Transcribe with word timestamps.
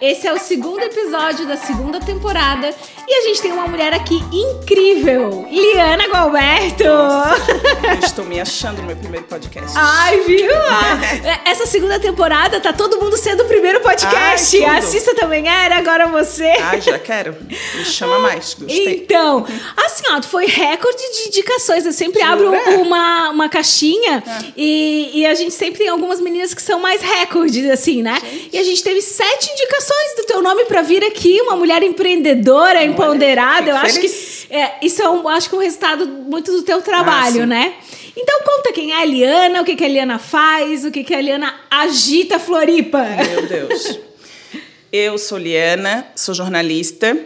esse 0.00 0.26
é 0.26 0.32
o 0.32 0.38
segundo 0.38 0.82
episódio 0.82 1.46
da 1.46 1.56
segunda 1.56 2.00
temporada 2.00 2.74
e 3.06 3.14
a 3.14 3.20
gente 3.22 3.40
tem 3.40 3.52
uma 3.52 3.66
mulher 3.66 3.92
aqui 3.92 4.22
incrível, 4.32 5.46
Liana 5.50 6.08
Galberto. 6.08 6.84
Eu 6.84 7.98
estou 8.02 8.24
me 8.24 8.40
achando 8.40 8.80
no 8.80 8.88
meu 8.88 8.96
primeiro 8.96 9.26
podcast. 9.26 9.72
Ai, 9.74 10.20
viu? 10.20 10.50
Essa 11.44 11.66
segunda 11.66 11.98
temporada 11.98 12.60
tá 12.60 12.72
todo 12.72 13.00
mundo 13.00 13.16
sendo 13.16 13.44
o 13.44 13.46
primeiro 13.46 13.80
podcast. 13.80 14.64
Ai, 14.64 14.78
a 14.78 14.82
Cissa 14.82 15.14
também 15.14 15.48
era, 15.48 15.76
agora 15.76 16.06
você. 16.08 16.48
Ai, 16.60 16.80
já 16.80 16.98
quero. 16.98 17.36
Me 17.74 17.84
chama 17.84 18.18
mais, 18.18 18.54
gostei. 18.54 19.02
Então, 19.04 19.46
assim, 19.76 20.04
ó, 20.10 20.22
foi 20.22 20.46
recorde 20.46 20.98
de 20.98 21.28
indicações. 21.28 21.86
Eu 21.86 21.92
sempre 21.92 22.22
abro 22.22 22.52
uma, 22.80 23.30
uma 23.30 23.48
caixinha 23.48 24.22
e, 24.56 25.10
e 25.14 25.26
a 25.26 25.34
gente 25.34 25.52
sempre 25.52 25.78
tem 25.78 25.88
algumas 25.88 26.20
meninas 26.20 26.52
que 26.54 26.62
são 26.62 26.80
mais 26.80 27.00
recordes, 27.00 27.70
assim, 27.70 28.02
né? 28.02 28.20
E 28.52 28.58
a 28.58 28.62
gente 28.62 28.82
teve 28.82 29.00
sete 29.00 29.50
indicações 29.52 29.93
do 30.16 30.26
teu 30.26 30.42
nome 30.42 30.64
pra 30.64 30.82
vir 30.82 31.02
aqui, 31.04 31.40
uma 31.42 31.56
mulher 31.56 31.82
empreendedora, 31.82 32.82
empoderada. 32.84 33.64
fico 33.64 33.70
Eu 33.70 33.76
acho 33.76 34.00
que 34.00 34.08
feliz. 34.08 34.46
é, 34.50 34.74
isso 34.82 35.02
é 35.02 35.08
um, 35.08 35.28
acho 35.28 35.48
que 35.48 35.56
um 35.56 35.60
resultado 35.60 36.06
muito 36.06 36.52
do 36.52 36.62
teu 36.62 36.80
trabalho, 36.82 37.42
sim. 37.42 37.46
né? 37.46 37.74
Então 38.16 38.40
conta 38.44 38.72
quem 38.72 38.92
é 38.92 39.02
a 39.02 39.04
Liana, 39.04 39.62
o 39.62 39.64
que, 39.64 39.74
que 39.74 39.84
a 39.84 39.88
Liana 39.88 40.18
faz, 40.18 40.84
o 40.84 40.90
que, 40.90 41.02
que 41.02 41.14
a 41.14 41.20
Liana 41.20 41.54
agita 41.70 42.38
Floripa. 42.38 43.02
Meu 43.02 43.46
Deus. 43.46 43.98
Eu 44.92 45.18
sou 45.18 45.38
Liana, 45.38 46.06
sou 46.14 46.32
jornalista 46.32 47.18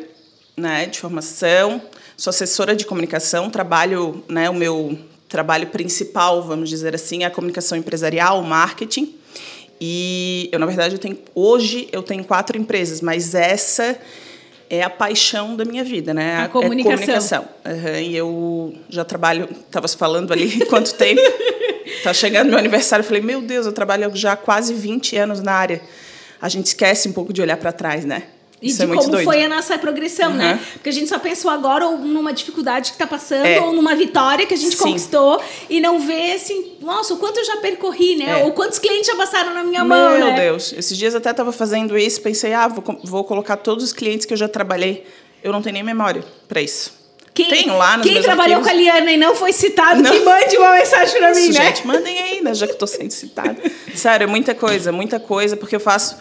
né, 0.56 0.86
de 0.86 0.98
formação, 0.98 1.82
sou 2.16 2.30
assessora 2.30 2.74
de 2.74 2.86
comunicação, 2.86 3.50
trabalho, 3.50 4.24
né, 4.28 4.48
o 4.50 4.54
meu 4.54 4.98
trabalho 5.28 5.66
principal, 5.68 6.42
vamos 6.42 6.68
dizer 6.68 6.94
assim, 6.94 7.22
é 7.22 7.26
a 7.26 7.30
comunicação 7.30 7.76
empresarial, 7.76 8.40
o 8.40 8.44
marketing. 8.44 9.14
E 9.80 10.48
eu, 10.52 10.58
na 10.58 10.66
verdade, 10.66 10.94
eu 10.94 10.98
tenho, 10.98 11.18
hoje 11.34 11.88
eu 11.92 12.02
tenho 12.02 12.24
quatro 12.24 12.58
empresas, 12.58 13.00
mas 13.00 13.34
essa 13.34 13.96
é 14.70 14.82
a 14.82 14.90
paixão 14.90 15.56
da 15.56 15.64
minha 15.64 15.82
vida, 15.84 16.12
né? 16.12 16.36
A 16.36 16.44
É 16.44 16.48
comunicação. 16.48 16.96
comunicação. 16.98 17.48
Aham, 17.64 18.00
e 18.00 18.16
eu 18.16 18.74
já 18.88 19.04
trabalho, 19.04 19.48
estava 19.66 19.88
falando 19.88 20.32
ali 20.32 20.64
quanto 20.66 20.94
tempo. 20.94 21.20
Tá 22.02 22.12
chegando 22.12 22.50
meu 22.50 22.58
aniversário, 22.58 23.02
eu 23.02 23.06
falei, 23.06 23.22
meu 23.22 23.40
Deus, 23.40 23.66
eu 23.66 23.72
trabalho 23.72 24.10
já 24.14 24.32
há 24.32 24.36
quase 24.36 24.74
20 24.74 25.16
anos 25.16 25.40
na 25.40 25.52
área. 25.52 25.80
A 26.40 26.48
gente 26.48 26.66
esquece 26.66 27.08
um 27.08 27.12
pouco 27.12 27.32
de 27.32 27.40
olhar 27.40 27.56
para 27.56 27.72
trás, 27.72 28.04
né? 28.04 28.24
E 28.60 28.68
Isso 28.70 28.78
de 28.78 28.84
é 28.92 28.94
como 28.96 29.08
doido. 29.10 29.24
foi 29.24 29.42
a 29.44 29.48
nossa 29.48 29.78
progressão, 29.78 30.34
né? 30.34 30.54
Uhum. 30.54 30.58
Porque 30.74 30.88
a 30.88 30.92
gente 30.92 31.08
só 31.08 31.18
pensou 31.18 31.48
agora 31.50 31.86
ou 31.86 31.96
numa 31.98 32.32
dificuldade 32.32 32.90
que 32.90 32.98
tá 32.98 33.06
passando, 33.06 33.46
É. 33.46 33.60
ou 33.60 33.72
numa 33.72 33.94
vitória 33.94 34.44
que 34.46 34.54
a 34.54 34.56
gente 34.56 34.76
Sim. 34.76 34.82
conquistou, 34.84 35.40
e 35.70 35.80
não 35.80 36.00
vê 36.00 36.32
assim, 36.32 36.72
nossa, 36.80 37.14
o 37.14 37.18
quanto 37.18 37.38
eu 37.38 37.44
já 37.44 37.58
percorri, 37.58 38.16
né? 38.16 38.40
É. 38.40 38.44
Ou 38.44 38.52
quantos 38.52 38.78
clientes 38.80 39.06
já 39.06 39.14
passaram 39.14 39.54
na 39.54 39.62
minha 39.62 39.84
mão, 39.84 40.18
Meu 40.18 40.26
né? 40.26 40.40
Deus, 40.40 40.72
esses 40.76 40.96
dias 40.96 41.14
até 41.14 41.30
estava 41.30 41.52
fazendo 41.52 41.96
isso, 41.96 42.20
pensei, 42.20 42.52
ah, 42.52 42.66
vou, 42.66 42.82
vou 43.04 43.22
colocar 43.24 43.56
todos 43.58 43.84
os 43.84 43.92
clientes 43.92 44.26
que 44.26 44.32
eu 44.32 44.36
já 44.38 44.48
trabalhei. 44.48 45.06
Eu 45.42 45.52
não 45.52 45.62
tenho 45.62 45.74
nem 45.74 45.82
memória 45.84 46.24
para 46.48 46.60
isso. 46.60 46.98
Quem, 47.32 47.48
Tenho 47.48 47.78
lá 47.78 47.96
nos 47.96 48.04
quem 48.04 48.20
trabalhou 48.20 48.56
arquivos. 48.58 48.82
com 48.84 48.90
a 48.90 48.94
Liana 48.96 49.12
e 49.12 49.16
não 49.16 49.32
foi 49.36 49.52
citado, 49.52 50.02
Não. 50.02 50.10
que 50.10 50.18
mande 50.18 50.56
uma 50.56 50.72
mensagem 50.72 51.16
pra 51.16 51.32
mim, 51.32 51.42
Isso, 51.50 51.52
né? 51.60 51.66
gente, 51.66 51.86
mandem 51.86 52.18
aí, 52.18 52.40
né, 52.40 52.52
já 52.52 52.66
que 52.66 52.72
estou 52.72 52.88
sendo 52.88 53.12
citada. 53.12 53.56
Sério, 53.94 54.24
é 54.24 54.26
muita 54.26 54.56
coisa, 54.56 54.90
muita 54.90 55.20
coisa, 55.20 55.56
porque 55.56 55.76
eu 55.76 55.80
faço. 55.80 56.16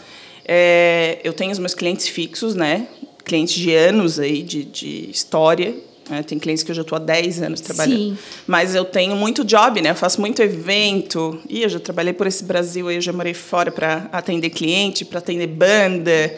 É, 0.48 1.20
eu 1.24 1.34
tenho 1.34 1.52
os 1.52 1.60
meus 1.60 1.74
clientes 1.74 2.08
fixos, 2.08 2.56
né? 2.56 2.88
Clientes 3.26 3.56
de 3.56 3.74
anos 3.74 4.20
aí, 4.20 4.42
de, 4.42 4.64
de 4.64 5.10
história. 5.12 5.76
né, 6.10 6.24
Tem 6.24 6.40
clientes 6.40 6.64
que 6.64 6.72
eu 6.72 6.76
já 6.76 6.84
estou 6.84 6.96
há 6.96 7.00
10 7.00 7.42
anos 7.42 7.60
trabalhando. 7.60 7.98
Sim. 7.98 8.18
Mas 8.48 8.74
eu 8.74 8.86
tenho 8.86 9.16
muito 9.16 9.44
job, 9.44 9.82
né? 9.82 9.90
Eu 9.90 9.96
faço 9.96 10.22
muito 10.22 10.42
evento. 10.42 11.40
E 11.50 11.64
eu 11.64 11.70
já 11.70 11.80
trabalhei 11.80 12.14
por 12.14 12.26
esse 12.28 12.44
Brasil 12.46 12.88
aí, 12.88 12.96
eu 12.96 13.02
já 13.02 13.12
morei 13.12 13.34
fora 13.34 13.72
para 13.72 14.08
atender 14.12 14.50
cliente, 14.52 15.04
para 15.04 15.20
atender 15.20 15.48
banda. 15.48 16.34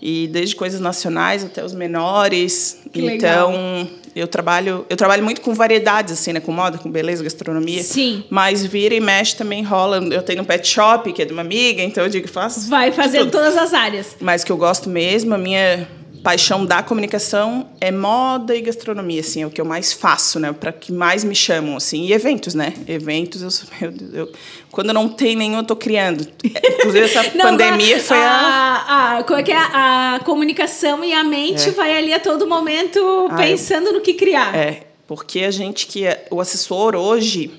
E 0.00 0.28
desde 0.28 0.54
coisas 0.54 0.80
nacionais 0.80 1.44
até 1.44 1.64
os 1.64 1.74
menores. 1.74 2.78
Que 2.92 3.00
legal. 3.00 3.50
então, 3.50 3.88
eu 4.14 4.26
trabalho, 4.26 4.86
eu 4.88 4.96
trabalho 4.96 5.22
muito 5.22 5.40
com 5.40 5.54
variedades 5.54 6.12
assim, 6.12 6.32
né, 6.32 6.40
com 6.40 6.52
moda, 6.52 6.78
com 6.78 6.90
beleza, 6.90 7.22
gastronomia. 7.22 7.82
Sim. 7.82 8.24
Mas 8.30 8.64
vira 8.64 8.94
e 8.94 9.00
mexe 9.00 9.36
também 9.36 9.62
rola. 9.62 9.98
Eu 9.98 10.22
tenho 10.22 10.42
um 10.42 10.44
pet 10.44 10.66
shop, 10.66 11.12
que 11.12 11.22
é 11.22 11.24
de 11.24 11.32
uma 11.32 11.42
amiga, 11.42 11.82
então 11.82 12.04
eu 12.04 12.10
digo, 12.10 12.28
faço. 12.28 12.68
Vai 12.68 12.92
fazendo 12.92 13.30
todas 13.30 13.56
as 13.56 13.74
áreas. 13.74 14.16
Mas 14.20 14.44
que 14.44 14.52
eu 14.52 14.56
gosto 14.56 14.88
mesmo, 14.88 15.34
a 15.34 15.38
minha 15.38 15.88
paixão 16.28 16.66
da 16.66 16.82
comunicação 16.82 17.70
é 17.80 17.90
moda 17.90 18.54
e 18.54 18.60
gastronomia, 18.60 19.22
assim, 19.22 19.40
é 19.40 19.46
o 19.46 19.50
que 19.50 19.58
eu 19.58 19.64
mais 19.64 19.94
faço, 19.94 20.38
né? 20.38 20.52
Para 20.52 20.70
que 20.72 20.92
mais 20.92 21.24
me 21.24 21.34
chamam, 21.34 21.74
assim, 21.74 22.02
e 22.04 22.12
eventos, 22.12 22.54
né? 22.54 22.74
Eventos, 22.86 23.40
eu, 23.40 23.50
sou- 23.50 23.66
meu 23.80 23.90
Deus, 23.90 24.12
eu 24.12 24.32
quando 24.70 24.92
não 24.92 25.08
tem 25.08 25.34
nenhum, 25.34 25.56
eu 25.56 25.64
tô 25.64 25.74
criando. 25.74 26.28
É, 26.54 26.80
Inclusive 26.80 27.06
essa 27.06 27.22
Não, 27.34 27.46
pandemia 27.46 27.94
agora, 27.96 28.02
foi 28.02 28.18
a 28.18 28.28
a, 28.30 29.18
a, 29.20 29.24
como 29.24 29.38
é 29.38 29.42
que 29.42 29.52
é? 29.52 29.56
A 29.56 30.20
comunicação 30.22 31.02
e 31.02 31.14
a 31.14 31.24
mente 31.24 31.70
vai 31.70 31.96
ali 31.96 32.12
a 32.12 32.20
todo 32.20 32.46
momento 32.46 33.00
Ah, 33.30 33.36
pensando 33.36 33.90
no 33.90 34.02
que 34.02 34.12
criar. 34.12 34.54
É, 34.54 34.82
porque 35.06 35.40
a 35.44 35.50
gente 35.50 35.86
que 35.86 36.04
é, 36.04 36.26
o 36.30 36.42
assessor 36.42 36.94
hoje, 36.94 37.50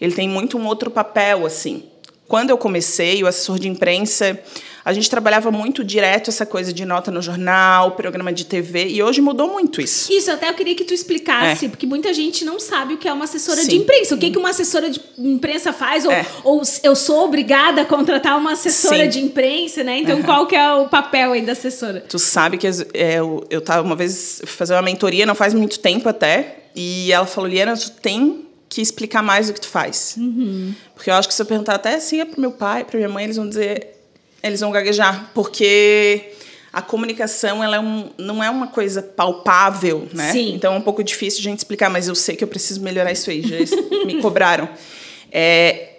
ele 0.00 0.14
tem 0.14 0.26
muito 0.26 0.56
um 0.56 0.66
outro 0.66 0.90
papel 0.90 1.44
assim. 1.44 1.82
Quando 2.26 2.48
eu 2.48 2.56
comecei, 2.56 3.22
o 3.22 3.26
assessor 3.26 3.58
de 3.58 3.68
imprensa, 3.68 4.38
a 4.88 4.92
gente 4.94 5.10
trabalhava 5.10 5.50
muito 5.50 5.84
direto 5.84 6.30
essa 6.30 6.46
coisa 6.46 6.72
de 6.72 6.82
nota 6.86 7.10
no 7.10 7.20
jornal, 7.20 7.92
programa 7.92 8.32
de 8.32 8.46
TV, 8.46 8.86
e 8.88 9.02
hoje 9.02 9.20
mudou 9.20 9.46
muito 9.52 9.82
isso. 9.82 10.10
Isso, 10.10 10.30
até 10.30 10.48
eu 10.48 10.54
queria 10.54 10.74
que 10.74 10.82
tu 10.82 10.94
explicasse, 10.94 11.66
É. 11.66 11.68
porque 11.68 11.84
muita 11.84 12.14
gente 12.14 12.42
não 12.42 12.58
sabe 12.58 12.94
o 12.94 12.96
que 12.96 13.06
é 13.06 13.12
uma 13.12 13.24
assessora 13.26 13.60
de 13.60 13.70
Sim. 13.70 13.76
imprensa. 13.78 14.14
O 14.14 14.18
que, 14.18 14.30
que 14.30 14.38
uma 14.38 14.48
assessora 14.48 14.88
de 14.88 14.98
imprensa 15.18 15.74
faz? 15.74 16.06
Ou, 16.06 16.10
É. 16.10 16.24
ou 16.42 16.62
eu 16.82 16.96
sou 16.96 17.26
obrigada 17.26 17.82
a 17.82 17.84
contratar 17.84 18.38
uma 18.38 18.52
assessora 18.52 19.04
Sim. 19.04 19.08
de 19.10 19.20
imprensa, 19.20 19.84
né? 19.84 19.98
Então, 19.98 20.16
Aham. 20.16 20.24
qual 20.24 20.46
que 20.46 20.56
é 20.56 20.72
o 20.72 20.88
papel 20.88 21.32
aí 21.32 21.42
da 21.42 21.52
assessora? 21.52 22.00
Tu 22.08 22.18
sabe 22.18 22.56
que 22.56 22.66
é, 22.66 23.18
eu, 23.18 23.44
eu 23.50 23.60
tava 23.60 23.82
uma 23.86 23.94
vez 23.94 24.40
fazer 24.46 24.72
uma 24.72 24.80
mentoria, 24.82 25.26
não 25.26 25.34
faz 25.34 25.52
muito 25.52 25.78
tempo 25.80 26.08
até, 26.08 26.60
e 26.74 27.12
ela 27.12 27.26
falou, 27.26 27.50
Liana, 27.50 27.76
tu 27.76 27.90
tem 27.90 28.46
que 28.70 28.80
explicar 28.80 29.22
mais 29.22 29.50
o 29.50 29.52
que 29.52 29.60
tu 29.60 29.68
faz. 29.68 30.16
Porque 30.94 31.10
eu 31.10 31.14
acho 31.14 31.28
que 31.28 31.34
se 31.34 31.42
eu 31.42 31.46
perguntar 31.46 31.74
até 31.74 31.94
assim 31.94 32.20
é 32.20 32.24
pro 32.24 32.40
meu 32.40 32.52
pai, 32.52 32.84
pra 32.84 32.96
minha 32.96 33.08
mãe, 33.08 33.24
eles 33.24 33.36
vão 33.36 33.46
dizer, 33.48 33.97
eles 34.42 34.60
vão 34.60 34.70
gaguejar, 34.70 35.30
porque 35.34 36.32
a 36.72 36.82
comunicação 36.82 37.62
ela 37.62 37.76
é 37.76 37.80
um, 37.80 38.10
não 38.18 38.42
é 38.42 38.50
uma 38.50 38.68
coisa 38.68 39.02
palpável, 39.02 40.08
né? 40.12 40.30
Sim. 40.32 40.54
Então 40.54 40.74
é 40.74 40.76
um 40.76 40.82
pouco 40.82 41.02
difícil 41.02 41.42
de 41.42 41.48
a 41.48 41.50
gente 41.50 41.58
explicar, 41.58 41.90
mas 41.90 42.08
eu 42.08 42.14
sei 42.14 42.36
que 42.36 42.44
eu 42.44 42.48
preciso 42.48 42.80
melhorar 42.82 43.10
isso 43.12 43.30
aí, 43.30 43.42
já 43.42 43.56
me 44.06 44.20
cobraram. 44.20 44.68
É, 45.32 45.96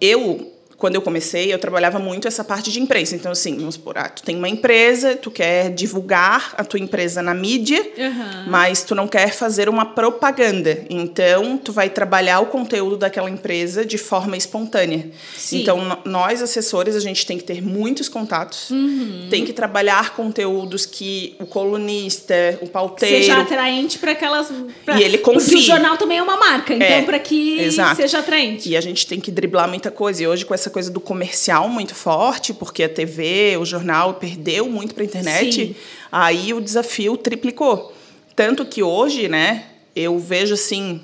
eu, 0.00 0.49
quando 0.80 0.94
eu 0.94 1.02
comecei, 1.02 1.52
eu 1.52 1.58
trabalhava 1.58 1.98
muito 1.98 2.26
essa 2.26 2.42
parte 2.42 2.72
de 2.72 2.80
imprensa. 2.80 3.14
Então, 3.14 3.30
assim, 3.30 3.54
vamos 3.58 3.74
supor, 3.74 3.98
ah, 3.98 4.08
tu 4.08 4.22
tem 4.22 4.34
uma 4.34 4.48
empresa, 4.48 5.14
tu 5.14 5.30
quer 5.30 5.70
divulgar 5.70 6.54
a 6.56 6.64
tua 6.64 6.80
empresa 6.80 7.20
na 7.22 7.34
mídia, 7.34 7.86
Aham. 7.98 8.46
mas 8.48 8.82
tu 8.82 8.94
não 8.94 9.06
quer 9.06 9.30
fazer 9.34 9.68
uma 9.68 9.84
propaganda. 9.84 10.82
Então, 10.88 11.58
tu 11.58 11.70
vai 11.70 11.90
trabalhar 11.90 12.40
o 12.40 12.46
conteúdo 12.46 12.96
daquela 12.96 13.28
empresa 13.28 13.84
de 13.84 13.98
forma 13.98 14.38
espontânea. 14.38 15.10
Sim. 15.36 15.60
Então, 15.60 15.98
nós, 16.06 16.40
assessores, 16.40 16.96
a 16.96 17.00
gente 17.00 17.26
tem 17.26 17.36
que 17.36 17.44
ter 17.44 17.60
muitos 17.62 18.08
contatos, 18.08 18.70
Uhum. 18.70 19.26
tem 19.28 19.44
que 19.44 19.52
trabalhar 19.52 20.14
conteúdos 20.16 20.86
que 20.86 21.36
o 21.38 21.44
colunista, 21.44 22.34
o 22.62 22.66
pauteiro... 22.68 23.16
Seja 23.16 23.38
atraente 23.38 23.98
para 23.98 24.12
aquelas. 24.12 24.50
Pra, 24.84 24.98
E 24.98 25.02
ele 25.02 25.18
Porque 25.18 25.56
o 25.56 25.60
jornal 25.60 25.98
também 25.98 26.16
é 26.18 26.22
uma 26.22 26.38
marca, 26.38 26.72
então, 26.72 26.86
É, 26.86 27.02
para 27.02 27.18
que 27.18 27.60
exato. 27.60 27.96
seja 27.96 28.20
atraente. 28.20 28.70
E 28.70 28.76
a 28.76 28.80
gente 28.80 29.06
tem 29.06 29.20
que 29.20 29.30
driblar 29.30 29.68
muita 29.68 29.90
coisa. 29.90 30.22
E 30.22 30.26
hoje, 30.26 30.46
com 30.46 30.54
essa 30.54 30.69
coisa 30.70 30.90
do 30.90 31.00
comercial 31.00 31.68
muito 31.68 31.94
forte, 31.94 32.54
porque 32.54 32.82
a 32.82 32.88
TV, 32.88 33.56
o 33.58 33.64
jornal 33.64 34.14
perdeu 34.14 34.68
muito 34.68 34.94
para 34.94 35.02
a 35.02 35.06
internet, 35.06 35.52
Sim. 35.52 35.76
aí 36.10 36.54
o 36.54 36.60
desafio 36.60 37.16
triplicou. 37.16 37.92
Tanto 38.34 38.64
que 38.64 38.82
hoje, 38.82 39.28
né, 39.28 39.66
eu 39.94 40.18
vejo 40.18 40.54
assim 40.54 41.02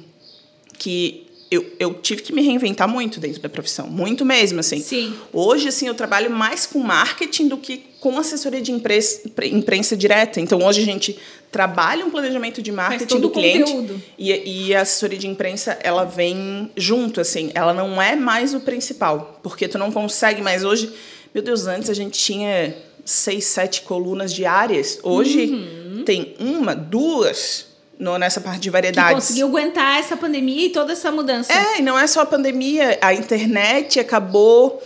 que 0.79 1.26
eu, 1.51 1.65
eu 1.79 1.95
tive 1.95 2.23
que 2.23 2.33
me 2.33 2.43
reinventar 2.43 2.89
muito 2.89 3.21
dentro 3.21 3.41
da 3.41 3.49
profissão, 3.49 3.87
muito 3.87 4.25
mesmo, 4.25 4.61
assim. 4.61 4.81
Sim. 4.81 5.15
Hoje, 5.33 5.69
assim, 5.69 5.87
eu 5.87 5.95
trabalho 5.95 6.31
mais 6.31 6.67
com 6.67 6.79
marketing 6.81 7.49
do 7.49 7.57
que 7.57 7.85
com 8.01 8.19
assessoria 8.19 8.61
de 8.61 8.73
imprensa, 8.73 9.31
imprensa 9.45 9.97
direta. 9.97 10.41
Então, 10.41 10.63
hoje 10.65 10.81
a 10.81 10.85
gente 10.85 11.17
trabalha 11.51 12.05
um 12.05 12.11
planejamento 12.11 12.61
de 12.61 12.73
marketing 12.73 13.21
do 13.21 13.31
cliente 13.31 13.73
conteúdo. 13.73 14.03
e, 14.19 14.67
e 14.67 14.75
a 14.75 14.83
assessoria 14.83 15.19
de 15.19 15.29
imprensa, 15.29 15.79
ela 15.83 16.05
vem 16.05 16.71
junto, 16.77 17.21
assim. 17.21 17.51
Ela 17.55 17.73
não 17.73 18.01
é 18.01 18.17
mais 18.17 18.53
o 18.53 18.61
principal, 18.61 19.41
porque 19.43 19.69
tu 19.69 19.79
não 19.79 19.91
consegue 19.91 20.43
mais 20.43 20.65
hoje... 20.65 20.93
Meu 21.35 21.43
Deus, 21.43 21.67
antes 21.67 21.91
a 21.91 21.95
gente 21.95 22.19
tinha 22.19 22.75
seis, 23.05 23.45
sete 23.45 23.83
colunas 23.83 24.33
diárias. 24.33 24.99
Hoje 25.03 26.03
tem 26.07 26.35
uma, 26.39 26.75
duas 26.75 27.67
no, 27.99 28.19
nessa 28.19 28.41
parte 28.41 28.61
de 28.61 28.69
Que 28.69 28.73
variedades. 28.73 29.15
conseguiu 29.15 29.49
aguentar 29.49 29.99
essa 29.99 30.17
pandemia 30.17 30.67
e 30.67 30.71
toda 30.71 30.93
essa 30.93 31.11
mudança. 31.11 31.53
É, 31.53 31.79
e 31.79 31.83
não 31.83 31.99
é 31.99 32.07
só 32.07 32.21
a 32.23 32.27
pandemia, 32.27 32.99
a 33.01 33.15
internet 33.15 33.99
acabou. 33.99 34.83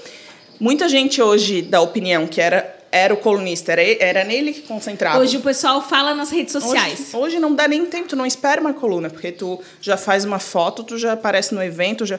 Muita 0.58 0.88
gente 0.88 1.20
hoje 1.20 1.62
dá 1.62 1.80
opinião 1.80 2.26
que 2.26 2.40
era, 2.40 2.78
era 2.92 3.12
o 3.14 3.16
colunista, 3.16 3.72
era, 3.72 3.82
era 3.82 4.24
nele 4.24 4.52
que 4.52 4.62
concentrava. 4.62 5.18
Hoje 5.18 5.36
o 5.38 5.40
pessoal 5.40 5.82
fala 5.82 6.14
nas 6.14 6.30
redes 6.30 6.52
sociais. 6.52 7.08
Hoje, 7.12 7.16
hoje 7.16 7.38
não 7.40 7.54
dá 7.54 7.66
nem 7.66 7.84
tempo, 7.86 8.08
tu 8.08 8.16
não 8.16 8.26
espera 8.26 8.60
uma 8.60 8.74
coluna, 8.74 9.08
porque 9.08 9.32
tu 9.32 9.60
já 9.80 9.96
faz 9.96 10.24
uma 10.24 10.38
foto, 10.38 10.84
tu 10.84 10.98
já 10.98 11.12
aparece 11.12 11.54
no 11.54 11.62
evento, 11.62 12.04
já. 12.04 12.18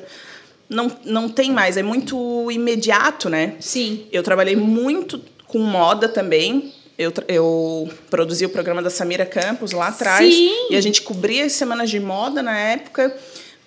Não, 0.69 0.89
não 1.03 1.27
tem 1.27 1.51
mais, 1.51 1.75
é 1.75 1.83
muito 1.83 2.49
imediato, 2.49 3.29
né? 3.29 3.55
Sim. 3.59 4.07
Eu 4.09 4.23
trabalhei 4.23 4.55
muito 4.55 5.21
com 5.45 5.59
moda 5.59 6.07
também. 6.07 6.73
Eu, 7.01 7.11
eu 7.27 7.89
produzi 8.09 8.45
o 8.45 8.49
programa 8.49 8.81
da 8.81 8.91
Samira 8.91 9.25
Campos 9.25 9.71
lá 9.71 9.87
atrás. 9.87 10.33
Sim. 10.33 10.67
E 10.69 10.75
a 10.75 10.81
gente 10.81 11.01
cobria 11.01 11.45
as 11.45 11.53
semanas 11.53 11.89
de 11.89 11.99
moda 11.99 12.43
na 12.43 12.55
época. 12.57 13.15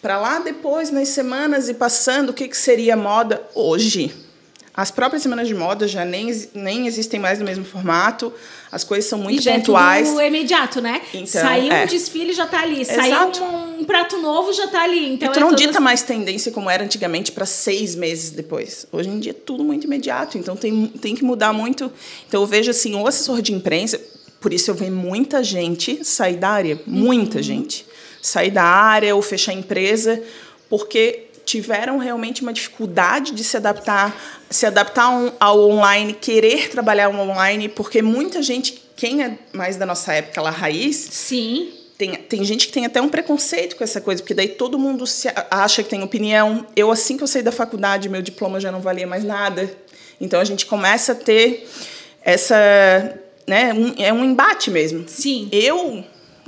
Para 0.01 0.21
lá 0.21 0.39
depois, 0.39 0.91
nas 0.91 1.09
semanas 1.09 1.69
e 1.69 1.75
passando, 1.75 2.31
o 2.31 2.33
que, 2.33 2.47
que 2.47 2.57
seria 2.57 2.97
moda 2.97 3.43
hoje. 3.55 4.15
As 4.77 4.91
próprias 4.91 5.23
semanas 5.23 5.47
de 5.47 5.55
moda 5.55 5.87
já 5.87 6.05
nem, 6.05 6.27
nem 6.53 6.89
existem 6.89 7.21
mais 7.21 7.39
no 7.39 7.45
mesmo 7.45 7.65
formato. 7.65 8.33
As 8.73 8.83
coisas 8.83 9.09
são 9.09 9.19
muito 9.21 9.39
e 9.39 9.43
já 9.43 9.53
pontuais. 9.55 10.19
É 10.19 10.27
imediato, 10.27 10.81
né? 10.81 11.01
Então, 11.15 11.43
Saiu 11.43 11.73
é. 11.73 11.85
um 11.85 11.87
desfile, 11.87 12.33
já 12.33 12.45
tá 12.45 12.61
ali. 12.63 12.81
Exato. 12.81 13.39
Saiu 13.39 13.55
um 13.79 13.85
prato 13.85 14.19
novo, 14.19 14.53
já 14.53 14.67
tá 14.67 14.83
ali. 14.83 15.13
Então 15.15 15.29
e 15.29 15.33
tu 15.33 15.39
é 15.39 15.41
não 15.41 15.51
todas- 15.51 15.65
dita 15.65 15.79
mais 15.79 16.03
tendência 16.03 16.51
como 16.51 16.69
era 16.69 16.83
antigamente 16.83 17.31
para 17.31 17.47
seis 17.47 17.95
meses 17.95 18.31
depois. 18.31 18.85
Hoje 18.91 19.09
em 19.11 19.21
dia 19.21 19.31
é 19.31 19.35
tudo 19.35 19.63
muito 19.63 19.85
imediato, 19.85 20.37
então 20.39 20.57
tem, 20.57 20.89
tem 20.89 21.15
que 21.15 21.23
mudar 21.23 21.53
muito. 21.53 21.93
Então 22.27 22.41
eu 22.41 22.47
vejo 22.47 22.71
assim, 22.73 22.97
o 22.97 23.07
assessor 23.07 23.41
de 23.41 23.53
imprensa, 23.53 24.01
por 24.41 24.53
isso 24.53 24.73
eu 24.73 24.75
vejo 24.75 24.91
muita 24.91 25.45
gente 25.45 26.05
sair 26.05 26.37
da 26.37 26.49
área, 26.51 26.81
muita 26.85 27.41
gente 27.41 27.87
sair 28.21 28.51
da 28.51 28.65
área 28.65 29.15
ou 29.15 29.23
fechar 29.23 29.53
a 29.53 29.55
empresa, 29.55 30.21
porque 30.69 31.24
tiveram 31.45 31.99
realmente 31.99 32.43
uma 32.43 32.53
dificuldade 32.53 33.33
de 33.33 33.45
se 33.45 33.57
adaptar, 33.57 34.15
se 34.51 34.67
adaptar 34.67 35.33
ao- 35.39 35.71
online, 35.71 36.13
querer 36.15 36.69
trabalhar 36.71 37.09
online, 37.11 37.69
porque 37.69 38.01
muita 38.03 38.43
gente, 38.43 38.83
quem 38.97 39.23
é 39.23 39.39
mais 39.53 39.77
da 39.77 39.85
nossa 39.87 40.13
época 40.13 40.41
lá 40.41 40.51
raiz, 40.51 40.97
Sim. 40.97 41.73
tem, 41.99 42.15
tem 42.15 42.45
gente 42.45 42.67
que 42.67 42.73
tem 42.73 42.87
até 42.87 43.01
um 43.01 43.09
preconceito 43.09 43.77
com 43.77 43.85
essa 43.85 44.01
coisa, 44.01 44.23
porque 44.23 44.35
daí 44.35 44.49
todo 44.49 44.79
mundo 44.79 45.07
se 45.07 45.29
acha 45.51 45.83
que 45.83 45.89
tem 45.91 46.03
opinião. 46.03 46.67
Eu, 46.75 46.91
assim 46.91 47.17
que 47.17 47.23
eu 47.23 47.27
saí 47.27 47.43
da 47.43 47.53
faculdade, 47.53 48.09
meu 48.09 48.23
diploma 48.23 48.59
já 48.61 48.73
não 48.73 48.81
valia 48.81 49.07
mais 49.07 49.25
nada. 49.25 49.71
Então 50.21 50.41
a 50.41 50.45
gente 50.45 50.67
começa 50.67 51.13
a 51.13 51.15
ter 51.15 51.69
essa. 52.23 52.57
Né, 53.47 53.75
um, 53.75 53.95
é 54.03 54.11
um 54.13 54.25
embate 54.25 54.71
mesmo. 54.71 55.05
Sim. 55.07 55.49
Eu, 55.53 56.03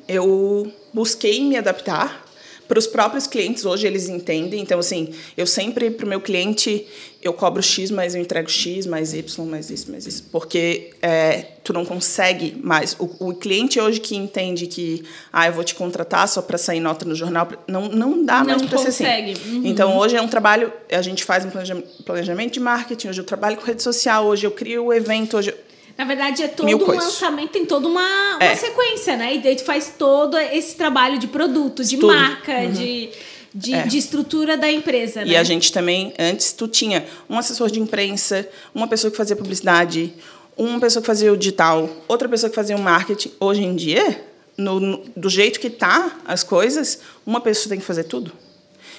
eu 0.09 0.73
busquei 0.95 1.45
me 1.45 1.57
adaptar 1.57 2.25
para 2.69 2.79
os 2.79 2.87
próprios 2.87 3.27
clientes 3.27 3.65
hoje 3.65 3.87
eles 3.87 4.09
entendem 4.09 4.61
então 4.61 4.79
assim 4.79 5.11
eu 5.37 5.47
sempre 5.47 5.91
para 5.91 6.05
o 6.07 6.09
meu 6.09 6.21
cliente 6.21 6.87
eu 7.23 7.33
cobro 7.33 7.63
x 7.63 7.91
mas 7.91 8.15
eu 8.15 8.21
entrego 8.21 8.49
x 8.49 8.87
mais 8.87 9.13
y 9.15 9.45
mais 9.47 9.71
isso 9.71 9.91
mais 9.91 10.07
isso 10.07 10.25
porque 10.31 10.91
é, 11.03 11.47
tu 11.65 11.73
não 11.73 11.85
consegue 11.85 12.57
mais 12.63 12.95
o, 12.99 13.29
o 13.29 13.35
cliente 13.35 13.81
hoje 13.81 13.99
que 14.01 14.15
entende 14.17 14.67
que 14.67 15.03
ah 15.33 15.47
eu 15.49 15.53
vou 15.53 15.65
te 15.65 15.75
contratar 15.75 16.29
só 16.29 16.41
para 16.43 16.57
sair 16.59 16.81
nota 16.81 17.05
no 17.05 17.15
jornal 17.15 17.49
não 17.67 17.89
não 17.89 18.25
dá 18.25 18.45
mais 18.45 18.61
Não 18.63 18.69
para 18.69 18.79
ser 18.79 18.89
assim 18.89 19.05
consegue. 19.05 19.35
Uhum. 19.49 19.63
então 19.65 19.97
hoje 19.97 20.17
é 20.17 20.23
um 20.23 20.29
trabalho 20.29 20.73
a 20.91 21.03
gente 21.03 21.25
faz 21.25 21.45
um 21.45 21.51
planeja- 21.51 21.83
planejamento 22.05 22.53
de 22.55 22.61
marketing 22.61 23.09
hoje 23.09 23.21
eu 23.21 23.25
trabalho 23.25 23.57
com 23.57 23.65
rede 23.65 23.83
social 23.83 24.27
hoje 24.27 24.47
eu 24.47 24.51
crio 24.51 24.87
o 24.87 24.93
evento 24.93 25.37
hoje 25.37 25.51
eu- 25.51 25.66
Na 25.97 26.05
verdade, 26.05 26.43
é 26.43 26.49
todo 26.49 26.67
Mil 26.67 26.77
um 26.77 26.81
coisas. 26.81 27.05
lançamento, 27.05 27.51
tem 27.53 27.65
toda 27.65 27.89
uma, 27.89 28.37
uma 28.37 28.45
É. 28.45 28.55
sequência, 28.55 29.17
né? 29.17 29.35
E 29.35 29.39
daí 29.39 29.57
tu 29.57 29.65
faz 29.65 29.95
todo 29.99 30.37
esse 30.39 30.75
trabalho 30.77 31.19
de 31.19 31.27
produto, 31.27 31.83
de 31.83 31.97
Tudo. 31.97 32.09
Uhum. 32.13 32.19
marca, 32.19 32.67
de, 32.69 33.09
de, 33.55 33.73
É. 33.75 33.83
de 33.87 33.97
estrutura 33.97 34.57
da 34.59 34.71
empresa, 34.71 35.25
né? 35.25 35.29
E 35.33 35.37
a 35.37 35.43
gente 35.43 35.73
também, 35.73 36.13
antes, 36.19 36.53
tu 36.53 36.69
tinha 36.69 37.07
um 37.31 37.39
assessor 37.39 37.71
de 37.71 37.81
imprensa, 37.81 38.47
uma 38.75 38.87
pessoa 38.87 39.11
que 39.11 39.17
fazia 39.17 39.35
publicidade, 39.35 40.13
uma 40.57 40.79
pessoa 40.79 41.01
que 41.01 41.07
fazia 41.07 41.33
o 41.33 41.37
digital, 41.37 41.89
outra 42.07 42.29
pessoa 42.29 42.51
que 42.51 42.57
fazia 42.57 42.77
o 42.77 42.81
marketing. 42.81 43.33
Hoje 43.41 43.63
em 43.65 43.75
dia, 43.75 44.23
no, 44.57 44.79
no- 44.79 45.03
do 45.17 45.31
jeito 45.31 45.59
que 45.59 45.71
tá 45.71 46.19
as 46.27 46.43
coisas, 46.43 47.01
uma 47.25 47.41
pessoa 47.41 47.71
tem 47.71 47.79
que 47.79 47.85
fazer 47.87 48.05
tudo. 48.05 48.33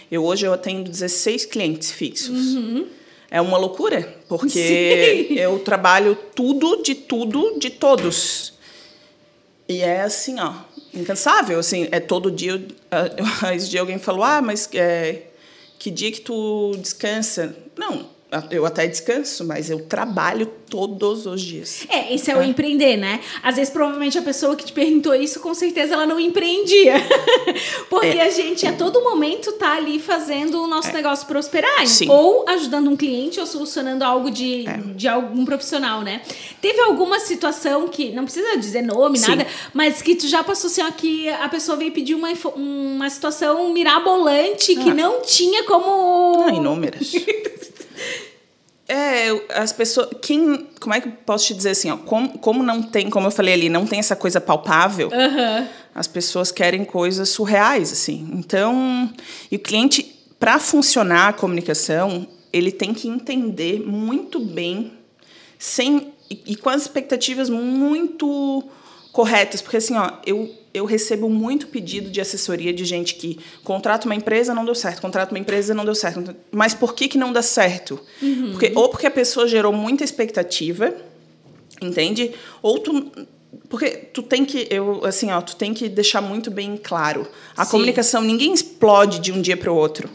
Eu 0.09 0.23
hoje 0.25 0.45
eu 0.47 0.53
atendo 0.53 0.89
16 0.89 1.45
clientes 1.45 1.91
fixos. 1.91 2.55
É 3.29 3.41
uma 3.41 3.57
loucura, 3.57 4.15
porque 4.27 4.49
Sim. 5.27 5.33
eu 5.35 5.59
trabalho 5.59 6.15
tudo 6.35 6.81
de 6.81 6.95
tudo 6.95 7.59
de 7.59 7.69
todos. 7.69 8.53
E 9.67 9.81
é 9.81 10.01
assim, 10.01 10.39
ó, 10.39 10.53
incansável, 10.93 11.59
assim, 11.59 11.87
é 11.91 11.99
todo 11.99 12.31
dia. 12.31 12.65
Esse 13.53 13.69
dia 13.69 13.81
alguém 13.81 13.99
falou, 13.99 14.23
ah, 14.23 14.41
mas 14.41 14.69
é, 14.73 15.23
que 15.77 15.91
dia 15.91 16.11
que 16.11 16.21
tu 16.21 16.71
descansa? 16.77 17.55
Não, 17.77 18.09
eu 18.51 18.65
até 18.65 18.85
descanso, 18.87 19.45
mas 19.45 19.69
eu 19.69 19.79
trabalho 19.85 20.45
todos 20.69 21.25
os 21.25 21.41
dias. 21.41 21.85
É, 21.89 22.13
esse 22.13 22.29
é 22.29 22.35
o 22.37 22.43
empreender, 22.43 22.97
né? 22.97 23.21
Às 23.41 23.55
vezes, 23.55 23.69
provavelmente, 23.71 24.17
a 24.17 24.21
pessoa 24.21 24.53
que 24.53 24.65
te 24.65 24.73
perguntou 24.73 25.15
isso, 25.15 25.39
com 25.39 25.53
certeza 25.53 25.93
ela 25.93 26.05
não 26.05 26.19
empreendia. 26.19 26.95
Porque 27.89 28.17
É. 28.17 28.23
a 28.23 28.29
gente, 28.29 28.67
a 28.67 28.73
todo 28.73 29.01
momento, 29.01 29.53
tá 29.53 29.75
ali 29.77 29.97
fazendo 29.97 30.61
o 30.61 30.67
nosso 30.67 30.91
negócio 30.91 31.25
prosperar. 31.25 31.87
Sim. 31.87 32.09
Ou 32.09 32.43
ajudando 32.49 32.89
um 32.89 32.97
cliente 32.97 33.39
ou 33.39 33.45
solucionando 33.45 34.03
algo 34.03 34.29
de, 34.29 34.67
É. 34.67 34.77
de 34.93 35.07
algum 35.07 35.45
profissional, 35.45 36.01
né? 36.01 36.21
Teve 36.61 36.81
alguma 36.81 37.19
situação 37.21 37.87
que, 37.87 38.11
não 38.11 38.25
precisa 38.25 38.57
dizer 38.57 38.81
nome, 38.81 39.17
Sim. 39.19 39.29
nada, 39.35 39.47
mas 39.73 40.01
que 40.01 40.15
tu 40.15 40.27
já 40.27 40.43
passou 40.43 40.69
assim, 40.69 40.81
ó, 40.81 40.91
que 40.91 41.29
a 41.29 41.47
pessoa 41.47 41.77
veio 41.77 41.93
pedir 41.93 42.13
uma, 42.13 42.27
uma 42.57 43.09
situação 43.09 43.71
mirabolante 43.71 44.75
que 44.75 44.89
Ah. 44.89 44.93
não 44.93 45.21
tinha 45.21 45.63
como... 45.63 46.43
Ah, 46.45 46.51
inúmeras. 46.51 47.13
É, 48.87 49.29
as 49.53 49.73
pessoas. 49.73 50.09
Quem. 50.21 50.67
Como 50.79 50.95
é 50.95 51.01
que 51.01 51.09
eu 51.09 51.13
posso 51.25 51.47
te 51.47 51.53
dizer 51.53 51.71
assim, 51.71 51.91
ó? 51.91 51.97
Como, 51.97 52.37
como 52.39 52.63
não 52.63 52.81
tem, 52.81 53.09
como 53.09 53.27
eu 53.27 53.31
falei 53.31 53.53
ali, 53.53 53.69
não 53.69 53.85
tem 53.85 53.99
essa 53.99 54.15
coisa 54.15 54.39
palpável, 54.39 55.09
Aham. 55.13 55.67
as 55.93 56.07
pessoas 56.07 56.51
querem 56.51 56.85
coisas 56.85 57.29
surreais, 57.29 57.91
assim. 57.91 58.29
Então, 58.33 59.11
e 59.51 59.57
o 59.57 59.59
cliente, 59.59 60.03
para 60.39 60.57
funcionar 60.57 61.29
a 61.29 61.33
comunicação, 61.33 62.25
ele 62.53 62.71
tem 62.71 62.93
que 62.93 63.09
entender 63.09 63.81
muito 63.81 64.39
bem, 64.39 64.93
sem 65.59 66.13
e, 66.29 66.41
e 66.47 66.55
com 66.55 66.69
as 66.69 66.83
expectativas 66.83 67.49
muito 67.49 68.63
corretas, 69.11 69.61
porque 69.61 69.77
assim, 69.77 69.95
ó, 69.95 70.11
eu 70.25 70.53
eu 70.73 70.85
recebo 70.85 71.27
muito 71.27 71.67
pedido 71.67 72.09
de 72.09 72.21
assessoria 72.21 72.71
de 72.71 72.85
gente 72.85 73.15
que 73.15 73.39
contrata 73.63 74.05
uma 74.05 74.13
empresa 74.13 74.53
não 74.53 74.63
deu 74.63 74.75
certo, 74.75 75.01
contrata 75.01 75.31
uma 75.31 75.39
empresa 75.39 75.73
não 75.73 75.83
deu 75.83 75.95
certo, 75.95 76.35
mas 76.51 76.75
por 76.75 76.93
que 76.93 77.07
que 77.07 77.17
não 77.17 77.33
dá 77.33 77.41
certo? 77.41 77.99
Porque 78.51 78.71
ou 78.75 78.87
porque 78.89 79.07
a 79.07 79.11
pessoa 79.11 79.47
gerou 79.47 79.73
muita 79.73 80.03
expectativa, 80.03 80.93
entende? 81.81 82.31
Ou 82.61 82.79
tu 82.79 83.11
porque 83.69 83.89
tu 83.89 84.21
tem 84.21 84.45
que 84.45 84.67
eu 84.69 85.03
assim, 85.03 85.31
ó, 85.31 85.41
tu 85.41 85.55
tem 85.55 85.73
que 85.73 85.89
deixar 85.89 86.21
muito 86.21 86.51
bem 86.51 86.77
claro. 86.77 87.27
A 87.55 87.65
Sim. 87.65 87.71
comunicação 87.71 88.21
ninguém 88.21 88.53
explode 88.53 89.19
de 89.19 89.31
um 89.31 89.41
dia 89.41 89.57
para 89.57 89.71
o 89.71 89.75
outro. 89.75 90.09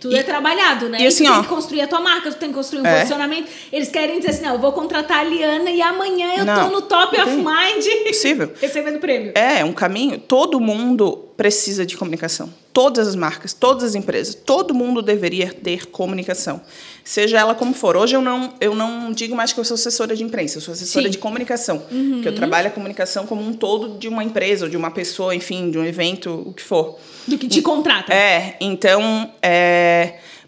Tudo 0.00 0.16
E- 0.16 0.18
é 0.18 0.22
trabalhado, 0.22 0.88
né? 0.88 0.98
e 1.00 1.06
assim, 1.06 1.24
tu 1.24 1.30
tem 1.30 1.38
ó, 1.38 1.42
que 1.42 1.48
construir 1.48 1.82
a 1.82 1.86
tua 1.86 2.00
marca, 2.00 2.30
tu 2.30 2.36
tem 2.38 2.48
que 2.48 2.54
construir 2.54 2.80
um 2.82 2.86
É. 2.86 2.96
posicionamento. 2.96 3.48
Eles 3.70 3.88
querem 3.90 4.18
dizer 4.18 4.30
assim, 4.30 4.42
não, 4.42 4.54
eu 4.54 4.58
vou 4.58 4.72
contratar 4.72 5.18
a 5.20 5.24
Liana 5.24 5.70
e 5.70 5.82
amanhã 5.82 6.30
eu 6.38 6.44
Não, 6.44 6.64
tô 6.68 6.70
no 6.74 6.82
top 6.82 7.14
of 7.20 7.26
tem. 7.26 7.36
mind 7.36 7.84
Possível. 8.08 8.50
recebendo 8.60 8.98
prêmio. 8.98 9.32
É, 9.34 9.64
um 9.64 9.72
caminho. 9.72 10.18
Todo 10.18 10.58
mundo 10.58 11.26
precisa 11.36 11.84
de 11.86 11.96
comunicação. 11.96 12.52
Todas 12.72 13.08
as 13.08 13.16
marcas, 13.16 13.52
todas 13.52 13.82
as 13.82 13.94
empresas, 13.94 14.34
todo 14.34 14.72
mundo 14.74 15.02
deveria 15.02 15.52
ter 15.52 15.86
comunicação. 15.86 16.60
Seja 17.02 17.38
ela 17.40 17.54
como 17.54 17.74
for. 17.74 17.96
Hoje 17.96 18.14
eu 18.14 18.22
não, 18.22 18.52
eu 18.60 18.74
não 18.76 19.10
digo 19.10 19.34
mais 19.34 19.52
que 19.52 19.58
eu 19.58 19.64
sou 19.64 19.74
assessora 19.74 20.14
de 20.14 20.22
imprensa, 20.22 20.58
eu 20.58 20.60
sou 20.62 20.72
assessora 20.72 21.06
Sim. 21.06 21.10
de 21.10 21.18
comunicação. 21.18 21.82
Que 22.22 22.28
eu 22.28 22.34
trabalho 22.34 22.68
a 22.68 22.70
comunicação 22.70 23.26
como 23.26 23.42
um 23.42 23.52
todo 23.54 23.98
de 23.98 24.06
uma 24.06 24.22
empresa, 24.22 24.66
ou 24.66 24.70
de 24.70 24.76
uma 24.76 24.90
pessoa, 24.90 25.34
enfim, 25.34 25.70
de 25.70 25.78
um 25.78 25.84
evento, 25.84 26.30
o 26.46 26.52
que 26.52 26.62
for. 26.62 26.96
Do 27.26 27.36
que 27.38 27.48
te 27.48 27.60
contrata. 27.62 28.12
É, 28.14 28.56
então, 28.60 29.32
é, 29.42 29.89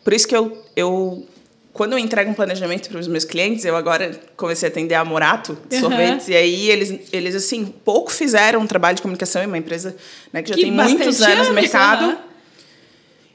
por 0.05 0.13
isso 0.13 0.27
que 0.27 0.37
eu, 0.37 0.63
eu 0.77 1.27
quando 1.73 1.93
eu 1.95 1.99
entrego 1.99 2.31
um 2.31 2.35
planejamento 2.35 2.91
para 2.91 2.99
os 3.01 3.09
meus 3.09 3.25
clientes, 3.25 3.65
eu 3.65 3.75
agora 3.75 4.11
comecei 4.37 4.69
a 4.69 4.71
atender 4.71 4.95
a 4.95 5.05
Morato 5.05 5.57
Uhum. 5.73 5.81
sorvetes, 5.81 6.29
e 6.29 6.37
aí 6.37 6.71
eles, 6.71 7.01
eles, 7.13 7.35
assim, 7.35 7.65
pouco 7.65 8.13
fizeram 8.13 8.61
um 8.61 8.67
trabalho 8.67 8.97
de 8.97 9.03
comunicação, 9.03 9.41
é 9.41 9.47
uma 9.47 9.57
empresa 9.57 9.97
né, 10.33 10.43
que 10.43 10.51
já 10.51 10.55
Que 10.55 10.63
tem 10.63 10.71
muitos 10.71 11.23
anos 11.23 11.49
no 11.49 11.55
mercado. 11.55 12.19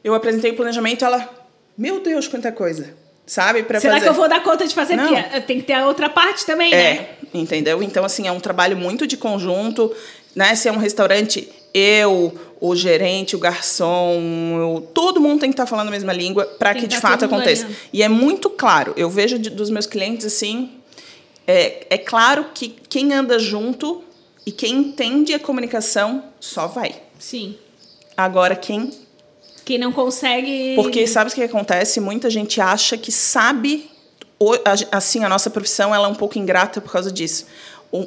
Eu 0.03 0.13
apresentei 0.13 0.51
o 0.51 0.55
planejamento, 0.55 1.03
ela, 1.03 1.27
meu 1.77 1.99
Deus, 1.99 2.27
quanta 2.27 2.51
coisa, 2.51 2.93
sabe? 3.25 3.63
Pra 3.63 3.79
Será 3.79 3.95
fazer. 3.95 4.05
que 4.05 4.09
eu 4.09 4.13
vou 4.13 4.29
dar 4.29 4.41
conta 4.43 4.65
de 4.67 4.73
fazer? 4.73 4.95
Não. 4.95 5.07
Porque 5.07 5.41
tem 5.41 5.59
que 5.59 5.65
ter 5.65 5.73
a 5.73 5.87
outra 5.87 6.07
parte 6.07 6.45
também, 6.45 6.71
né? 6.71 6.77
É, 6.77 7.09
entendeu? 7.33 7.81
Então, 7.81 8.05
assim, 8.05 8.27
é 8.27 8.31
um 8.31 8.39
trabalho 8.39 8.77
muito 8.77 9.07
de 9.07 9.17
conjunto, 9.17 9.93
né? 10.35 10.53
Se 10.55 10.69
é 10.69 10.71
um 10.71 10.77
restaurante, 10.77 11.49
eu, 11.77 12.33
o 12.59 12.75
gerente, 12.75 13.35
o 13.35 13.39
garçom, 13.39 14.19
eu- 14.57 14.81
todo 14.93 15.21
mundo 15.21 15.39
tem 15.41 15.49
que 15.49 15.53
estar 15.53 15.65
falando 15.65 15.89
a 15.89 15.91
mesma 15.91 16.11
língua 16.13 16.45
para 16.57 16.73
que 16.73 16.81
que 16.81 16.87
de 16.87 16.95
tá 16.95 17.01
fato 17.01 17.25
aconteça. 17.25 17.63
alinhado. 17.65 17.85
E 17.93 18.03
é 18.03 18.09
muito 18.09 18.49
claro, 18.49 18.93
eu 18.97 19.09
vejo 19.09 19.37
de- 19.37 19.49
dos 19.49 19.69
meus 19.69 19.85
clientes 19.85 20.25
assim, 20.25 20.71
é, 21.45 21.85
é 21.89 21.97
claro 21.97 22.47
que 22.53 22.75
quem 22.89 23.13
anda 23.13 23.37
junto 23.39 24.03
e 24.45 24.51
quem 24.51 24.73
entende 24.75 25.33
a 25.33 25.39
comunicação 25.39 26.23
só 26.39 26.67
vai. 26.67 26.95
Sim. 27.19 27.55
Agora, 28.15 28.55
quem 28.55 28.91
Quem 29.63 29.77
não 29.77 29.91
consegue. 29.91 30.73
porque 30.75 31.05
sabe 31.05 31.29
o 31.29 31.33
que 31.33 31.43
acontece? 31.43 31.99
Muita 31.99 32.29
gente 32.29 32.59
acha 32.61 32.97
que 32.97 33.11
sabe. 33.11 33.89
Assim, 34.91 35.23
a 35.23 35.29
nossa 35.29 35.49
profissão 35.49 35.93
ela 35.93 36.07
é 36.07 36.11
um 36.11 36.15
pouco 36.15 36.37
ingrata 36.37 36.79
por 36.79 36.91
causa 36.91 37.11
disso. 37.11 37.45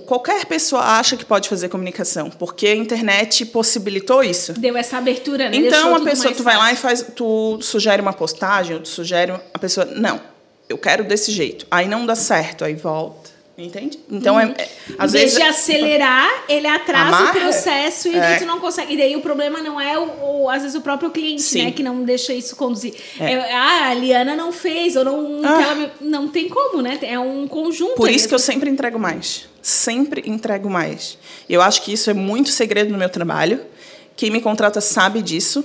Qualquer 0.06 0.44
pessoa 0.44 0.82
acha 0.82 1.16
que 1.16 1.24
pode 1.24 1.48
fazer 1.48 1.68
comunicação, 1.68 2.30
porque 2.30 2.66
a 2.66 2.76
internet 2.76 3.46
possibilitou 3.46 4.22
isso. 4.22 4.52
Deu 4.52 4.76
essa 4.76 4.98
abertura, 4.98 5.48
né? 5.48 5.56
Então, 5.56 5.94
a 5.94 6.00
pessoa, 6.00 6.34
tu 6.34 6.42
vai 6.42 6.56
lá 6.56 6.72
e 6.72 6.76
fácil. 6.76 7.06
faz, 7.06 7.14
tu 7.16 7.58
sugere 7.62 8.02
uma 8.02 8.12
postagem, 8.12 8.76
ou 8.76 8.82
tu 8.82 8.88
sugere 8.88 9.32
a 9.54 9.58
pessoa, 9.58 9.86
não. 9.86 10.20
eu 10.68 10.76
quero 10.76 11.02
desse 11.02 11.32
jeito. 11.32 11.66
Aí 11.70 11.88
não 11.88 12.04
dá 12.04 12.14
certo, 12.14 12.64
aí 12.64 12.74
volta. 12.74 13.30
Entende? 13.62 13.98
Então, 14.10 14.36
uhum. 14.36 14.40
é, 14.40 14.54
é, 14.56 14.68
às 14.98 15.12
em 15.14 15.18
vez 15.18 15.34
de 15.34 15.42
acelerar, 15.42 16.44
ele 16.48 16.66
atrasa 16.66 17.16
Amarra, 17.16 17.30
o 17.30 17.40
processo 17.40 18.08
e 18.08 18.14
é. 18.14 18.20
daí 18.20 18.38
tu 18.38 18.46
não 18.46 18.58
consegue. 18.58 18.94
E 18.94 18.96
daí 18.96 19.14
o 19.16 19.20
problema 19.20 19.60
não 19.60 19.80
é, 19.80 19.98
o, 19.98 20.42
o 20.42 20.48
às 20.48 20.62
vezes, 20.62 20.76
o 20.76 20.80
próprio 20.80 21.10
cliente, 21.10 21.42
Sim. 21.42 21.64
né? 21.64 21.70
Que 21.70 21.82
não 21.82 22.02
deixa 22.02 22.32
isso 22.32 22.56
conduzir. 22.56 22.94
É. 23.18 23.32
É, 23.32 23.52
ah, 23.52 23.88
a 23.88 23.94
Liana 23.94 24.34
não 24.34 24.50
fez, 24.50 24.96
ou 24.96 25.04
não. 25.04 25.40
Ah. 25.44 25.90
Não 26.00 26.28
tem 26.28 26.48
como, 26.48 26.80
né? 26.80 26.98
É 27.02 27.18
um 27.18 27.46
conjunto. 27.46 27.94
Por 27.94 28.10
isso 28.10 28.26
que 28.26 28.34
eu 28.34 28.38
sempre 28.38 28.70
entrego 28.70 28.98
mais. 28.98 29.48
Sempre 29.60 30.22
entrego 30.26 30.70
mais. 30.70 31.18
Eu 31.48 31.60
acho 31.60 31.82
que 31.82 31.92
isso 31.92 32.08
é 32.08 32.14
muito 32.14 32.48
segredo 32.48 32.90
no 32.90 32.98
meu 32.98 33.10
trabalho. 33.10 33.60
Quem 34.16 34.30
me 34.30 34.40
contrata 34.40 34.80
sabe 34.80 35.20
disso. 35.20 35.64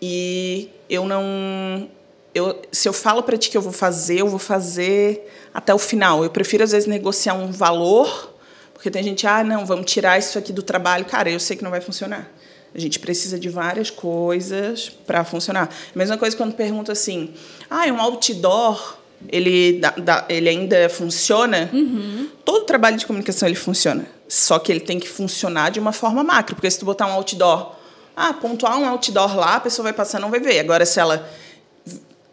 E 0.00 0.68
eu 0.88 1.06
não. 1.06 1.88
Eu, 2.34 2.60
se 2.70 2.88
eu 2.88 2.92
falo 2.92 3.22
para 3.22 3.36
ti 3.36 3.50
que 3.50 3.56
eu 3.56 3.62
vou 3.62 3.72
fazer, 3.72 4.20
eu 4.20 4.28
vou 4.28 4.38
fazer 4.38 5.30
até 5.52 5.74
o 5.74 5.78
final. 5.78 6.24
Eu 6.24 6.30
prefiro, 6.30 6.64
às 6.64 6.72
vezes, 6.72 6.88
negociar 6.88 7.34
um 7.34 7.52
valor, 7.52 8.32
porque 8.72 8.90
tem 8.90 9.02
gente, 9.02 9.26
ah, 9.26 9.44
não, 9.44 9.66
vamos 9.66 9.90
tirar 9.90 10.18
isso 10.18 10.38
aqui 10.38 10.52
do 10.52 10.62
trabalho. 10.62 11.04
Cara, 11.04 11.30
eu 11.30 11.38
sei 11.38 11.56
que 11.56 11.62
não 11.62 11.70
vai 11.70 11.80
funcionar. 11.80 12.30
A 12.74 12.78
gente 12.78 12.98
precisa 12.98 13.38
de 13.38 13.50
várias 13.50 13.90
coisas 13.90 14.88
para 15.06 15.24
funcionar. 15.24 15.68
Mesma 15.94 16.16
coisa 16.16 16.34
quando 16.36 16.54
pergunta 16.54 16.92
assim, 16.92 17.34
ah, 17.68 17.86
é 17.86 17.92
um 17.92 18.00
outdoor, 18.00 18.96
ele, 19.28 19.78
dá, 19.78 19.90
dá, 19.90 20.24
ele 20.28 20.48
ainda 20.48 20.88
funciona? 20.88 21.68
Uhum. 21.72 22.28
Todo 22.44 22.64
trabalho 22.64 22.96
de 22.96 23.04
comunicação 23.04 23.46
ele 23.46 23.56
funciona. 23.56 24.06
Só 24.26 24.58
que 24.58 24.72
ele 24.72 24.80
tem 24.80 24.98
que 24.98 25.08
funcionar 25.08 25.70
de 25.70 25.78
uma 25.78 25.92
forma 25.92 26.24
macro, 26.24 26.56
porque 26.56 26.70
se 26.70 26.78
tu 26.78 26.86
botar 26.86 27.06
um 27.06 27.12
outdoor, 27.12 27.76
ah, 28.16 28.32
pontuar 28.32 28.78
um 28.78 28.88
outdoor 28.88 29.36
lá, 29.36 29.56
a 29.56 29.60
pessoa 29.60 29.84
vai 29.84 29.92
passar 29.92 30.18
não 30.18 30.30
vai 30.30 30.40
ver. 30.40 30.58
Agora, 30.58 30.86
se 30.86 30.98
ela 30.98 31.28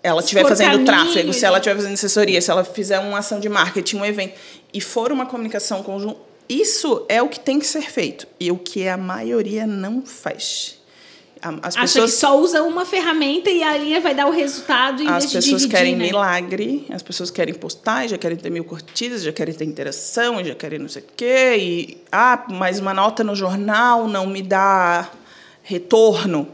ela 0.01 0.21
estiver 0.21 0.45
fazendo 0.45 0.85
tráfego, 0.85 1.33
se 1.33 1.45
ela 1.45 1.57
estiver 1.57 1.75
fazendo 1.75 1.93
assessoria, 1.93 2.41
se 2.41 2.49
ela 2.49 2.63
fizer 2.63 2.99
uma 2.99 3.19
ação 3.19 3.39
de 3.39 3.49
marketing, 3.49 3.97
um 3.97 4.05
evento, 4.05 4.33
e 4.73 4.79
for 4.79 5.11
uma 5.11 5.25
comunicação 5.25 5.83
conjunta, 5.83 6.19
isso 6.47 7.05
é 7.07 7.21
o 7.21 7.27
que 7.27 7.39
tem 7.39 7.59
que 7.59 7.67
ser 7.67 7.83
feito. 7.83 8.25
E 8.39 8.51
o 8.51 8.57
que 8.57 8.87
a 8.87 8.97
maioria 8.97 9.67
não 9.67 10.01
faz. 10.01 10.79
As 11.41 11.77
Acha 11.77 11.81
pessoas, 11.81 12.11
que 12.11 12.17
só 12.17 12.37
usa 12.37 12.63
uma 12.63 12.85
ferramenta 12.85 13.49
e 13.49 13.63
a 13.63 13.77
linha 13.77 14.01
vai 14.01 14.13
dar 14.13 14.27
o 14.27 14.31
resultado 14.31 15.01
em 15.01 15.07
As 15.07 15.25
pessoas 15.25 15.45
dividir, 15.45 15.69
querem 15.69 15.95
né? 15.95 16.05
milagre, 16.05 16.85
as 16.89 17.01
pessoas 17.01 17.31
querem 17.31 17.53
postar, 17.53 18.07
já 18.07 18.17
querem 18.17 18.35
ter 18.35 18.49
mil 18.49 18.65
curtidas, 18.65 19.23
já 19.23 19.31
querem 19.31 19.53
ter 19.53 19.63
interação, 19.63 20.43
já 20.43 20.53
querem 20.53 20.79
não 20.79 20.89
sei 20.89 21.01
o 21.01 21.05
quê. 21.15 21.55
E, 21.57 21.97
ah, 22.11 22.45
mas 22.49 22.79
uma 22.79 22.93
nota 22.93 23.23
no 23.23 23.35
jornal 23.35 24.07
não 24.07 24.27
me 24.27 24.41
dá 24.41 25.09
retorno. 25.63 26.47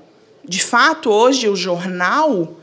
De 0.44 0.62
fato, 0.62 1.10
hoje 1.10 1.50
o 1.50 1.56
jornal 1.56 2.56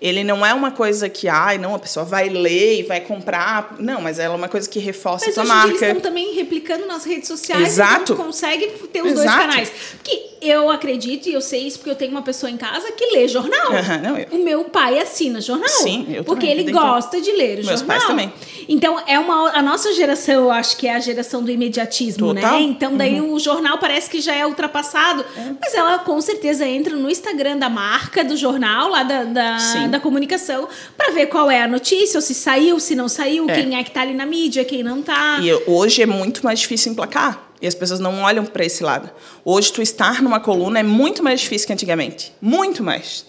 ele 0.00 0.24
não 0.24 0.44
é 0.44 0.54
uma 0.54 0.70
coisa 0.70 1.08
que, 1.08 1.28
ai, 1.28 1.58
não, 1.58 1.74
a 1.74 1.78
pessoa 1.78 2.06
vai 2.06 2.28
ler 2.28 2.80
e 2.80 2.82
vai 2.82 3.00
comprar. 3.00 3.76
Não, 3.78 4.00
mas 4.00 4.18
ela 4.18 4.34
é 4.34 4.36
uma 4.36 4.48
coisa 4.48 4.68
que 4.68 4.78
reforça 4.78 5.26
mas 5.26 5.38
a 5.38 5.42
tua 5.42 5.48
marca. 5.54 5.72
Mas 5.72 5.82
eles 5.82 5.96
estão 5.96 6.10
também 6.10 6.34
replicando 6.34 6.86
nas 6.86 7.04
redes 7.04 7.28
sociais. 7.28 7.68
Exato. 7.68 8.14
Então 8.14 8.24
consegue 8.24 8.66
ter 8.92 9.02
os 9.02 9.12
Exato. 9.12 9.26
dois 9.26 9.30
canais. 9.30 9.72
Porque 9.96 10.29
eu 10.40 10.70
acredito, 10.70 11.28
e 11.28 11.34
eu 11.34 11.40
sei 11.40 11.66
isso 11.66 11.78
porque 11.78 11.90
eu 11.90 11.94
tenho 11.94 12.10
uma 12.10 12.22
pessoa 12.22 12.50
em 12.50 12.56
casa 12.56 12.90
que 12.92 13.04
lê 13.14 13.28
jornal. 13.28 13.72
Uhum, 13.72 14.02
não, 14.02 14.18
eu. 14.18 14.26
O 14.32 14.42
meu 14.42 14.64
pai 14.64 14.98
assina 14.98 15.40
jornal. 15.40 15.68
Sim, 15.68 16.06
eu 16.08 16.24
Porque 16.24 16.46
também, 16.46 16.64
ele 16.64 16.72
gosta 16.72 17.20
de 17.20 17.30
ler 17.32 17.60
o 17.60 17.66
Meus 17.66 17.80
jornal. 17.80 17.86
pais 17.86 18.04
também. 18.06 18.32
Então, 18.68 18.98
é 19.06 19.18
uma, 19.18 19.50
a 19.50 19.60
nossa 19.60 19.92
geração, 19.92 20.44
eu 20.44 20.50
acho 20.50 20.76
que 20.78 20.86
é 20.86 20.94
a 20.94 21.00
geração 21.00 21.42
do 21.42 21.50
imediatismo, 21.50 22.32
né? 22.32 22.40
Total. 22.40 22.58
né? 22.58 22.64
Então, 22.64 22.96
daí 22.96 23.20
uhum. 23.20 23.34
o 23.34 23.38
jornal 23.38 23.78
parece 23.78 24.08
que 24.08 24.20
já 24.20 24.34
é 24.34 24.46
ultrapassado. 24.46 25.24
É. 25.36 25.52
Mas 25.60 25.74
ela 25.74 25.98
com 25.98 26.18
certeza 26.20 26.66
entra 26.66 26.96
no 26.96 27.10
Instagram 27.10 27.58
da 27.58 27.68
marca, 27.68 28.24
do 28.24 28.36
jornal, 28.36 28.88
lá 28.88 29.02
da, 29.02 29.24
da, 29.24 29.86
da 29.88 30.00
comunicação, 30.00 30.68
para 30.96 31.12
ver 31.12 31.26
qual 31.26 31.50
é 31.50 31.62
a 31.62 31.68
notícia, 31.68 32.20
se 32.20 32.34
saiu, 32.34 32.80
se 32.80 32.94
não 32.94 33.08
saiu, 33.08 33.48
é. 33.50 33.54
quem 33.54 33.78
é 33.78 33.84
que 33.84 33.90
tá 33.90 34.00
ali 34.00 34.14
na 34.14 34.24
mídia, 34.24 34.64
quem 34.64 34.82
não 34.82 35.02
tá. 35.02 35.38
E 35.42 35.52
hoje 35.70 36.00
é 36.00 36.06
muito 36.06 36.42
mais 36.42 36.58
difícil 36.58 36.92
emplacar. 36.92 37.49
E 37.60 37.66
as 37.66 37.74
pessoas 37.74 38.00
não 38.00 38.22
olham 38.22 38.44
para 38.46 38.64
esse 38.64 38.82
lado. 38.82 39.10
Hoje, 39.44 39.72
tu 39.72 39.82
estar 39.82 40.22
numa 40.22 40.40
coluna 40.40 40.80
é 40.80 40.82
muito 40.82 41.22
mais 41.22 41.40
difícil 41.40 41.66
que 41.66 41.72
antigamente. 41.72 42.32
Muito 42.40 42.82
mais. 42.82 43.26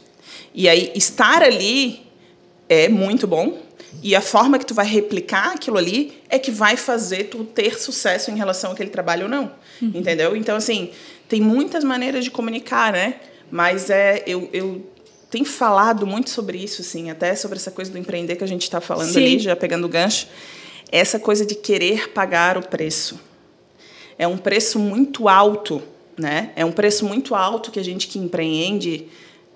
E 0.54 0.70
aí, 0.70 0.92
estar 0.96 1.44
ali 1.44 2.06
é 2.70 2.88
muito 2.88 3.28
bom. 3.28 3.60
E 4.02 4.16
a 4.16 4.22
forma 4.22 4.58
que 4.58 4.66
tu 4.66 4.74
vai 4.74 4.86
replicar 4.86 5.54
aquilo 5.54 5.78
ali 5.78 6.14
é 6.30 6.40
que 6.40 6.50
vai 6.50 6.78
fazer 6.78 7.26
tu 7.26 7.44
ter 7.44 7.78
sucesso 7.78 8.32
em 8.32 8.38
relação 8.38 8.72
àquele 8.72 8.90
trabalho 8.90 9.24
ou 9.24 9.30
não. 9.30 9.52
Uhum. 9.82 9.92
Entendeu? 9.96 10.36
Então, 10.36 10.56
assim, 10.56 10.92
tem 11.28 11.42
muitas 11.42 11.84
maneiras 11.84 12.24
de 12.24 12.32
comunicar, 12.32 12.94
né? 12.94 13.16
Mas 13.52 13.90
é, 13.90 14.24
eu, 14.26 14.50
eu 14.54 14.90
tenho 15.30 15.44
falado 15.44 16.08
muito 16.08 16.30
sobre 16.30 16.58
isso, 16.58 16.82
assim, 16.82 17.10
até 17.10 17.36
sobre 17.36 17.58
essa 17.58 17.70
coisa 17.70 17.92
do 17.92 17.98
empreender 17.98 18.38
que 18.38 18.44
a 18.46 18.48
gente 18.48 18.64
está 18.64 18.80
falando 18.80 19.12
Sim. 19.12 19.20
ali, 19.20 19.40
já 19.40 19.58
pegando 19.58 19.86
o 19.86 19.90
gancho. 19.90 20.28
Essa 20.90 21.20
coisa 21.20 21.46
de 21.46 21.56
querer 21.56 22.10
pagar 22.12 22.58
o 22.58 22.66
preço 22.66 23.20
é 24.22 24.28
um 24.28 24.38
preço 24.38 24.78
muito 24.78 25.28
alto, 25.28 25.82
né? 26.16 26.52
É 26.56 26.64
um 26.64 26.72
preço 26.72 27.08
muito 27.08 27.34
alto 27.34 27.72
que 27.72 27.80
a 27.80 27.84
gente 27.84 28.08
que 28.08 28.20
empreende 28.20 29.08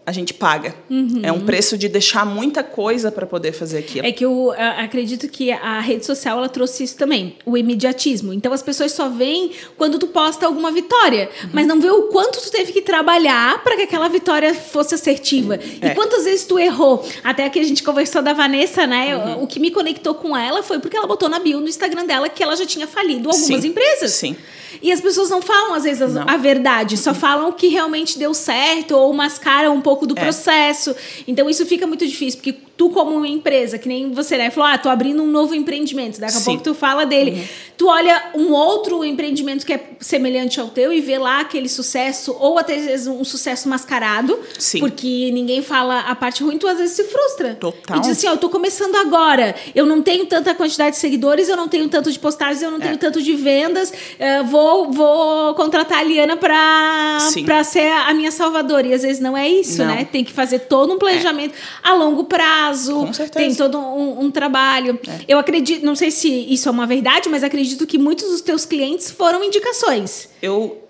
a 0.05 0.11
gente 0.11 0.33
paga. 0.33 0.75
Uhum. 0.89 1.21
É 1.23 1.31
um 1.31 1.39
preço 1.39 1.77
de 1.77 1.87
deixar 1.89 2.25
muita 2.25 2.63
coisa 2.63 3.11
para 3.11 3.25
poder 3.25 3.51
fazer 3.51 3.79
aquilo. 3.79 4.05
É 4.05 4.11
que 4.11 4.23
eu 4.23 4.53
acredito 4.77 5.27
que 5.27 5.51
a 5.51 5.79
rede 5.79 6.05
social 6.05 6.37
ela 6.37 6.49
trouxe 6.49 6.83
isso 6.83 6.95
também, 6.95 7.37
o 7.45 7.57
imediatismo. 7.57 8.31
Então 8.31 8.53
as 8.53 8.61
pessoas 8.61 8.91
só 8.91 9.09
veem 9.09 9.51
quando 9.77 9.97
tu 9.97 10.07
posta 10.07 10.45
alguma 10.45 10.71
vitória, 10.71 11.29
uhum. 11.43 11.49
mas 11.53 11.65
não 11.65 11.79
vê 11.79 11.89
o 11.89 12.03
quanto 12.03 12.39
tu 12.39 12.51
teve 12.51 12.71
que 12.71 12.81
trabalhar 12.81 13.63
para 13.63 13.75
que 13.75 13.83
aquela 13.83 14.07
vitória 14.07 14.53
fosse 14.53 14.93
assertiva. 14.93 15.55
É. 15.81 15.87
E 15.87 15.95
quantas 15.95 16.25
vezes 16.25 16.45
tu 16.45 16.59
errou? 16.59 17.03
Até 17.23 17.49
que 17.49 17.59
a 17.59 17.63
gente 17.63 17.81
conversou 17.81 18.21
da 18.21 18.33
Vanessa, 18.33 18.85
né? 18.85 19.15
Uhum. 19.15 19.43
O 19.43 19.47
que 19.47 19.59
me 19.59 19.71
conectou 19.71 20.13
com 20.13 20.37
ela 20.37 20.61
foi 20.61 20.79
porque 20.79 20.95
ela 20.95 21.07
botou 21.07 21.29
na 21.29 21.39
bio 21.39 21.59
no 21.59 21.67
Instagram 21.67 22.05
dela 22.05 22.29
que 22.29 22.43
ela 22.43 22.55
já 22.55 22.65
tinha 22.65 22.85
falido 22.85 23.29
algumas 23.29 23.61
Sim. 23.61 23.67
empresas. 23.67 24.11
Sim. 24.11 24.35
E 24.81 24.91
as 24.91 24.99
pessoas 25.01 25.29
não 25.29 25.41
falam, 25.41 25.73
às 25.73 25.83
vezes, 25.83 26.15
a, 26.15 26.23
a 26.23 26.37
verdade, 26.37 26.97
só 26.97 27.13
falam 27.13 27.49
o 27.49 27.53
que 27.53 27.67
realmente 27.67 28.19
deu 28.19 28.33
certo 28.33 28.95
ou 28.95 29.13
mascaram 29.13 29.73
um 29.73 29.81
pouco 29.81 29.94
do 30.03 30.17
é. 30.17 30.21
processo. 30.21 30.95
Então 31.27 31.47
isso 31.47 31.63
fica 31.65 31.85
muito 31.85 32.07
difícil, 32.07 32.39
porque 32.39 32.53
tu 32.77 32.89
como 32.89 33.15
uma 33.15 33.27
empresa, 33.27 33.77
que 33.77 33.87
nem 33.87 34.11
você, 34.11 34.37
né, 34.37 34.49
falou, 34.49 34.69
ah, 34.69 34.77
tô 34.77 34.89
abrindo 34.89 35.23
um 35.23 35.27
novo 35.27 35.55
empreendimento, 35.55 36.19
daqui 36.19 36.35
a 36.35 36.39
Sim. 36.39 36.45
pouco 36.45 36.63
tu 36.63 36.73
fala 36.73 37.05
dele. 37.05 37.31
Uhum. 37.31 37.43
Tu 37.77 37.87
olha 37.87 38.31
um 38.33 38.53
outro 38.53 39.03
empreendimento 39.03 39.65
que 39.65 39.73
é 39.73 39.89
semelhante 39.99 40.59
ao 40.59 40.67
teu 40.67 40.93
e 40.93 41.01
vê 41.01 41.17
lá 41.17 41.41
aquele 41.41 41.67
sucesso, 41.67 42.35
ou 42.39 42.57
até 42.57 42.75
às 42.75 42.85
vezes 42.85 43.07
um 43.07 43.23
sucesso 43.23 43.67
mascarado, 43.67 44.39
Sim. 44.57 44.79
porque 44.79 45.29
ninguém 45.31 45.61
fala 45.61 46.01
a 46.01 46.15
parte 46.15 46.43
ruim, 46.43 46.57
tu 46.57 46.67
às 46.67 46.77
vezes 46.77 46.95
se 46.95 47.03
frustra. 47.03 47.55
Total. 47.55 47.97
E 47.97 47.99
diz 48.01 48.11
assim, 48.11 48.27
ó, 48.27 48.31
eu 48.31 48.37
tô 48.37 48.49
começando 48.49 48.95
agora, 48.95 49.55
eu 49.73 49.85
não 49.85 50.01
tenho 50.01 50.25
tanta 50.25 50.53
quantidade 50.53 50.91
de 50.91 50.97
seguidores, 50.97 51.49
eu 51.49 51.57
não 51.57 51.67
tenho 51.67 51.87
tanto 51.89 52.11
de 52.11 52.19
postagens, 52.19 52.61
eu 52.61 52.71
não 52.71 52.79
tenho 52.79 52.93
é. 52.93 52.97
tanto 52.97 53.21
de 53.21 53.33
vendas, 53.33 53.89
uh, 53.91 54.45
vou, 54.45 54.91
vou 54.91 55.53
contratar 55.55 55.99
a 55.99 56.03
Liana 56.03 56.37
pra, 56.37 57.17
pra 57.45 57.63
ser 57.63 57.91
a 57.91 58.13
minha 58.13 58.31
salvadora. 58.31 58.87
E 58.87 58.93
às 58.93 59.01
vezes 59.01 59.19
não 59.19 59.35
é 59.35 59.47
isso, 59.47 59.79
não. 59.79 59.87
né? 59.87 60.07
Tem 60.09 60.23
que 60.23 60.31
fazer 60.31 60.59
todo 60.59 60.93
um 60.93 60.97
planejamento 60.97 61.53
é. 61.53 61.89
a 61.89 61.93
longo 61.93 62.23
prazo, 62.23 62.64
prazo, 62.65 63.09
tem 63.31 63.53
todo 63.53 63.77
um, 63.77 64.25
um 64.25 64.31
trabalho. 64.31 64.99
É. 65.07 65.25
Eu 65.27 65.37
acredito, 65.37 65.85
não 65.85 65.95
sei 65.95 66.11
se 66.11 66.29
isso 66.29 66.67
é 66.67 66.71
uma 66.71 66.87
verdade, 66.87 67.29
mas 67.29 67.43
acredito 67.43 67.85
que 67.85 67.97
muitos 67.97 68.29
dos 68.29 68.41
teus 68.41 68.65
clientes 68.65 69.11
foram 69.11 69.43
indicações. 69.43 70.29
Eu, 70.41 70.83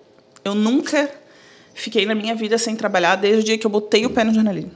eu 0.43 0.55
nunca 0.55 1.09
fiquei 1.73 2.05
na 2.05 2.15
minha 2.15 2.35
vida 2.35 2.57
sem 2.57 2.75
trabalhar 2.75 3.15
desde 3.15 3.41
o 3.41 3.43
dia 3.43 3.57
que 3.57 3.65
eu 3.65 3.71
botei 3.71 4.05
o 4.05 4.09
pé 4.09 4.23
no 4.23 4.33
jornalismo. 4.33 4.71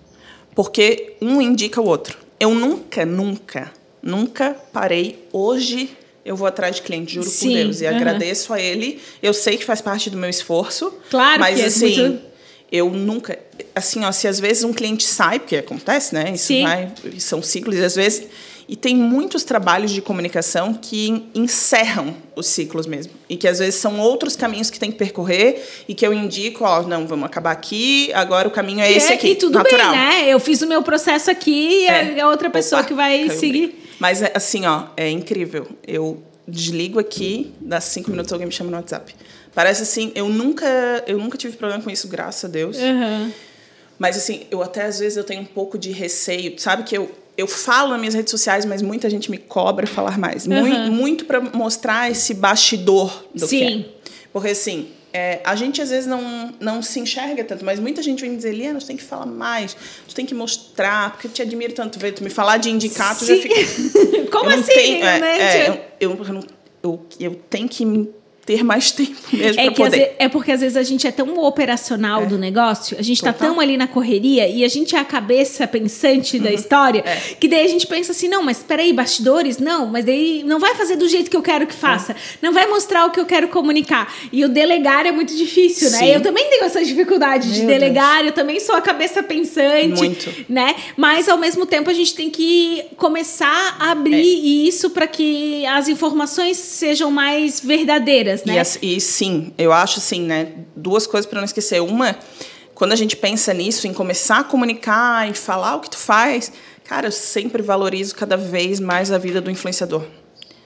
Porque 0.53 1.15
um 1.22 1.41
indica 1.41 1.79
o 1.82 1.86
outro. 1.86 2.18
Eu 2.39 2.53
nunca, 2.53 3.06
nunca, 3.06 3.72
nunca 4.01 4.56
parei. 4.74 5.25
Hoje 5.32 5.89
eu 6.25 6.36
vou 6.36 6.48
atrás 6.48 6.75
de 6.75 6.82
cliente, 6.82 7.15
juro 7.15 7.29
Sim, 7.29 7.48
por 7.48 7.56
Deus. 7.56 7.82
E 7.82 7.88
agradeço 7.88 8.53
a 8.53 8.62
ele. 8.62 9.00
Eu 9.22 9.34
sei 9.34 9.58
que 9.58 9.65
faz 9.65 9.82
parte 9.82 10.10
do 10.10 10.18
meu 10.18 10.29
esforço. 10.29 10.94
Claro, 11.10 11.39
mas 11.39 11.56
que 11.56 11.62
é 11.62 11.65
assim. 11.65 12.01
Muito 12.01 12.28
eu 12.72 12.90
nunca 12.90 13.38
assim 13.74 14.04
ó 14.04 14.12
se 14.12 14.28
às 14.28 14.40
vezes 14.40 14.64
um 14.64 14.74
cliente 14.74 15.04
sai 15.04 15.40
porque 15.40 15.58
acontece 15.58 16.14
né 16.14 16.32
isso 16.34 16.46
Sim. 16.46 16.64
vai 16.64 16.92
são 17.18 17.42
ciclos 17.42 17.76
e 17.76 17.84
às 17.84 17.96
vezes 17.96 18.28
e 18.68 18.76
tem 18.76 18.96
muitos 18.96 19.44
trabalhos 19.44 19.90
de 19.90 20.00
comunicação 20.00 20.76
que 20.76 21.28
encerram 21.34 22.16
os 22.36 22.46
ciclos 22.46 22.86
mesmo 22.86 23.14
e 23.28 23.36
que 23.36 23.48
às 23.48 23.58
vezes 23.58 23.76
são 23.76 24.00
outros 24.00 24.36
caminhos 24.36 24.70
que 24.70 24.80
tem 24.80 24.92
que 24.92 24.98
percorrer 24.98 25.68
e 25.88 25.96
que 25.96 26.06
eu 26.06 26.14
indico 26.14 26.64
ó 26.64 26.84
não 26.84 27.08
vamos 27.08 27.26
acabar 27.26 27.52
aqui 27.52 28.12
agora 28.14 28.48
o 28.48 28.52
caminho 28.52 28.82
é 28.82 28.92
esse 28.92 29.12
é, 29.12 29.16
aqui 29.16 29.30
e 29.30 29.36
tudo 29.36 29.58
natural. 29.58 29.92
bem 29.92 30.00
né 30.00 30.30
eu 30.30 30.40
fiz 30.40 30.62
o 30.62 30.68
meu 30.68 30.84
processo 30.84 31.32
aqui 31.32 31.84
e 31.84 31.88
é, 31.88 32.20
é 32.20 32.26
outra 32.26 32.50
pessoa 32.50 32.82
Opa, 32.82 32.88
que 32.90 32.94
vai 32.94 33.30
seguir 33.32 33.68
bem. 33.68 33.76
mas 34.00 34.22
assim 34.36 34.68
ó 34.68 34.86
é 34.96 35.10
incrível 35.10 35.68
eu 35.88 36.24
desligo 36.48 37.00
aqui 37.00 37.52
dá 37.60 37.82
cinco 37.82 38.12
minutos 38.12 38.32
alguém 38.32 38.46
me 38.46 38.54
chama 38.54 38.70
no 38.70 38.78
WhatsApp 38.78 39.16
Parece 39.60 39.84
assim, 39.84 40.13
eu 40.16 40.30
nunca, 40.30 41.04
eu 41.06 41.18
nunca 41.18 41.38
tive 41.38 41.58
problema 41.58 41.84
com 41.84 41.89
isso, 41.89 42.08
graças 42.08 42.46
a 42.46 42.48
Deus. 42.48 42.78
Uhum. 42.78 43.30
Mas 43.98 44.16
assim, 44.16 44.48
eu 44.50 44.63
até 44.63 44.84
às 44.84 45.00
vezes 45.00 45.18
eu 45.18 45.24
tenho 45.25 45.42
um 45.42 45.46
pouco 45.46 45.78
de 45.78 45.92
receio. 45.92 46.58
Sabe 46.58 46.84
que 46.84 46.98
eu, 46.98 47.12
eu 47.38 47.46
falo 47.46 47.89
nas 47.89 48.00
minhas 48.00 48.13
redes 48.13 48.32
sociais, 48.32 48.63
mas 48.63 48.82
muita 48.82 49.10
gente 49.10 49.30
me 49.30 49.38
cobra 49.38 49.86
falar 49.86 50.18
mais. 50.18 50.48
Uhum. 50.48 50.62
Muito, 50.62 50.92
muito 50.94 51.25
para 51.25 51.42
mostrar 51.42 52.10
esse 52.10 52.34
bastidor 52.34 53.25
do 53.36 53.46
Sim. 53.46 53.58
que 53.58 53.66
é. 53.66 53.86
Porque 54.32 54.48
assim, 54.48 54.92
é, 55.12 55.42
a 55.44 55.58
gente 55.58 55.82
às 55.82 55.89
vezes 55.89 56.08
não, 56.08 56.54
não 56.58 56.82
se 56.82 56.98
enxerga 57.01 57.44
tanto, 57.44 57.66
mas 57.66 57.82
muita 57.82 58.01
gente 58.01 58.22
vem 58.22 58.38
dizer, 58.38 58.54
Liana, 58.54 58.80
tu 58.80 58.86
tem 58.86 58.96
que 58.96 59.04
falar 59.04 59.25
mais, 59.25 59.75
tu 60.08 60.16
tem 60.16 60.25
que 60.25 60.34
mostrar, 60.34 61.12
porque 61.12 61.28
eu 61.28 61.32
te 61.32 61.42
admiro 61.42 61.74
tanto 61.74 62.00
ver, 62.00 62.13
tu 62.13 62.24
me 62.24 62.30
falar 62.30 62.56
de 62.56 62.70
indicar, 62.70 63.13
tu 63.20 63.25
já 63.25 63.36
fica. 63.36 63.56
Como 64.32 64.50
assim, 64.51 64.74
tenho, 64.74 65.06
é, 65.06 65.20
né? 65.20 65.38
é, 65.38 65.68
eu, 65.68 65.74
eu, 66.00 66.25
eu, 66.25 66.44
eu, 66.82 67.08
eu 67.20 67.36
tenho 67.50 67.68
que 67.68 67.84
ter 68.50 68.63
mais 68.63 68.89
tempo 68.89 69.15
mesmo 69.32 69.62
É, 69.62 69.70
poder. 69.70 69.98
ve- 69.98 70.12
é 70.18 70.27
porque 70.27 70.51
às 70.51 70.62
vezes 70.62 70.75
a 70.75 70.82
gente 70.82 71.06
é 71.06 71.12
tão 71.12 71.38
operacional 71.38 72.25
do 72.25 72.36
negócio, 72.36 72.98
a 72.98 73.01
gente 73.03 73.22
tá 73.22 73.32
Total. 73.32 73.50
tão 73.50 73.60
ali 73.60 73.77
na 73.77 73.88
correria 73.88 74.48
e 74.48 74.63
a 74.63 74.68
gente 74.68 74.96
é 74.96 75.00
a 75.00 75.06
cabeça 75.06 75.68
pensante 75.68 76.38
Uhum. 76.38 76.44
da 76.44 76.51
história, 76.51 77.03
É. 77.06 77.15
que 77.39 77.48
daí 77.48 77.63
a 77.63 77.68
gente 77.68 77.86
pensa 77.86 78.12
assim, 78.12 78.27
não, 78.27 78.41
mas 78.41 78.63
peraí, 78.63 78.91
bastidores? 78.91 79.60
Não, 79.60 79.86
mas 79.86 80.03
daí 80.03 80.41
não 80.44 80.58
vai 80.60 80.74
fazer 80.74 80.96
do 80.96 81.08
jeito 81.08 81.29
que 81.29 81.38
eu 81.38 81.41
quero 81.44 81.68
que 81.68 81.74
faça. 81.75 82.15
Não 82.41 82.51
vai 82.51 82.65
mostrar 82.65 83.06
o 83.06 83.12
que 83.12 83.20
eu 83.20 83.25
quero 83.25 83.48
comunicar. 83.50 84.12
E 84.32 84.44
o 84.44 84.50
delegar 84.50 85.06
é 85.06 85.12
muito 85.12 85.36
difícil, 85.36 85.91
né? 85.91 85.98
Sim. 86.00 86.12
Eu 86.13 86.22
também 86.22 86.50
tenho 86.50 86.63
essa 86.63 86.84
dificuldade 86.84 87.53
de 87.53 87.60
Meu 87.60 87.68
delegar, 87.68 88.25
eu 88.25 88.32
também 88.32 88.60
sou 88.60 88.74
a 88.75 88.82
cabeça 88.82 89.22
pensante. 89.22 89.98
Muito. 90.00 90.46
Né? 90.50 90.75
Mas 90.98 91.29
ao 91.29 91.38
mesmo 91.38 91.65
tempo 91.68 91.89
a 91.89 91.94
gente 91.94 92.15
tem 92.15 92.29
que 92.32 92.84
começar 92.98 93.77
a 93.79 93.91
abrir 93.91 94.15
É. 94.15 94.68
isso 94.68 94.89
para 94.89 95.06
que 95.08 95.65
as 95.68 95.88
informações 95.88 96.58
sejam 96.58 97.12
mais 97.12 97.60
verdadeiras, 97.60 98.38
né? 98.46 98.62
E, 98.81 98.98
e 98.98 99.01
sim, 99.01 99.53
eu 99.58 99.72
acho 99.72 100.00
assim, 100.00 100.22
né? 100.22 100.53
Duas 100.75 101.05
coisas 101.08 101.29
para 101.29 101.39
não 101.39 101.46
esquecer. 101.46 101.81
Uma, 101.81 102.17
quando 102.74 102.91
a 102.91 102.96
gente 102.96 103.15
pensa 103.15 103.53
nisso, 103.53 103.88
em 103.88 103.93
começar 103.93 104.39
a 104.39 104.43
comunicar, 104.43 105.27
em 105.27 105.34
falar 105.34 105.75
o 105.75 105.79
que 105.81 105.89
tu 105.89 105.98
faz, 105.98 106.51
cara, 106.86 107.08
eu 107.08 107.12
sempre 107.12 107.62
valorizo 107.62 108.15
cada 108.15 108.38
vez 108.38 108.79
mais 108.79 109.12
a 109.12 109.17
vida 109.17 109.41
do 109.41 109.51
influenciador 109.51 110.05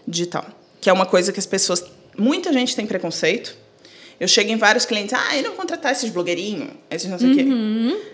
digital, 0.08 0.46
que 0.80 0.90
é 0.90 0.94
uma 0.94 1.06
coisa 1.06 1.32
que 1.32 1.40
as 1.40 1.46
pessoas, 1.46 1.84
muita 2.18 2.54
gente 2.54 2.76
tem 2.76 2.86
preconceito. 2.86 3.58
Eu 4.24 4.28
chego 4.30 4.50
em 4.52 4.56
vários 4.56 4.86
clientes, 4.86 5.14
ah, 5.14 5.36
eu 5.36 5.44
não 5.44 5.56
contratar 5.58 5.92
esses 5.92 6.10
blogueirinhos, 6.10 6.70
esses 6.90 7.10
não 7.10 7.20
sei 7.20 7.32
o 7.32 7.36
quê. 7.36 7.46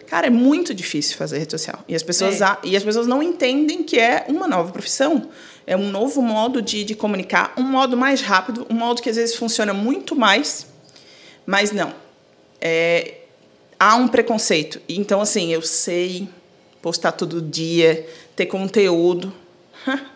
Cara, 0.07 0.25
é 0.25 0.29
muito 0.31 0.73
difícil 0.73 1.15
fazer 1.15 1.37
rede 1.37 1.51
social. 1.51 1.83
E 1.87 1.93
as 1.93 2.01
pessoas, 2.01 2.41
É. 2.41 2.45
a- 2.45 2.57
e 2.63 2.75
as 2.75 2.83
pessoas 2.83 3.05
não 3.05 3.21
entendem 3.21 3.83
que 3.83 3.99
é 3.99 4.25
uma 4.27 4.47
nova 4.47 4.71
profissão. 4.71 5.29
É 5.67 5.77
um 5.77 5.91
novo 5.91 6.19
modo 6.23 6.63
de, 6.63 6.83
de 6.83 6.95
comunicar, 6.95 7.53
um 7.55 7.61
modo 7.61 7.95
mais 7.95 8.21
rápido, 8.21 8.65
um 8.71 8.73
modo 8.73 9.03
que 9.03 9.09
às 9.11 9.17
vezes 9.17 9.35
funciona 9.35 9.71
muito 9.71 10.15
mais, 10.15 10.65
mas 11.45 11.71
não. 11.71 11.93
É, 12.59 13.19
há 13.79 13.95
um 13.95 14.07
preconceito. 14.07 14.81
Então, 14.89 15.21
assim, 15.21 15.53
eu 15.53 15.61
sei 15.61 16.27
postar 16.81 17.11
todo 17.11 17.39
dia, 17.39 18.07
ter 18.35 18.47
conteúdo. 18.47 19.31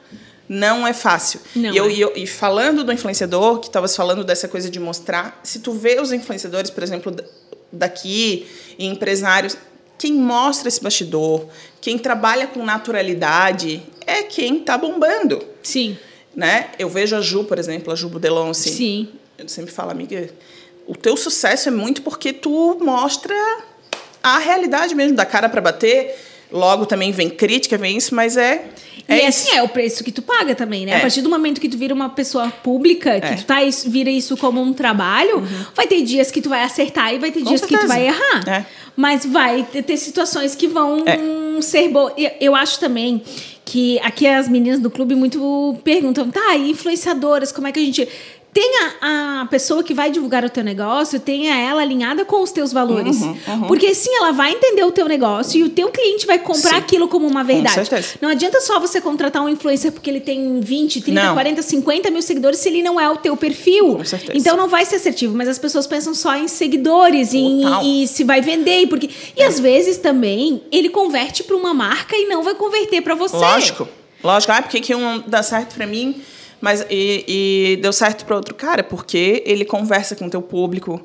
Não 0.49 0.85
é 0.85 0.93
fácil. 0.93 1.39
Não 1.55 1.73
e, 1.73 1.77
eu, 1.77 1.85
é. 1.87 1.91
e, 1.93 2.01
eu- 2.01 2.13
e 2.15 2.27
falando 2.27 2.83
do 2.83 2.91
influenciador, 2.91 3.59
que 3.59 3.67
estavas 3.67 3.95
falando 3.95 4.23
dessa 4.23 4.47
coisa 4.47 4.69
de 4.69 4.79
mostrar, 4.79 5.39
se 5.43 5.59
tu 5.59 5.71
vê 5.73 5.99
os 6.01 6.11
influenciadores, 6.11 6.69
por 6.69 6.83
exemplo, 6.83 7.11
da- 7.11 7.23
daqui, 7.71 8.45
e 8.77 8.85
empresários, 8.85 9.55
quem 9.97 10.13
mostra 10.13 10.67
esse 10.67 10.81
bastidor, 10.83 11.47
quem 11.79 11.97
trabalha 11.97 12.45
com 12.47 12.63
naturalidade, 12.65 13.81
é 14.05 14.23
quem 14.23 14.57
está 14.59 14.77
bombando. 14.77 15.43
Sim, 15.63 15.97
Né? 16.35 16.71
Eu 16.79 16.89
vejo 16.89 17.15
a 17.15 17.21
Ju, 17.21 17.43
por 17.43 17.59
exemplo, 17.59 17.93
a 17.93 17.95
Ju 17.95 18.09
Budelon, 18.09 18.49
assim. 18.49 18.71
sim. 18.71 19.09
Eu 19.37 19.47
sempre 19.47 19.71
falo, 19.71 19.91
amiga, 19.91 20.29
o 20.87 20.95
teu 20.95 21.15
sucesso 21.15 21.69
é 21.69 21.71
muito 21.71 22.01
porque 22.01 22.33
tu 22.33 22.77
mostra 22.81 23.35
a 24.21 24.39
realidade 24.39 24.95
mesmo, 24.95 25.15
da 25.15 25.25
cara 25.25 25.47
para 25.47 25.61
bater. 25.61 26.15
Logo 26.53 26.85
também 26.85 27.11
vem 27.11 27.29
crítica, 27.29 27.77
vem 27.77 27.97
isso, 27.97 28.13
mas 28.13 28.37
é. 28.37 28.65
E 29.09 29.13
é 29.13 29.27
assim, 29.27 29.49
isso. 29.49 29.55
é 29.57 29.61
o 29.63 29.67
preço 29.67 30.03
que 30.03 30.11
tu 30.11 30.21
paga 30.21 30.55
também, 30.55 30.85
né? 30.85 30.93
A 30.93 30.97
É. 30.97 31.01
partir 31.01 31.21
do 31.21 31.29
momento 31.29 31.59
que 31.59 31.67
tu 31.67 31.77
vira 31.77 31.93
uma 31.93 32.09
pessoa 32.09 32.49
pública, 32.49 33.19
que 33.19 33.27
É. 33.27 33.35
tu 33.35 33.43
tá, 33.45 33.55
vira 33.87 34.09
isso 34.09 34.37
como 34.37 34.61
um 34.61 34.71
trabalho, 34.71 35.43
vai 35.75 35.87
ter 35.87 36.01
dias 36.03 36.31
que 36.31 36.39
tu 36.41 36.47
vai 36.47 36.63
acertar 36.63 37.13
e 37.13 37.17
vai 37.19 37.31
ter 37.31 37.39
Com 37.41 37.49
dias 37.49 37.61
que 37.61 37.67
tu 37.67 37.71
certeza. 37.71 37.93
vai 37.93 38.07
errar. 38.07 38.47
É. 38.47 38.65
Mas 38.95 39.25
vai 39.25 39.63
ter, 39.63 39.97
situações 39.97 40.55
que 40.55 40.67
vão 40.67 41.03
É. 41.05 41.61
ser 41.61 41.89
boas. 41.89 42.13
E 42.17 42.31
Eu 42.39 42.55
acho 42.55 42.79
também 42.79 43.21
que 43.65 43.99
aqui 43.99 44.27
as 44.27 44.47
meninas 44.47 44.79
do 44.79 44.89
clube 44.89 45.15
muito 45.15 45.75
perguntam, 45.83 46.29
tá, 46.29 46.55
e 46.55 46.69
influenciadoras, 46.71 47.51
como 47.51 47.67
é 47.67 47.71
que 47.71 47.79
a 47.79 47.83
gente. 47.83 48.07
Tenha 48.53 48.93
a 49.01 49.22
pessoa 49.45 49.83
que 49.83 49.93
vai 49.93 50.11
divulgar 50.11 50.43
o 50.43 50.49
teu 50.49 50.63
negócio, 50.63 51.19
tenha 51.19 51.55
ela 51.55 51.81
alinhada 51.81 52.25
com 52.25 52.41
os 52.41 52.51
teus 52.51 52.71
valores. 52.71 53.21
Uhum, 53.21 53.37
uhum. 53.47 53.67
Porque 53.67 53.93
sim, 53.93 54.13
ela 54.15 54.31
vai 54.31 54.51
entender 54.53 54.83
o 54.83 54.91
teu 54.91 55.07
negócio 55.07 55.59
e 55.59 55.63
o 55.63 55.69
teu 55.69 55.89
cliente 55.89 56.25
vai 56.25 56.39
comprar 56.39 56.71
Sim. 56.71 56.75
aquilo 56.75 57.07
como 57.07 57.27
uma 57.27 57.43
verdade. 57.43 57.75
certeza. 57.75 58.15
Não 58.21 58.29
adianta 58.29 58.59
só 58.61 58.79
você 58.79 59.01
contratar 59.01 59.41
um 59.41 59.49
influencer 59.49 59.91
porque 59.91 60.09
ele 60.09 60.19
tem 60.19 60.59
20, 60.59 61.01
30, 61.01 61.23
Não. 61.23 61.33
40, 61.33 61.61
50 61.61 62.11
mil 62.11 62.21
seguidores 62.21 62.59
se 62.59 62.69
ele 62.69 62.81
não 62.81 62.99
é 62.99 63.09
o 63.09 63.17
teu 63.17 63.35
perfil. 63.37 63.95
Com 63.97 64.05
certeza. 64.05 64.37
Então 64.37 64.55
não 64.55 64.67
vai 64.67 64.85
ser 64.85 64.97
assertivo, 64.97 65.35
mas 65.35 65.47
as 65.47 65.59
pessoas 65.59 65.87
pensam 65.87 66.13
só 66.13 66.35
em 66.35 66.47
seguidores 66.47 67.31
Total. 67.31 67.83
e 67.83 68.07
se 68.07 68.23
vai 68.23 68.41
vender. 68.41 68.81
E, 68.81 68.87
porque, 68.87 69.09
e 69.35 69.43
às 69.43 69.59
vezes 69.59 69.97
também 69.97 70.61
ele 70.71 70.89
converte 70.89 71.43
para 71.43 71.55
uma 71.55 71.73
marca 71.73 72.15
e 72.15 72.25
não 72.25 72.43
vai 72.43 72.55
converter 72.55 73.01
para 73.01 73.15
você. 73.15 73.35
Lógico. 73.35 73.87
Lógico. 74.23 74.53
Ah, 74.53 74.61
por 74.61 74.71
que 74.71 74.79
que 74.79 74.95
um 74.95 75.21
dá 75.27 75.43
certo 75.43 75.75
para 75.75 75.85
mim, 75.85 76.21
mas 76.63 76.85
e, 76.89 77.25
e 77.27 77.75
deu 77.81 77.91
certo 77.91 78.23
para 78.23 78.37
outro 78.37 78.55
cara? 78.55 78.85
Porque 78.85 79.43
ele 79.45 79.65
conversa 79.65 80.15
com 80.15 80.27
o 80.27 80.29
teu 80.29 80.41
público, 80.41 81.01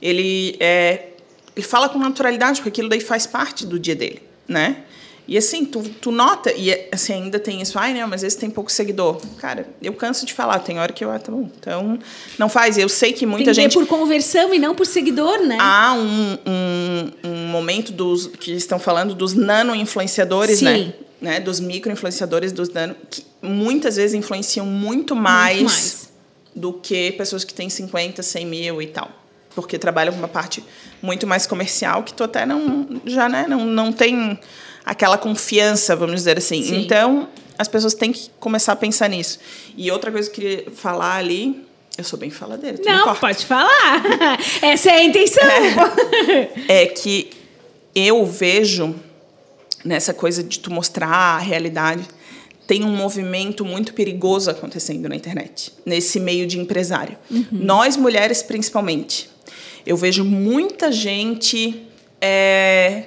ele, 0.00 0.56
é, 0.60 1.08
ele 1.56 1.66
fala 1.66 1.88
com 1.88 1.98
naturalidade, 1.98 2.60
porque 2.60 2.68
aquilo 2.68 2.88
daí 2.88 3.00
faz 3.00 3.26
parte 3.26 3.66
do 3.66 3.76
dia 3.76 3.96
dele, 3.96 4.22
né? 4.46 4.84
E 5.26 5.36
assim, 5.36 5.64
tu, 5.64 5.82
tu 6.00 6.12
nota, 6.12 6.52
e 6.52 6.72
assim, 6.92 7.14
ainda 7.14 7.40
tem 7.40 7.60
isso, 7.60 7.76
ai, 7.76 7.92
não, 7.92 8.06
mas 8.06 8.22
esse 8.22 8.38
tem 8.38 8.48
pouco 8.48 8.70
seguidor. 8.70 9.20
Cara, 9.38 9.68
eu 9.82 9.92
canso 9.94 10.24
de 10.24 10.32
falar, 10.32 10.60
tem 10.60 10.78
hora 10.78 10.92
que 10.92 11.04
eu, 11.04 11.10
ah, 11.10 11.18
tá 11.18 11.32
bom. 11.32 11.50
Então, 11.58 11.98
não 12.38 12.48
faz. 12.48 12.78
Eu 12.78 12.88
sei 12.88 13.12
que 13.12 13.20
Tem 13.20 13.28
muita 13.28 13.50
que 13.50 13.56
ver 13.56 13.62
gente. 13.62 13.74
por 13.74 13.86
conversão 13.88 14.54
e 14.54 14.60
não 14.60 14.76
por 14.76 14.86
seguidor, 14.86 15.40
né? 15.42 15.58
Há 15.60 15.92
um, 15.92 16.38
um, 16.46 17.12
um 17.24 17.46
momento 17.48 17.90
dos 17.90 18.28
que 18.28 18.52
estão 18.52 18.78
falando 18.78 19.12
dos 19.12 19.34
nano-influenciadores, 19.34 20.58
Sim. 20.58 20.64
né? 20.64 20.94
Né? 21.20 21.40
Dos 21.40 21.60
micro-influenciadores, 21.60 22.52
dos 22.52 22.70
nano, 22.70 22.96
que 23.08 23.24
muitas 23.42 23.96
vezes 23.96 24.14
influenciam 24.14 24.66
muito 24.66 25.14
mais, 25.14 25.62
mais. 25.62 26.12
do 26.54 26.72
que 26.72 27.12
pessoas 27.12 27.44
que 27.44 27.52
têm 27.52 27.68
50, 27.68 28.22
100 28.22 28.46
mil 28.46 28.82
e 28.82 28.86
tal. 28.86 29.10
Porque 29.54 29.78
trabalham 29.78 30.12
com 30.12 30.18
uma 30.18 30.28
parte 30.28 30.64
muito 31.02 31.26
mais 31.26 31.46
comercial 31.46 32.02
que 32.02 32.14
tu 32.14 32.24
até 32.24 32.46
não, 32.46 33.00
já 33.04 33.28
né, 33.28 33.46
não, 33.48 33.64
não 33.64 33.92
tem 33.92 34.38
aquela 34.84 35.18
confiança, 35.18 35.94
vamos 35.96 36.16
dizer 36.16 36.38
assim. 36.38 36.62
Sim. 36.62 36.80
Então, 36.82 37.28
as 37.58 37.68
pessoas 37.68 37.94
têm 37.94 38.12
que 38.12 38.30
começar 38.38 38.72
a 38.72 38.76
pensar 38.76 39.08
nisso. 39.08 39.38
E 39.76 39.90
outra 39.90 40.10
coisa 40.10 40.30
que 40.30 40.40
eu 40.40 40.44
queria 40.44 40.70
falar 40.70 41.16
ali, 41.16 41.64
eu 41.98 42.04
sou 42.04 42.18
bem 42.18 42.30
faladeira, 42.30 42.78
não, 42.84 43.14
pode 43.16 43.44
falar. 43.44 44.02
Essa 44.62 44.90
é 44.90 44.94
a 44.94 45.04
intenção. 45.04 45.44
é 46.68 46.86
que 46.86 47.30
eu 47.94 48.24
vejo 48.24 48.94
nessa 49.84 50.12
coisa 50.12 50.42
de 50.42 50.58
tu 50.58 50.70
mostrar 50.70 51.08
a 51.08 51.38
realidade 51.38 52.04
tem 52.66 52.84
um 52.84 52.94
movimento 52.94 53.64
muito 53.64 53.92
perigoso 53.94 54.48
acontecendo 54.48 55.08
na 55.08 55.16
internet 55.16 55.72
nesse 55.84 56.20
meio 56.20 56.46
de 56.46 56.56
empresário. 56.56 57.18
Nós 57.50 57.96
mulheres 57.96 58.42
principalmente 58.42 59.28
eu 59.84 59.96
vejo 59.96 60.24
muita 60.24 60.92
gente 60.92 61.82
é, 62.20 63.06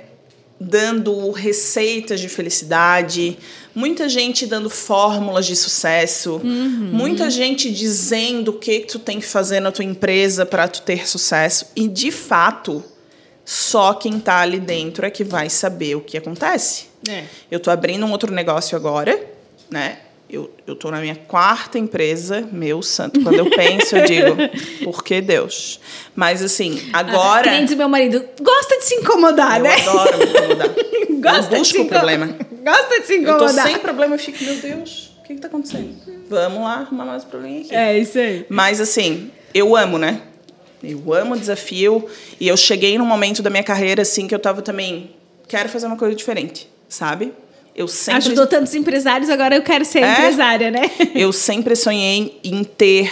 dando 0.60 1.32
receitas 1.32 2.20
de 2.20 2.28
felicidade 2.28 3.38
muita 3.76 4.10
gente 4.10 4.46
dando 4.46 4.70
fórmulas 4.70 5.46
de 5.46 5.56
sucesso 5.56 6.42
muita 6.44 7.30
gente 7.30 7.72
dizendo 7.72 8.50
o 8.50 8.54
que 8.60 8.82
que 8.82 8.88
tu 8.88 9.00
tem 9.00 9.20
que 9.20 9.26
fazer 9.26 9.60
na 9.60 9.72
tua 9.72 9.86
empresa 9.86 10.46
para 10.46 10.68
tu 10.68 10.82
ter 10.82 11.08
sucesso. 11.08 11.68
E 11.76 11.88
de 11.88 12.12
fato 12.12 12.84
só 13.46 13.94
quem 13.94 14.20
tá 14.20 14.38
ali 14.40 14.60
dentro 14.60 15.06
é 15.06 15.10
que 15.10 15.24
vai 15.24 15.50
saber 15.50 15.96
o 15.96 16.02
que 16.02 16.18
acontece. 16.18 16.86
É. 17.08 17.24
Eu 17.52 17.60
tô 17.60 17.70
abrindo 17.70 18.06
um 18.06 18.12
outro 18.12 18.32
negócio 18.34 18.76
agora, 18.78 19.20
né? 19.70 19.98
Eu, 20.30 20.50
eu 20.66 20.76
tô 20.76 20.90
na 20.90 21.00
minha 21.00 21.16
quarta 21.16 21.78
empresa, 21.78 22.48
meu 22.52 22.82
santo. 22.82 23.22
Quando 23.22 23.36
eu 23.38 23.50
penso, 23.52 23.96
eu 23.98 24.06
digo, 24.06 24.36
por 24.84 25.04
que 25.04 25.22
Deus? 25.22 25.80
Mas 26.16 26.42
assim, 26.42 26.90
agora. 26.92 27.44
Clientes 27.44 27.76
do 27.76 27.78
meu 27.78 27.90
marido 27.90 28.24
gosta 28.42 28.78
de 28.78 28.86
se 28.86 28.96
incomodar, 28.96 29.58
eu 29.58 29.64
né? 29.64 29.76
adoro 29.82 30.18
me 30.18 30.26
incomodar. 30.26 30.70
Gosta 31.24 31.56
eu 31.56 31.62
de 31.62 31.68
se 31.68 31.74
busco 31.74 31.78
o 31.78 31.82
inco- 31.82 31.90
problema. 31.94 32.28
Gosta 32.66 33.00
de 33.00 33.06
se 33.08 33.14
Eu 33.14 33.24
tô 33.26 33.32
incomodar. 33.36 33.68
sem 33.68 33.80
problema, 33.80 34.16
eu 34.16 34.20
fico, 34.20 34.44
meu 34.44 34.56
Deus, 34.58 35.12
o 35.20 35.24
que 35.24 35.36
que 35.36 35.40
tá 35.42 35.48
acontecendo? 35.48 35.96
Vamos 36.30 36.62
lá 36.64 36.74
arrumar 36.80 37.06
mais 37.06 37.24
problema 37.24 37.60
aqui. 37.60 37.74
É 37.76 37.98
isso 37.98 38.18
aí. 38.18 38.46
Mas 38.50 38.82
assim, 38.82 39.30
eu 39.54 39.76
amo, 39.76 39.98
né? 40.00 40.20
Eu 40.84 41.14
amo 41.14 41.34
o 41.36 41.40
desafio 41.40 42.06
e 42.40 42.48
eu 42.48 42.58
cheguei 42.58 42.98
num 42.98 43.06
momento 43.06 43.42
da 43.42 43.50
minha 43.50 43.64
carreira 43.64 44.02
assim 44.02 44.28
que 44.28 44.36
eu 44.36 44.40
tava 44.40 44.62
também 44.62 45.12
quero 45.48 45.70
fazer 45.70 45.86
uma 45.88 45.96
coisa 45.96 46.16
diferente, 46.16 46.70
sabe? 46.90 47.32
Eu 47.76 47.88
sempre 47.88 48.18
Ajudou 48.18 48.46
tantos 48.46 48.76
empresários, 48.76 49.30
agora 49.30 49.56
eu 49.56 49.62
quero 49.64 49.86
ser 49.86 50.04
É? 50.04 50.12
empresária, 50.12 50.70
né? 50.70 50.82
eu 51.16 51.32
sempre 51.32 51.76
sonhei 51.76 52.40
em 52.44 52.64
ter 52.64 53.12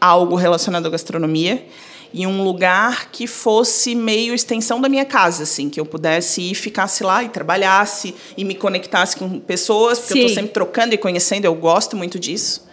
algo 0.00 0.36
relacionado 0.36 0.86
à 0.86 0.90
gastronomia 0.90 1.64
e 2.12 2.26
um 2.26 2.44
lugar 2.44 3.08
que 3.10 3.26
fosse 3.26 3.94
meio 3.94 4.34
extensão 4.34 4.80
da 4.80 4.88
minha 4.88 5.04
casa, 5.04 5.42
assim, 5.42 5.68
que 5.68 5.80
eu 5.80 5.86
pudesse 5.86 6.40
ir, 6.42 6.54
ficasse 6.54 7.02
lá 7.02 7.24
e 7.24 7.28
trabalhasse 7.28 8.14
e 8.36 8.44
me 8.44 8.54
conectasse 8.54 9.16
com 9.16 9.40
pessoas, 9.40 9.98
porque 9.98 10.12
eu 10.12 10.28
Sim. 10.28 10.28
tô 10.28 10.34
sempre 10.34 10.52
trocando 10.52 10.94
e 10.94 10.98
conhecendo, 10.98 11.46
eu 11.46 11.54
gosto 11.54 11.96
muito 11.96 12.16
disso. 12.16 12.64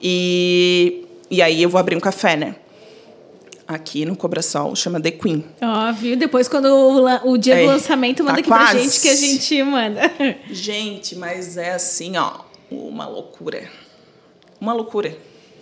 E, 0.00 1.04
e 1.30 1.42
aí 1.42 1.62
eu 1.62 1.68
vou 1.68 1.78
abrir 1.78 1.96
um 1.96 2.00
café, 2.00 2.36
né? 2.36 2.54
Aqui 3.68 4.04
no 4.06 4.16
Cobrasol, 4.16 4.74
chama 4.74 4.98
The 4.98 5.10
Queen. 5.10 5.44
Ó, 5.60 5.92
viu? 5.92 6.16
Depois, 6.16 6.48
quando 6.48 6.66
o, 6.66 7.30
o 7.32 7.36
dia 7.36 7.54
É, 7.56 7.60
do 7.62 7.66
lançamento, 7.66 8.24
manda 8.24 8.34
tá 8.36 8.40
aqui 8.40 8.48
pra 8.48 8.58
quase. 8.58 8.78
gente 8.82 9.00
que 9.00 9.08
a 9.08 9.14
gente 9.14 9.62
manda. 9.62 10.00
Gente, 10.50 11.14
mas 11.16 11.56
é 11.58 11.74
assim, 11.74 12.16
ó, 12.16 12.30
uma 12.70 13.06
loucura. 13.06 13.68
Uma 14.60 14.72
loucura. 14.72 15.16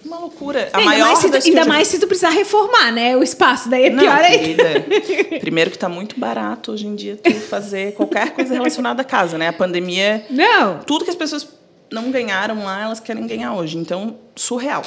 Uma 0.04 0.18
loucura. 0.20 0.68
A 0.72 0.78
ainda 0.78 0.88
maior 0.90 1.06
mais, 1.08 1.18
se 1.18 1.30
tu, 1.30 1.36
ainda 1.48 1.64
mais 1.64 1.88
se 1.88 1.98
tu 1.98 2.06
precisar 2.06 2.30
reformar, 2.30 2.92
né? 2.92 3.16
O 3.16 3.24
espaço, 3.24 3.68
daí 3.68 3.86
é 3.86 3.90
Não, 3.90 4.04
pior 4.04 4.16
ainda. 4.20 4.38
querida. 4.38 5.38
Primeiro 5.40 5.70
que 5.72 5.76
tá 5.78 5.88
muito 5.88 6.18
barato 6.18 6.70
hoje 6.70 6.86
em 6.86 6.94
dia 6.94 7.16
tu 7.16 7.32
fazer 7.32 7.92
qualquer 7.94 8.30
coisa 8.30 8.54
relacionada 8.54 9.02
à 9.02 9.04
casa, 9.04 9.36
né? 9.36 9.48
A 9.48 9.52
pandemia, 9.52 10.24
Não. 10.30 10.78
tudo 10.78 11.04
que 11.04 11.10
as 11.10 11.16
pessoas 11.16 11.48
não 11.90 12.12
ganharam 12.12 12.62
lá, 12.64 12.82
elas 12.84 13.00
querem 13.00 13.26
ganhar 13.26 13.54
hoje. 13.54 13.76
Então, 13.78 14.16
surreal. 14.36 14.82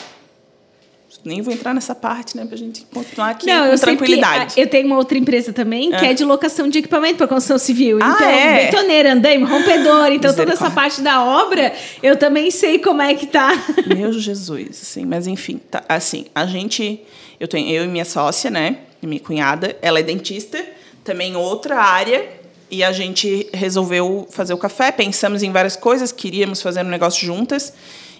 Nem 1.25 1.41
vou 1.41 1.53
entrar 1.53 1.73
nessa 1.73 1.93
parte, 1.95 2.37
né? 2.37 2.45
Pra 2.45 2.55
gente 2.57 2.85
continuar 2.93 3.31
aqui 3.31 3.45
Não, 3.47 3.65
com 3.67 3.71
eu 3.73 3.79
tranquilidade. 3.79 4.53
a- 4.57 4.61
eu 4.61 4.67
tenho 4.67 4.85
uma 4.87 4.97
outra 4.97 5.17
empresa 5.17 5.51
também 5.51 5.89
que 5.89 6.05
é 6.05 6.13
de 6.13 6.23
locação 6.23 6.69
de 6.69 6.79
equipamento 6.79 7.15
para 7.17 7.27
construção 7.27 7.57
civil. 7.57 7.99
Ah, 8.01 8.13
então, 8.15 8.29
é? 8.29 8.65
betoneira, 8.65 9.13
andaime, 9.13 9.43
rompedor. 9.43 10.07
Então, 10.11 10.33
toda 10.33 10.53
essa 10.53 10.69
parte 10.69 11.01
da 11.01 11.23
obra, 11.23 11.73
eu 12.03 12.15
também 12.15 12.51
sei 12.51 12.79
como 12.79 13.01
é 13.01 13.13
que 13.15 13.25
tá. 13.25 13.51
Meu 13.87 14.13
Jesus, 14.13 14.79
assim, 14.81 15.03
mas 15.05 15.25
enfim, 15.27 15.59
tá, 15.69 15.83
assim, 15.89 16.25
a 16.33 16.45
gente, 16.45 17.01
eu 17.39 17.47
tenho 17.47 17.69
eu 17.69 17.85
e 17.85 17.87
minha 17.87 18.05
sócia, 18.05 18.49
né, 18.51 18.77
e 19.01 19.07
minha 19.07 19.19
cunhada, 19.19 19.75
ela 19.81 19.99
é 19.99 20.03
dentista, 20.03 20.63
também 21.03 21.35
outra 21.35 21.79
área, 21.81 22.27
e 22.69 22.83
a 22.83 22.91
gente 22.91 23.49
resolveu 23.51 24.27
fazer 24.29 24.53
o 24.53 24.57
café, 24.57 24.91
pensamos 24.91 25.41
em 25.41 25.51
várias 25.51 25.75
coisas, 25.75 26.11
queríamos 26.11 26.61
fazer 26.61 26.81
um 26.85 26.89
negócio 26.89 27.25
juntas, 27.25 27.73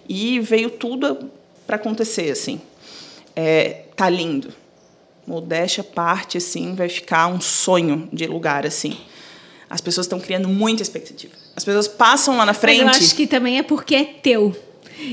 e 0.08 0.39
veio 0.39 0.71
tudo 0.71 1.30
para 1.67 1.75
acontecer, 1.75 2.32
assim. 2.32 2.60
É, 3.35 3.83
tá 3.95 4.09
lindo. 4.09 4.53
Modéstia 5.25 5.83
parte, 5.83 6.37
assim, 6.37 6.73
vai 6.75 6.89
ficar 6.89 7.27
um 7.27 7.39
sonho 7.39 8.09
de 8.11 8.25
lugar, 8.25 8.65
assim. 8.65 8.97
As 9.69 9.81
pessoas 9.81 10.05
estão 10.05 10.19
criando 10.19 10.47
muita 10.47 10.81
expectativa. 10.81 11.33
As 11.55 11.63
pessoas 11.63 11.87
passam 11.87 12.37
lá 12.37 12.45
na 12.45 12.53
frente. 12.53 12.83
Mas 12.83 12.97
eu 12.97 13.03
acho 13.03 13.15
que 13.15 13.27
também 13.27 13.59
é 13.59 13.63
porque 13.63 13.95
é 13.95 14.03
teu. 14.03 14.55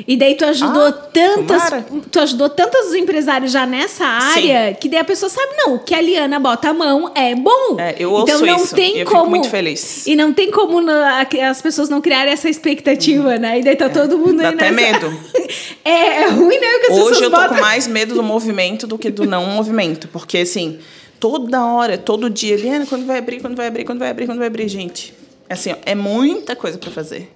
E 0.07 0.17
daí 0.17 0.35
tu 0.35 0.45
ajudou 0.45 0.87
Ah, 0.87 0.93
tantas, 0.93 1.65
tomara. 1.71 1.87
tu 2.11 2.21
ajudou 2.21 2.49
tantos 2.49 2.95
empresários 2.95 3.53
já 3.53 3.65
nessa 3.67 4.05
área 4.05 4.75
que 4.75 4.89
daí 4.89 5.01
a 5.01 5.05
pessoa 5.05 5.29
sabe 5.31 5.55
não, 5.57 5.75
o 5.77 5.79
que 5.79 5.95
a 5.95 6.01
Liana 6.01 6.39
bota 6.41 6.71
a 6.71 6.75
mão 6.75 7.13
é 7.15 7.35
bom. 7.35 7.77
É, 7.79 7.95
eu 7.99 8.11
ouço 8.13 8.25
então 8.33 8.41
não 8.47 8.65
isso, 8.65 8.75
tem 8.75 8.99
eu 8.99 9.07
como 9.07 9.19
fico 9.21 9.31
muito 9.31 9.49
feliz. 9.49 10.07
E 10.07 10.17
não 10.17 10.33
tem 10.33 10.51
como 10.51 10.81
na- 10.81 11.27
as 11.49 11.63
pessoas 11.63 11.89
não 11.89 12.01
criarem 12.01 12.33
essa 12.33 12.49
expectativa, 12.51 13.39
né? 13.39 13.61
E 13.61 13.63
daí 13.63 13.77
tá 13.77 13.89
todo 13.89 14.19
mundo 14.19 14.31
Uhum. 14.31 14.37
Dá 14.37 14.49
aí 14.49 14.55
até 14.55 14.71
nessa- 14.71 14.93
medo. 15.01 15.21
É, 15.85 16.23
é 16.25 16.27
ruim, 16.31 16.59
né? 16.59 16.67
Porque 16.81 16.87
as 16.93 16.99
Hoje 16.99 17.09
pessoas 17.11 17.21
eu 17.23 17.31
tô 17.31 17.37
botam... 17.37 17.55
com 17.57 17.61
mais 17.63 17.87
medo 17.87 18.15
do 18.15 18.23
movimento 18.23 18.87
do 18.89 18.99
que 18.99 19.09
do 19.11 19.25
não 19.25 19.47
movimento. 19.55 20.09
Porque, 20.09 20.39
assim, 20.39 20.79
toda 21.21 21.65
hora, 21.65 21.97
todo 21.97 22.29
dia, 22.29 22.55
Eliana, 22.55 22.85
quando 22.87 23.07
vai 23.07 23.19
abrir, 23.19 23.41
quando 23.41 23.57
vai 23.57 23.69
abrir, 23.69 23.85
quando 23.85 24.01
vai 24.01 24.11
abrir, 24.11 24.27
quando 24.27 24.39
vai 24.39 24.49
abrir, 24.49 24.69
gente. 24.69 25.15
Assim, 25.49 25.71
ó, 25.73 25.77
é 25.87 25.95
muita 25.95 26.57
coisa 26.57 26.77
para 26.77 26.91
fazer. 26.91 27.31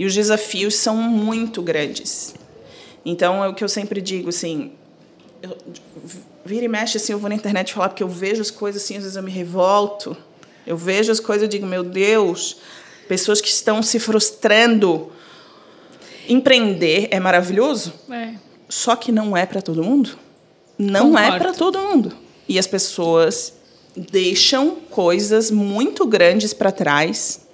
E 0.00 0.06
os 0.06 0.14
desafios 0.14 0.76
são 0.76 0.96
muito 0.96 1.60
grandes. 1.60 2.34
Então, 3.04 3.44
é 3.44 3.48
o 3.48 3.54
que 3.54 3.62
eu 3.62 3.68
sempre 3.68 4.00
digo, 4.00 4.30
assim, 4.30 4.72
eu, 5.42 5.54
vira 6.42 6.64
e 6.64 6.68
mexe, 6.68 6.96
assim, 6.96 7.12
eu 7.12 7.18
vou 7.18 7.28
na 7.28 7.34
internet 7.34 7.74
falar, 7.74 7.90
porque 7.90 8.02
eu 8.02 8.08
vejo 8.08 8.40
as 8.40 8.50
coisas 8.50 8.82
assim, 8.82 8.96
às 8.96 9.02
vezes 9.02 9.16
eu 9.18 9.22
me 9.22 9.30
revolto. 9.30 10.16
Eu 10.66 10.74
vejo 10.74 11.12
as 11.12 11.20
coisas 11.20 11.44
e 11.44 11.48
digo, 11.48 11.66
meu 11.66 11.82
Deus, 11.84 12.56
pessoas 13.08 13.42
que 13.42 13.48
estão 13.50 13.82
se 13.82 14.00
frustrando. 14.00 15.12
Empreender 16.26 17.08
é 17.10 17.20
maravilhoso, 17.20 17.92
É. 18.10 18.36
só 18.70 18.96
que 18.96 19.12
não 19.12 19.36
é 19.36 19.44
para 19.44 19.60
todo 19.60 19.84
mundo. 19.84 20.18
Não 20.78 21.18
é 21.18 21.24
Concordo. 21.24 21.44
para 21.44 21.52
todo 21.52 21.78
mundo. 21.78 22.16
E 22.48 22.58
as 22.58 22.66
pessoas 22.66 23.52
deixam 23.94 24.76
coisas 24.88 25.50
muito 25.50 26.06
grandes 26.06 26.54
para 26.54 26.72
trás. 26.72 27.46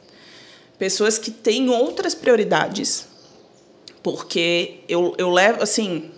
Pessoas 0.79 1.19
que 1.19 1.31
têm 1.31 1.69
outras 1.69 2.15
prioridades. 2.15 3.07
Porque 4.03 4.81
eu, 4.89 5.15
eu 5.19 5.31
levo, 5.31 5.63
assim, 5.63 6.11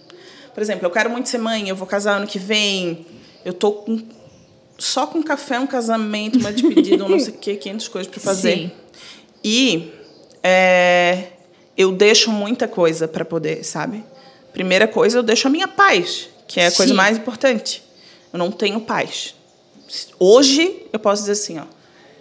por 0.53 0.62
exemplo, 0.62 0.87
eu 0.87 0.90
quero 0.90 1.09
muito 1.09 1.29
ser 1.29 1.38
mãe, 1.38 1.68
eu 1.68 1.77
vou 1.77 1.87
casar 1.87 2.16
ano 2.16 2.27
que 2.27 2.38
vem, 2.38 3.07
eu 3.44 3.53
tô 3.53 3.73
com, 3.73 4.03
só 4.77 5.07
com 5.07 5.23
café, 5.23 5.59
um 5.59 5.66
casamento, 5.66 6.38
uma 6.38 6.53
despedida, 6.53 7.05
um 7.05 7.09
não 7.09 7.21
sei 7.21 7.33
o 7.33 7.38
quê, 7.38 7.57
500 7.57 7.88
coisas 7.88 8.11
para 8.11 8.21
fazer. 8.21 8.57
Sim. 8.57 8.71
E 9.42 9.92
é, 10.42 11.29
eu 11.77 11.92
deixo 11.92 12.31
muita 12.31 12.66
coisa 12.66 13.07
para 13.07 13.25
poder, 13.25 13.64
sabe? 13.64 14.05
Primeira 14.53 14.88
coisa, 14.88 15.18
eu 15.18 15.23
deixo 15.23 15.47
a 15.47 15.51
minha 15.51 15.68
paz, 15.68 16.29
que 16.47 16.61
é 16.61 16.66
a 16.66 16.73
coisa 16.73 16.92
Sim. 16.92 16.97
mais 16.97 17.16
importante. 17.16 17.83
Eu 18.33 18.38
não 18.38 18.51
tenho 18.51 18.81
paz. 18.81 19.35
Hoje, 20.18 20.83
eu 20.92 20.99
posso 20.99 21.23
dizer 21.23 21.33
assim, 21.33 21.59
ó, 21.59 21.64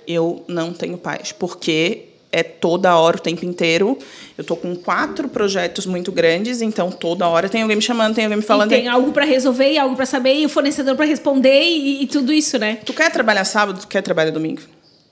eu 0.07 0.43
não 0.47 0.73
tenho 0.73 0.97
paz, 0.97 1.31
porque 1.31 2.09
é 2.31 2.43
toda 2.43 2.95
hora, 2.95 3.17
o 3.17 3.19
tempo 3.19 3.45
inteiro. 3.45 3.97
Eu 4.37 4.43
tô 4.43 4.55
com 4.55 4.75
quatro 4.75 5.29
projetos 5.29 5.85
muito 5.85 6.11
grandes, 6.11 6.61
então 6.61 6.91
toda 6.91 7.27
hora 7.27 7.49
tem 7.49 7.61
alguém 7.61 7.75
me 7.75 7.81
chamando, 7.81 8.15
tem 8.15 8.25
alguém 8.25 8.37
me 8.37 8.43
falando. 8.43 8.71
E 8.71 8.75
tem 8.75 8.87
algo 8.87 9.11
pra 9.11 9.25
resolver, 9.25 9.71
e 9.71 9.77
algo 9.77 9.95
pra 9.95 10.05
saber, 10.05 10.35
e 10.35 10.45
o 10.45 10.49
fornecedor 10.49 10.95
pra 10.95 11.05
responder, 11.05 11.63
e, 11.63 12.03
e 12.03 12.07
tudo 12.07 12.33
isso, 12.33 12.57
né? 12.57 12.79
Tu 12.85 12.93
quer 12.93 13.11
trabalhar 13.11 13.45
sábado, 13.45 13.79
tu 13.79 13.87
quer 13.87 14.01
trabalhar 14.01 14.31
domingo? 14.31 14.61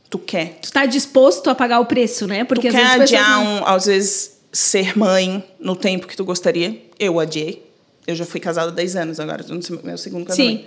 Tu 0.10 0.20
quer. 0.20 0.60
Tu 0.62 0.72
tá 0.72 0.86
disposto 0.86 1.50
a 1.50 1.56
pagar 1.56 1.80
o 1.80 1.86
preço, 1.86 2.28
né? 2.28 2.44
Porque 2.44 2.70
tu 2.70 2.76
às 2.76 2.82
quer 2.82 3.00
vezes 3.00 3.14
adiar, 3.14 3.44
não... 3.44 3.62
um, 3.62 3.66
às 3.66 3.86
vezes, 3.86 4.38
ser 4.52 4.98
mãe 4.98 5.44
no 5.60 5.76
tempo 5.76 6.08
que 6.08 6.16
tu 6.16 6.24
gostaria? 6.24 6.80
Eu 7.00 7.20
adiei. 7.20 7.66
Eu 8.06 8.16
já 8.16 8.26
fui 8.26 8.40
casada 8.40 8.70
há 8.70 8.74
10 8.74 8.96
anos 8.98 9.20
agora, 9.20 9.44
tô 9.44 9.54
no 9.54 9.84
meu 9.84 9.98
segundo 9.98 10.26
casamento. 10.26 10.60
Sim. 10.60 10.66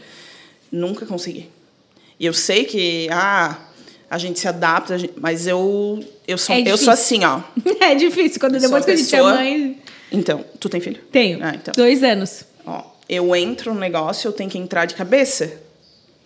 Nunca 0.73 1.07
consegui. 1.07 1.49
E 2.19 2.27
eu 2.27 2.35
sei 2.35 2.65
que, 2.65 3.09
ah, 3.13 3.57
a 4.11 4.19
gente 4.19 4.41
se 4.41 4.49
adapta, 4.49 4.97
mas 5.17 5.47
eu, 5.47 6.03
eu, 6.29 6.37
sou, 6.37 6.55
É 6.55 6.63
eu 6.65 6.77
sou 6.77 6.93
assim, 6.93 7.25
ó. 7.25 7.41
É 7.81 7.95
difícil, 7.95 8.39
quando 8.39 8.61
depois 8.61 8.85
que 8.85 8.91
a 8.91 8.97
gente 8.97 9.17
é 9.17 9.23
mãe... 9.23 9.79
Então, 10.13 10.45
tu 10.61 10.69
tem 10.69 10.81
filho? 10.81 11.01
Tenho. 11.11 11.39
Ah, 11.43 11.53
então. 11.55 11.73
Dois 11.75 12.03
anos. 12.05 12.45
Ó, 12.67 12.83
eu 13.09 13.35
entro 13.35 13.73
no 13.73 13.81
negócio, 13.81 14.29
eu 14.29 14.33
tenho 14.33 14.49
que 14.49 14.59
entrar 14.59 14.85
de 14.85 14.95
cabeça. 14.95 15.51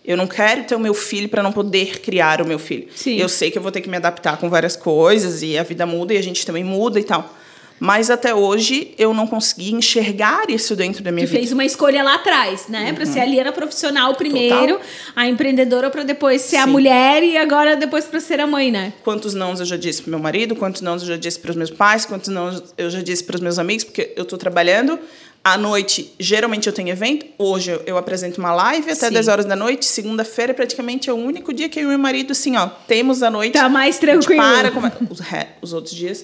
Eu 0.05 0.17
não 0.17 0.27
quero 0.27 0.65
ter 0.65 0.75
o 0.75 0.79
meu 0.79 0.93
filho 0.93 1.29
para 1.29 1.41
não 1.41 1.51
poder 1.51 2.01
criar 2.01 2.41
o 2.41 2.45
meu 2.45 2.59
filho. 2.59 2.87
Sim. 2.93 3.15
Eu 3.17 3.29
sei 3.29 3.49
que 3.49 3.57
eu 3.57 3.61
vou 3.61 3.71
ter 3.71 3.79
que 3.79 3.89
me 3.89 3.95
adaptar 3.95 4.37
com 4.37 4.49
várias 4.49 4.75
coisas 4.75 5.41
e 5.41 5.57
a 5.57 5.63
vida 5.63 5.85
muda 5.85 6.13
e 6.13 6.17
a 6.17 6.21
gente 6.21 6.45
também 6.45 6.63
muda 6.63 6.99
e 6.99 7.03
tal. 7.03 7.33
Mas 7.79 8.09
até 8.09 8.33
hoje 8.33 8.93
eu 8.97 9.13
não 9.13 9.27
consegui 9.27 9.73
enxergar 9.73 10.49
isso 10.49 10.73
dentro 10.75 11.03
da 11.03 11.11
minha 11.11 11.25
Tu 11.25 11.31
vida. 11.31 11.39
fez 11.41 11.51
uma 11.51 11.65
escolha 11.65 12.01
lá 12.01 12.15
atrás, 12.15 12.67
né? 12.69 12.93
Pra 12.93 13.05
ser 13.05 13.19
a 13.19 13.25
Liana 13.25 13.51
profissional 13.51 14.15
primeiro, 14.15 14.79
a 15.15 15.27
empreendedora 15.27 15.89
pra 15.89 16.03
depois 16.03 16.41
ser 16.43 16.57
a 16.57 16.63
Sim. 16.65 16.69
mulher 16.71 17.23
e 17.23 17.35
agora 17.35 17.75
depois 17.75 18.05
pra 18.05 18.19
ser 18.21 18.39
a 18.39 18.47
mãe, 18.47 18.71
né? 18.71 18.93
Quantos 19.03 19.33
nãos 19.33 19.59
eu 19.59 19.65
já 19.65 19.75
disse 19.75 20.01
pro 20.01 20.11
meu 20.11 20.19
marido, 20.19 20.55
quantos 20.55 20.81
nãos 20.81 21.01
eu 21.01 21.07
já 21.09 21.17
disse 21.17 21.39
para 21.39 21.49
os 21.51 21.57
meus 21.57 21.71
pais, 21.71 22.05
quantos 22.05 22.29
nãos 22.29 22.63
eu 22.77 22.89
já 22.89 23.01
disse 23.01 23.23
para 23.23 23.35
os 23.35 23.41
meus 23.41 23.59
amigos, 23.59 23.83
porque 23.83 24.13
eu 24.15 24.23
estou 24.23 24.37
trabalhando. 24.39 24.97
À 25.43 25.57
noite, 25.57 26.13
geralmente 26.17 26.67
eu 26.67 26.73
tenho 26.73 26.87
evento. 26.87 27.25
Hoje 27.37 27.77
eu, 27.85 27.97
apresento 27.97 28.39
uma 28.39 28.53
live 28.55 28.89
até 28.89 29.07
Sim. 29.07 29.13
10 29.13 29.27
horas 29.27 29.45
da 29.45 29.57
noite. 29.57 29.83
Segunda-feira, 29.85 30.53
praticamente, 30.53 31.09
é 31.09 31.13
o 31.13 31.17
único 31.17 31.51
dia 31.53 31.67
que 31.67 31.77
eu 31.79 31.83
e 31.83 31.87
meu 31.87 31.99
marido, 31.99 32.31
assim, 32.31 32.55
ó, 32.55 32.67
temos 32.87 33.21
a 33.21 33.29
noite. 33.29 33.51
Tá 33.51 33.67
mais 33.67 33.97
A 33.97 33.99
tranquilo. 33.99 34.41
para, 34.41 34.71
come- 34.71 34.91
os, 35.09 35.19
re- 35.19 35.47
os 35.61 35.73
outros 35.73 35.93
dias. 35.93 36.23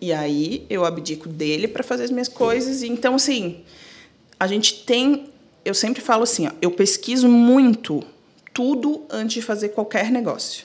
E 0.00 0.12
aí 0.12 0.66
eu 0.70 0.84
abdico 0.84 1.28
dele 1.28 1.68
para 1.68 1.82
fazer 1.82 2.04
as 2.04 2.10
minhas 2.10 2.28
coisas. 2.28 2.82
E 2.82 2.88
Então, 2.88 3.14
assim, 3.14 3.60
a 4.38 4.46
gente 4.46 4.84
tem. 4.84 5.26
Eu 5.64 5.74
sempre 5.74 6.00
falo 6.00 6.22
assim, 6.22 6.46
ó, 6.46 6.50
eu 6.62 6.70
pesquiso 6.70 7.28
muito 7.28 8.02
tudo 8.54 9.02
antes 9.10 9.34
de 9.34 9.42
fazer 9.42 9.70
qualquer 9.70 10.10
negócio. 10.10 10.64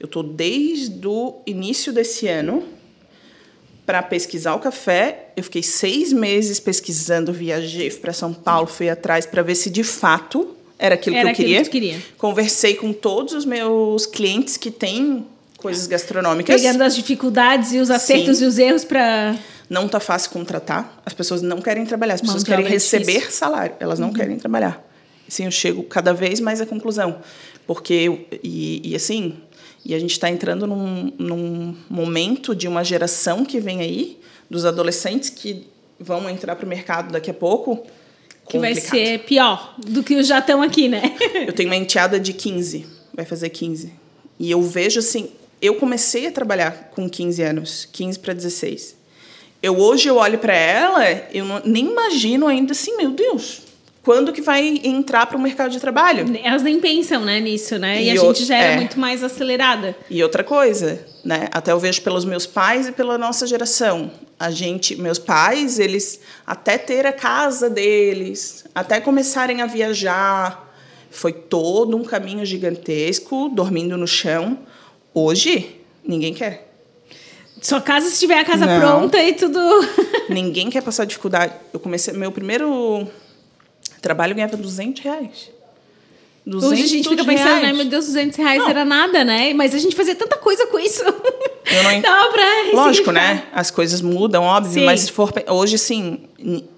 Eu 0.00 0.08
tô 0.08 0.22
desde 0.22 1.06
o 1.06 1.36
início 1.46 1.92
desse 1.92 2.26
ano 2.26 2.64
para 3.84 4.02
pesquisar 4.02 4.54
o 4.54 4.58
café. 4.58 5.28
Eu 5.36 5.44
fiquei 5.44 5.62
seis 5.62 6.12
meses 6.12 6.58
pesquisando, 6.58 7.32
viajei 7.32 7.90
para 7.90 8.12
São 8.12 8.32
Paulo, 8.32 8.66
fui 8.66 8.88
atrás 8.88 9.26
para 9.26 9.42
ver 9.42 9.54
se 9.54 9.70
de 9.70 9.84
fato 9.84 10.56
era 10.78 10.96
aquilo 10.96 11.14
Era 11.14 11.32
que 11.32 11.42
eu 11.42 11.46
queria. 11.46 11.62
que 11.62 11.70
queria. 11.70 12.02
Conversei 12.18 12.74
com 12.74 12.92
todos 12.92 13.34
os 13.34 13.44
meus 13.44 14.04
clientes 14.06 14.56
que 14.56 14.70
têm 14.70 15.24
coisas 15.62 15.86
gastronômicas. 15.86 16.60
Pegando 16.60 16.82
as 16.82 16.94
dificuldades 16.94 17.72
e 17.72 17.78
os 17.78 17.90
acertos 17.90 18.38
Sim. 18.38 18.44
e 18.44 18.46
os 18.48 18.58
erros 18.58 18.84
pra. 18.84 19.36
Não 19.70 19.88
tá 19.88 20.00
fácil 20.00 20.30
contratar. 20.32 21.00
As 21.06 21.14
pessoas 21.14 21.40
não 21.40 21.62
querem 21.62 21.86
trabalhar. 21.86 22.14
As 22.14 22.20
pessoas 22.20 22.42
querem 22.42 22.66
é 22.66 22.68
receber 22.68 23.04
difícil. 23.04 23.30
salário. 23.30 23.74
Elas 23.80 23.98
não 23.98 24.12
querem 24.12 24.36
trabalhar. 24.36 24.84
Assim, 25.26 25.46
eu 25.46 25.50
chego 25.50 25.82
cada 25.84 26.12
vez 26.12 26.40
mais 26.40 26.60
à 26.60 26.66
conclusão. 26.66 27.20
Porque, 27.66 28.26
e, 28.42 28.90
e 28.90 28.94
assim, 28.94 29.36
e 29.84 29.94
a 29.94 29.98
gente 29.98 30.10
está 30.10 30.28
entrando 30.28 30.66
num, 30.66 31.12
num 31.18 31.76
momento 31.88 32.54
de 32.54 32.68
uma 32.68 32.84
geração 32.84 33.44
que 33.44 33.58
vem 33.58 33.80
aí, 33.80 34.20
dos 34.50 34.66
adolescentes 34.66 35.30
que 35.30 35.66
vão 35.98 36.28
entrar 36.28 36.56
para 36.56 36.66
o 36.66 36.68
mercado 36.68 37.12
daqui 37.12 37.30
a 37.30 37.34
pouco. 37.34 37.86
Que 38.48 38.58
vai 38.58 38.74
complicado. 38.74 38.90
ser 38.90 39.18
pior 39.20 39.74
do 39.78 40.02
que 40.02 40.16
os 40.16 40.26
já 40.26 40.40
estão 40.40 40.60
aqui, 40.60 40.88
né? 40.88 41.16
Eu 41.46 41.52
tenho 41.52 41.68
uma 41.68 41.76
enteada 41.76 42.20
de 42.20 42.32
15, 42.32 42.84
vai 43.14 43.24
fazer 43.24 43.48
15. 43.48 43.92
E 44.38 44.50
eu 44.50 44.60
vejo 44.60 44.98
assim, 44.98 45.30
eu 45.62 45.76
comecei 45.76 46.26
a 46.26 46.32
trabalhar 46.32 46.90
com 46.94 47.08
15 47.08 47.40
anos, 47.42 47.88
15 47.92 48.18
para 48.18 48.34
16. 48.34 48.96
Eu 49.62 49.78
hoje 49.78 50.08
eu 50.08 50.16
olho 50.16 50.38
para 50.38 50.54
ela, 50.54 51.04
eu 51.32 51.44
não- 51.44 51.62
nem 51.64 51.86
imagino 51.86 52.48
ainda 52.48 52.72
assim, 52.72 52.96
meu 52.96 53.10
Deus, 53.12 53.62
quando 54.02 54.32
que 54.32 54.42
vai 54.42 54.80
entrar 54.82 55.24
para 55.26 55.36
o 55.36 55.40
mercado 55.40 55.70
de 55.70 55.78
trabalho. 55.78 56.26
Elas 56.42 56.62
nem 56.64 56.80
pensam, 56.80 57.24
né, 57.24 57.38
nisso, 57.38 57.78
né? 57.78 58.02
E, 58.02 58.06
E 58.06 58.10
a 58.10 58.16
gente 58.16 58.44
já 58.44 58.56
era 58.56 58.72
é. 58.72 58.76
muito 58.76 58.98
mais 58.98 59.22
acelerada. 59.22 59.96
E 60.10 60.20
outra 60.20 60.42
coisa, 60.42 61.06
né? 61.24 61.46
Até 61.52 61.70
eu 61.70 61.78
vejo 61.78 62.02
pelos 62.02 62.24
meus 62.24 62.44
pais 62.44 62.88
e 62.88 62.92
pela 62.92 63.16
nossa 63.16 63.46
geração. 63.46 64.10
A 64.40 64.50
gente, 64.50 64.96
meus 64.96 65.20
pais, 65.20 65.78
eles 65.78 66.18
até 66.44 66.76
ter 66.76 67.06
a 67.06 67.12
casa 67.12 67.70
deles, 67.70 68.64
até 68.74 69.00
começarem 69.00 69.62
a 69.62 69.66
viajar, 69.66 70.74
foi 71.08 71.32
todo 71.32 71.96
um 71.96 72.02
caminho 72.02 72.44
gigantesco, 72.44 73.48
dormindo 73.50 73.96
no 73.96 74.08
chão. 74.08 74.58
Hoje, 75.14 75.80
ninguém 76.04 76.32
quer. 76.34 76.68
Sua 77.60 77.80
casa, 77.80 78.08
se 78.10 78.18
tiver 78.18 78.38
a 78.40 78.44
casa 78.44 78.66
Não. 78.66 78.80
pronta 78.80 79.22
e 79.22 79.34
tudo. 79.34 79.58
Ninguém 80.28 80.68
quer 80.68 80.82
passar 80.82 81.04
dificuldade. 81.04 81.52
Eu 81.72 81.78
comecei, 81.78 82.12
meu 82.12 82.32
primeiro 82.32 83.06
trabalho 84.00 84.32
eu 84.32 84.34
ganhava 84.36 84.56
200 84.56 85.00
reais. 85.02 85.50
200 86.44 86.72
Hoje 86.72 86.82
a 86.82 86.86
gente 86.88 87.08
fica 87.08 87.24
pensando, 87.24 87.46
reais. 87.46 87.62
né? 87.62 87.72
Meu 87.72 87.84
Deus, 87.84 88.06
200 88.06 88.36
reais 88.36 88.58
Não. 88.58 88.68
era 88.68 88.84
nada, 88.84 89.22
né? 89.24 89.54
Mas 89.54 89.74
a 89.76 89.78
gente 89.78 89.94
fazia 89.94 90.16
tanta 90.16 90.36
coisa 90.38 90.66
com 90.66 90.78
isso. 90.78 91.04
Eu 91.04 91.82
não 91.84 92.00
Dava 92.02 92.32
pra 92.32 92.44
Lógico, 92.74 93.12
né? 93.12 93.44
As 93.52 93.70
coisas 93.70 94.00
mudam, 94.00 94.42
óbvio, 94.42 94.72
Sim. 94.80 94.84
mas 94.84 95.02
se 95.02 95.12
for 95.12 95.32
hoje 95.48 95.78
sim, 95.78 96.24
ni- 96.36 96.68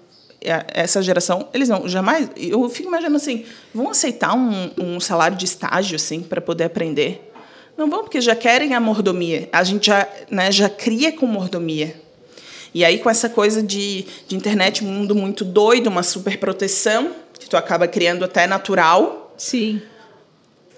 é- 0.41 0.65
essa 0.67 1.01
geração, 1.01 1.47
eles 1.51 1.67
não 1.67 1.87
jamais, 1.89 2.29
eu 2.37 2.69
fico 2.69 2.89
imaginando 2.89 3.15
assim, 3.15 3.43
vão 3.73 3.89
aceitar 3.89 4.35
um, 4.35 4.69
um 4.77 4.99
salário 4.99 5.35
de 5.35 5.45
estágio 5.45 5.95
assim 5.95 6.21
para 6.21 6.39
poder 6.39 6.65
aprender? 6.65 7.31
Não 7.77 7.89
vão 7.89 8.03
porque 8.03 8.21
já 8.21 8.35
querem 8.35 8.73
a 8.73 8.79
mordomia. 8.79 9.49
A 9.51 9.63
gente 9.63 9.87
já, 9.87 10.07
né, 10.29 10.51
já 10.51 10.69
cria 10.69 11.11
com 11.11 11.25
mordomia. 11.25 11.95
E 12.73 12.83
aí 12.83 12.99
com 12.99 13.09
essa 13.09 13.29
coisa 13.29 13.63
de, 13.63 14.05
de 14.27 14.35
internet, 14.35 14.83
um 14.83 14.87
mundo 14.87 15.15
muito 15.15 15.45
doido, 15.45 15.87
uma 15.87 16.03
super 16.03 16.37
proteção, 16.37 17.15
que 17.39 17.49
tu 17.49 17.55
acaba 17.55 17.87
criando 17.87 18.25
até 18.25 18.47
natural, 18.47 19.33
Sim. 19.37 19.81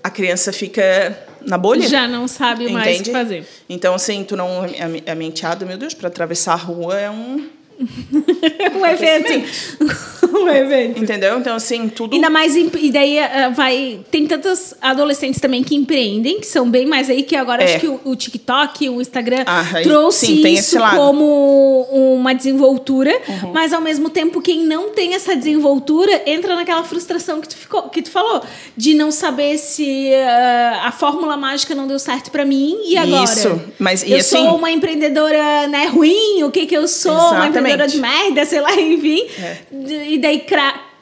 a 0.03 0.09
criança 0.09 0.53
fica 0.53 1.17
na 1.41 1.57
bolha. 1.57 1.87
Já 1.87 2.07
não 2.07 2.27
sabe 2.27 2.69
mais 2.71 2.99
o 2.99 3.03
que 3.03 3.11
fazer. 3.11 3.47
Então, 3.67 3.95
assim, 3.95 4.23
tu 4.23 4.35
não. 4.35 4.61
Minha 5.15 5.29
enteada, 5.29 5.65
meu 5.65 5.77
Deus, 5.77 5.93
para 5.93 6.07
atravessar 6.07 6.53
a 6.53 6.57
rua 6.57 6.99
é 6.99 7.09
um. 7.09 7.49
Um 7.79 8.85
evento. 8.85 9.33
um 10.33 10.49
evento. 10.49 11.03
Entendeu? 11.03 11.37
Então, 11.37 11.55
assim, 11.55 11.87
tudo. 11.89 12.13
Ainda 12.15 12.29
mais, 12.29 12.55
e 12.55 12.91
daí 12.91 13.19
ah, 13.19 13.49
vai. 13.49 13.99
Tem 14.11 14.25
tantos 14.25 14.73
adolescentes 14.81 15.39
também 15.39 15.63
que 15.63 15.75
empreendem, 15.75 16.39
que 16.39 16.47
são 16.47 16.69
bem 16.69 16.85
mais 16.85 17.09
aí, 17.09 17.23
que 17.23 17.35
agora 17.35 17.63
É. 17.63 17.65
acho 17.65 17.79
que 17.79 17.87
o, 17.87 17.99
o 18.03 18.15
TikTok, 18.15 18.89
o 18.89 19.01
Instagram 19.01 19.43
Ah, 19.45 19.63
trouxe 19.83 20.25
sim, 20.27 20.47
isso 20.47 20.77
como 20.95 21.87
uma 22.15 22.33
desenvoltura, 22.33 23.11
Uhum. 23.27 23.51
mas 23.53 23.73
ao 23.73 23.81
mesmo 23.81 24.09
tempo, 24.09 24.41
quem 24.41 24.63
não 24.65 24.89
tem 24.89 25.13
essa 25.13 25.35
desenvoltura 25.35 26.23
entra 26.25 26.55
naquela 26.55 26.83
frustração 26.83 27.39
que 27.41 27.49
tu, 27.49 27.55
ficou, 27.57 27.83
que 27.89 28.01
tu 28.01 28.09
falou, 28.09 28.41
de 28.75 28.93
não 28.93 29.11
saber 29.11 29.57
se 29.57 30.13
ah, 30.15 30.83
a 30.85 30.91
fórmula 30.91 31.37
mágica 31.37 31.75
não 31.75 31.87
deu 31.87 31.99
certo 31.99 32.31
pra 32.31 32.43
mim 32.45 32.77
e 32.85 32.97
agora. 32.97 33.23
Isso, 33.23 33.61
mas 33.79 34.03
e 34.03 34.11
eu 34.11 34.17
assim- 34.17 34.37
sou 34.37 34.55
uma 34.55 34.71
empreendedora 34.71 35.67
né, 35.67 35.85
ruim, 35.87 36.43
o 36.43 36.51
que 36.51 36.65
que 36.65 36.75
eu 36.75 36.87
sou? 36.87 37.11
Uma 37.13 37.47
Empreendedora 37.73 37.87
de 37.87 37.97
merda, 37.97 38.45
sei 38.45 38.61
lá, 38.61 38.73
enfim. 38.79 39.27
É. 39.39 39.57
E 40.07 40.17
daí 40.17 40.45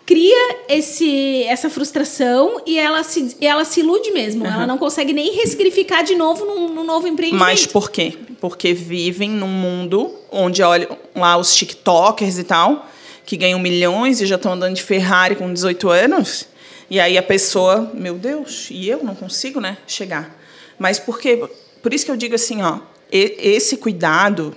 cria 0.05 0.57
esse, 0.69 1.43
essa 1.43 1.69
frustração 1.69 2.61
e 2.65 2.77
ela 2.77 3.03
se, 3.03 3.35
ela 3.41 3.65
se 3.65 3.79
ilude 3.79 4.11
mesmo. 4.11 4.45
Ela 4.45 4.67
não 4.67 4.77
consegue 4.77 5.13
nem 5.13 5.33
ressignificar 5.33 6.03
de 6.03 6.15
novo 6.15 6.45
num, 6.45 6.73
num 6.73 6.83
novo 6.83 7.07
empreendimento. 7.07 7.43
Mas 7.43 7.65
por 7.65 7.89
quê? 7.89 8.13
Porque 8.39 8.73
vivem 8.73 9.29
num 9.29 9.47
mundo 9.47 10.13
onde 10.31 10.61
olham 10.61 10.97
lá 11.15 11.37
os 11.37 11.55
TikTokers 11.55 12.37
e 12.37 12.43
tal, 12.43 12.87
que 13.25 13.35
ganham 13.35 13.59
milhões 13.59 14.21
e 14.21 14.25
já 14.25 14.35
estão 14.35 14.53
andando 14.53 14.75
de 14.75 14.83
Ferrari 14.83 15.35
com 15.35 15.51
18 15.51 15.89
anos. 15.89 16.47
E 16.89 16.99
aí 16.99 17.17
a 17.17 17.23
pessoa, 17.23 17.91
meu 17.95 18.13
Deus, 18.15 18.67
e 18.69 18.87
eu 18.87 19.03
não 19.03 19.15
consigo, 19.15 19.59
né, 19.59 19.77
chegar. 19.87 20.37
Mas 20.77 20.99
por 20.99 21.19
quê? 21.19 21.43
Por 21.81 21.93
isso 21.93 22.05
que 22.05 22.11
eu 22.11 22.17
digo 22.17 22.35
assim, 22.35 22.61
ó, 22.61 22.79
esse 23.11 23.77
cuidado, 23.77 24.55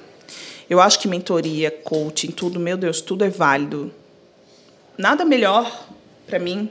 eu 0.68 0.81
acho 0.81 0.98
que 0.98 1.09
mentoria, 1.09 1.70
coaching, 1.70 2.31
tudo, 2.31 2.61
meu 2.61 2.76
Deus, 2.76 3.00
tudo 3.00 3.24
é 3.24 3.31
válido. 3.31 3.90
Nada 4.96 5.24
melhor 5.24 5.88
para 6.26 6.38
mim 6.38 6.68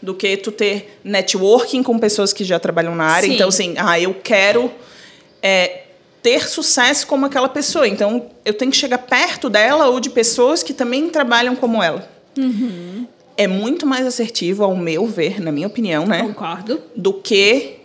do 0.00 0.14
que 0.14 0.36
tu 0.36 0.52
ter 0.52 0.98
networking 1.02 1.82
com 1.82 1.98
pessoas 1.98 2.32
que 2.32 2.44
já 2.44 2.58
trabalham 2.58 2.94
na 2.94 3.04
área. 3.04 3.28
Sim. 3.28 3.34
Então, 3.34 3.48
assim, 3.48 3.74
ah, 3.78 3.98
eu 3.98 4.14
quero 4.14 4.70
é, 5.42 5.82
ter 6.22 6.48
sucesso 6.48 7.06
como 7.06 7.26
aquela 7.26 7.48
pessoa. 7.48 7.86
Então, 7.86 8.30
eu 8.44 8.54
tenho 8.54 8.70
que 8.70 8.76
chegar 8.76 8.98
perto 8.98 9.50
dela 9.50 9.88
ou 9.88 10.00
de 10.00 10.10
pessoas 10.10 10.62
que 10.62 10.72
também 10.72 11.08
trabalham 11.08 11.56
como 11.56 11.82
ela. 11.82 12.08
É 13.36 13.46
muito 13.46 13.86
mais 13.86 14.06
assertivo, 14.06 14.62
ao 14.62 14.76
meu 14.76 15.06
ver, 15.06 15.40
na 15.40 15.50
minha 15.50 15.66
opinião, 15.66 16.06
né? 16.06 16.22
Concordo. 16.22 16.80
do 16.94 17.12
que 17.12 17.80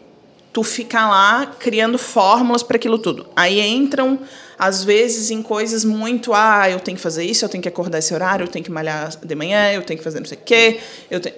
tu 0.51 0.63
ficar 0.63 1.09
lá 1.09 1.45
criando 1.45 1.97
fórmulas 1.97 2.63
para 2.63 2.77
aquilo 2.77 2.97
tudo. 2.97 3.27
Aí 3.35 3.59
entram, 3.59 4.19
às 4.57 4.83
vezes, 4.83 5.31
em 5.31 5.41
coisas 5.41 5.85
muito, 5.85 6.33
ah, 6.33 6.69
eu 6.69 6.79
tenho 6.79 6.97
que 6.97 7.03
fazer 7.03 7.23
isso, 7.23 7.45
eu 7.45 7.49
tenho 7.49 7.61
que 7.61 7.69
acordar 7.69 7.99
esse 7.99 8.13
horário, 8.13 8.45
eu 8.45 8.47
tenho 8.47 8.65
que 8.65 8.71
malhar 8.71 9.15
de 9.23 9.35
manhã, 9.35 9.71
eu 9.71 9.83
tenho 9.83 9.97
que 9.97 10.03
fazer 10.03 10.19
não 10.19 10.27
sei 10.27 10.37
o 10.37 10.41
quê, 10.43 10.79
eu 11.09 11.19
tenho... 11.19 11.35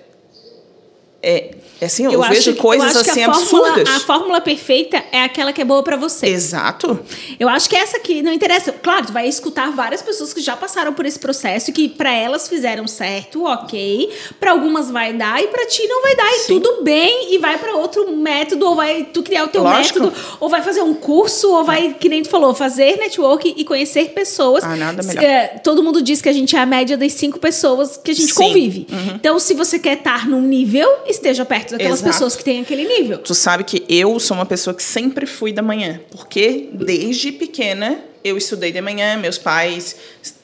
É, 1.21 1.55
é 1.81 1.85
assim, 1.85 2.05
eu, 2.05 2.21
acho 2.23 2.31
vejo 2.33 2.53
que- 2.53 2.59
coisas 2.59 2.93
eu 2.95 3.01
assim 3.01 3.23
a 3.23 3.33
fórmula, 3.33 3.67
absurdas. 3.69 3.95
A 3.95 3.99
fórmula 4.01 4.39
perfeita 4.41 5.03
é 5.11 5.23
aquela 5.23 5.51
que 5.51 5.59
é 5.61 5.65
boa 5.65 5.81
pra 5.83 5.97
você. 5.97 6.27
Exato. 6.27 6.99
Eu 7.39 7.49
acho 7.49 7.67
que 7.69 7.75
essa 7.75 7.97
aqui 7.97 8.21
não 8.21 8.31
interessa. 8.31 8.71
Claro, 8.71 9.07
tu 9.07 9.11
vai 9.13 9.27
escutar 9.27 9.71
várias 9.71 10.01
pessoas 10.01 10.31
que 10.33 10.41
já 10.41 10.55
passaram 10.55 10.93
por 10.93 11.05
esse 11.05 11.17
processo 11.19 11.71
e 11.71 11.73
que 11.73 11.89
pra 11.89 12.11
elas 12.13 12.47
fizeram 12.47 12.87
certo, 12.87 13.45
ok. 13.45 14.09
Pra 14.39 14.51
algumas 14.51 14.91
vai 14.91 15.11
dar 15.13 15.41
e 15.43 15.47
pra 15.47 15.65
ti 15.65 15.85
não 15.87 16.01
vai 16.03 16.15
dar. 16.15 16.29
E 16.31 16.39
Sim. 16.41 16.59
tudo 16.59 16.83
bem, 16.83 17.33
e 17.33 17.37
vai 17.39 17.57
pra 17.57 17.75
outro 17.75 18.15
método, 18.15 18.67
ou 18.67 18.75
vai 18.75 19.03
tu 19.11 19.23
criar 19.23 19.45
o 19.45 19.47
teu 19.47 19.63
Lógico. 19.63 19.99
método, 20.01 20.15
ou 20.39 20.49
vai 20.49 20.61
fazer 20.61 20.81
um 20.83 20.93
curso, 20.93 21.51
ou 21.51 21.63
vai, 21.63 21.95
que 21.99 22.07
nem 22.07 22.21
tu 22.21 22.29
falou, 22.29 22.53
fazer 22.53 22.97
network 22.97 23.53
e 23.57 23.63
conhecer 23.65 24.09
pessoas. 24.11 24.63
Ah, 24.63 24.75
nada 24.75 25.01
melhor. 25.01 25.23
É, 25.23 25.47
todo 25.63 25.81
mundo 25.81 26.01
diz 26.01 26.21
que 26.21 26.29
a 26.29 26.33
gente 26.33 26.55
é 26.55 26.59
a 26.59 26.65
média 26.65 26.95
das 26.95 27.13
cinco 27.13 27.39
pessoas 27.39 27.97
que 27.97 28.11
a 28.11 28.13
gente 28.13 28.31
Sim. 28.33 28.39
Uhum. 28.43 28.47
convive. 28.49 28.87
Então, 29.15 29.39
se 29.39 29.53
você 29.55 29.79
quer 29.79 29.97
estar 29.97 30.27
num 30.27 30.41
nível, 30.41 30.87
esteja 31.07 31.43
perto 31.43 31.70
daquelas 31.71 31.99
Exato. 31.99 32.11
pessoas 32.13 32.35
que 32.35 32.43
têm 32.43 32.61
aquele 32.61 32.85
nível. 32.87 33.17
Tu 33.19 33.33
sabe 33.35 33.63
que 33.63 33.83
eu 33.89 34.19
sou 34.19 34.37
uma 34.37 34.45
pessoa 34.45 34.73
que 34.73 34.83
sempre 34.83 35.25
fui 35.25 35.51
da 35.51 35.61
manhã, 35.61 35.99
porque 36.11 36.69
desde 36.73 37.31
pequena 37.31 37.99
eu 38.23 38.37
estudei 38.37 38.71
de 38.71 38.81
manhã, 38.81 39.17
meus 39.17 39.37
pais 39.37 39.95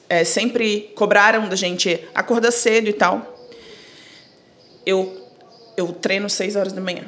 eh, 0.08 0.24
sempre 0.24 0.90
cobraram 0.94 1.48
da 1.48 1.56
gente 1.56 2.00
acordar 2.14 2.50
cedo 2.50 2.88
e 2.88 2.92
tal. 2.92 3.34
Eu, 4.84 5.14
eu 5.76 5.88
treino 5.92 6.28
seis 6.30 6.56
horas 6.56 6.72
da 6.72 6.80
manhã. 6.80 7.04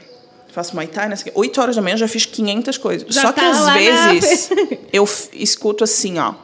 Faço 0.53 0.75
Muay 0.75 0.89
Thai, 0.89 1.09
nessa 1.09 1.31
8 1.33 1.61
horas 1.61 1.77
da 1.77 1.83
manhã 1.83 1.95
eu 1.95 1.99
já 1.99 2.09
fiz 2.09 2.27
500 2.27 2.77
coisas. 2.77 3.15
Já 3.15 3.23
Só 3.23 3.33
que 3.33 3.41
tá 3.41 3.51
às 3.51 3.61
lá 3.61 3.67
na- 3.67 3.75
vezes 3.75 4.51
eu 4.93 5.09
escuto 5.33 5.85
assim, 5.85 6.19
ó. 6.19 6.35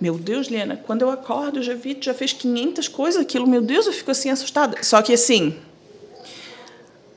Meu 0.00 0.18
Deus, 0.18 0.48
Liana, 0.48 0.76
quando 0.86 1.02
eu 1.02 1.10
acordo, 1.10 1.58
eu 1.60 1.62
já 1.62 1.72
vi, 1.74 1.96
já 1.98 2.12
fez 2.12 2.32
500 2.34 2.88
coisas, 2.88 3.22
aquilo, 3.22 3.46
meu 3.46 3.62
Deus, 3.62 3.86
eu 3.86 3.92
fico 3.92 4.10
assim 4.10 4.28
assustada. 4.28 4.76
Só 4.82 5.00
que 5.00 5.14
assim, 5.14 5.56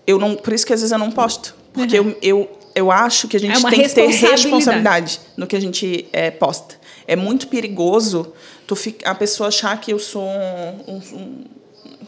eu 0.08 0.18
não, 0.18 0.34
por 0.36 0.54
isso 0.54 0.66
que 0.66 0.74
às 0.74 0.80
vezes 0.80 0.92
eu 0.92 0.98
não 0.98 1.12
posto, 1.12 1.54
porque 1.74 2.00
eu, 2.00 2.18
eu, 2.22 2.50
eu 2.74 2.92
acho 2.92 3.28
que 3.28 3.38
a 3.38 3.40
gente 3.40 3.58
É 3.66 3.70
tem 3.70 3.82
que 3.84 3.90
ter 3.90 4.08
responsabilidade. 4.08 5.20
no 5.36 5.46
que 5.46 5.56
a 5.56 5.60
gente 5.62 6.08
é, 6.14 6.32
posta. 6.32 6.76
É 7.08 7.16
muito 7.16 7.48
perigoso 7.48 8.34
tu 8.66 8.76
fica, 8.76 9.10
a 9.10 9.14
pessoa 9.16 9.50
achar 9.50 9.80
que 9.80 9.92
eu 9.94 10.00
sou 10.00 10.24
um- 10.24 10.94
um- 11.14 11.44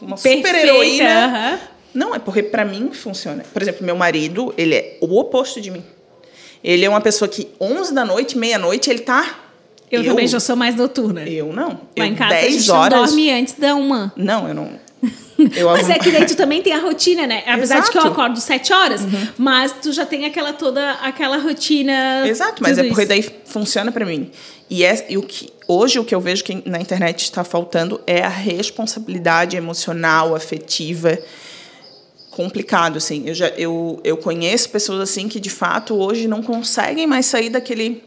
uma 0.02 0.18
super 0.18 0.56
heroína. 0.56 1.26
aham. 1.26 1.60
Não, 1.94 2.14
é 2.14 2.20
porque 2.20 2.44
pra 2.44 2.64
mim 2.64 2.92
funciona. 2.94 3.44
Por 3.52 3.62
exemplo, 3.62 3.86
meu 3.86 3.96
marido, 3.96 4.54
ele 4.58 4.76
é 4.76 4.98
o 5.02 5.20
oposto 5.20 5.60
de 5.60 5.72
mim. 5.72 5.84
Ele 6.64 6.86
é 6.86 6.90
uma 6.90 7.02
pessoa 7.02 7.28
que 7.28 7.48
11 7.60 7.94
da 7.94 8.06
noite, 8.06 8.38
meia-noite, 8.38 8.90
ele 8.90 9.00
tá 9.00 9.40
Eu, 9.90 10.04
também 10.06 10.28
já 10.28 10.40
sou 10.40 10.56
mais 10.56 10.76
noturna. 10.76 11.24
Eu 11.28 11.52
não. 11.52 11.70
Lá 11.70 11.80
eu, 11.96 12.06
em 12.06 12.14
casa 12.16 12.36
a 12.36 12.42
10 12.42 12.54
gente 12.54 12.72
horas. 12.72 12.94
não 13.00 13.06
dorme 13.08 13.32
antes 13.32 13.54
da 13.56 13.74
uma. 13.76 14.14
Não, 14.16 14.48
eu 14.48 14.54
não. 14.54 14.70
Eu 15.56 15.68
Mas 15.70 15.90
é 15.90 15.98
que 15.98 16.12
daí 16.12 16.26
tu 16.26 16.36
também 16.36 16.62
tem 16.62 16.74
a 16.74 16.80
rotina, 16.80 17.26
né? 17.26 17.44
Apesar 17.46 17.80
de 17.80 17.92
que 17.92 17.98
eu 17.98 18.02
Exato. 18.02 18.08
Uhum. 18.08 18.12
acordo 18.12 18.40
sete 18.40 18.74
horas, 18.74 19.02
mas 19.38 19.74
tu 19.82 19.92
já 19.92 20.06
tem 20.06 20.26
aquela 20.26 20.54
toda 20.54 20.92
aquela 20.94 21.38
rotina. 21.38 22.28
Exato, 22.28 22.62
mas 22.62 22.78
é 22.78 22.84
porque 22.84 23.02
isso. 23.02 23.10
daí 23.10 23.26
funciona 23.46 23.92
pra 23.92 24.06
mim. 24.06 24.32
E, 24.70 24.84
é, 24.84 25.06
e 25.10 25.18
o 25.18 25.24
que 25.24 25.50
hoje 25.68 26.00
o 26.00 26.06
que 26.06 26.14
eu 26.14 26.22
vejo 26.22 26.44
que 26.44 26.62
na 26.70 26.80
internet 26.80 27.24
está 27.24 27.44
faltando 27.44 28.02
é 28.06 28.22
a 28.22 28.30
responsabilidade 28.30 29.56
emocional, 29.56 30.36
afetiva. 30.36 31.18
Complicado, 32.32 32.98
assim. 32.98 33.24
Eu, 33.26 33.34
já, 33.34 33.48
eu, 33.50 34.00
eu 34.04 34.18
conheço 34.18 34.70
pessoas 34.70 35.02
assim 35.02 35.28
que 35.28 35.40
de 35.40 35.50
fato 35.50 35.96
hoje 35.96 36.28
não 36.28 36.42
conseguem 36.42 37.08
mais 37.08 37.26
sair 37.26 37.50
daquele 37.50 38.04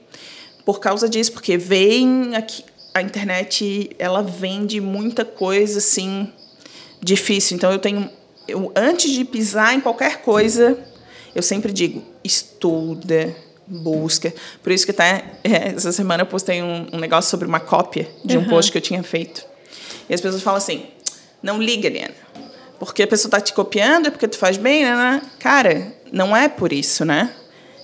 por 0.65 0.79
causa 0.79 1.09
disso, 1.09 1.33
porque 1.33 1.59
veem 1.59 2.37
aqui 2.37 2.65
a 2.95 3.01
internet, 3.03 3.91
ela 3.99 4.23
vende 4.23 4.81
muita 4.81 5.25
coisa 5.25 5.79
assim 5.79 6.31
difícil. 7.03 7.57
Então 7.57 7.73
eu 7.73 7.79
tenho 7.79 8.09
eu 8.49 8.73
antes 8.75 9.11
de 9.11 9.25
pisar 9.25 9.75
em 9.75 9.81
qualquer 9.81 10.23
coisa, 10.23 10.79
eu 11.35 11.43
sempre 11.43 11.73
digo, 11.73 12.03
estuda, 12.25 13.35
busca. 13.67 14.35
Por 14.63 14.73
isso 14.73 14.85
que 14.85 14.93
tá, 14.93 15.05
é, 15.45 15.69
essa 15.75 15.93
semana 15.93 16.23
eu 16.23 16.27
postei 16.27 16.63
um, 16.63 16.87
um 16.93 16.99
negócio 16.99 17.31
sobre 17.31 17.47
uma 17.47 17.61
cópia 17.61 18.09
de 18.25 18.37
um 18.37 18.43
Uhum. 18.43 18.49
post 18.49 18.71
que 18.73 18.79
eu 18.79 18.83
tinha 18.83 19.03
feito. 19.03 19.45
E 20.09 20.15
as 20.15 20.21
pessoas 20.21 20.43
falam 20.43 20.59
assim: 20.59 20.87
Não 21.43 21.61
liga, 21.63 21.87
Eliana. 21.87 22.15
Porque 22.79 23.05
a 23.05 23.07
pessoa 23.07 23.29
está 23.29 23.41
te 23.41 23.53
copiando, 23.53 24.07
é 24.07 24.11
porque 24.11 24.27
tu 24.27 24.37
faz 24.37 24.57
bem, 24.57 24.83
né, 24.85 24.95
né? 24.97 25.23
Cara, 25.39 25.95
não 26.11 26.37
é 26.37 26.49
por 26.49 26.73
isso, 26.73 27.05
né? 27.05 27.33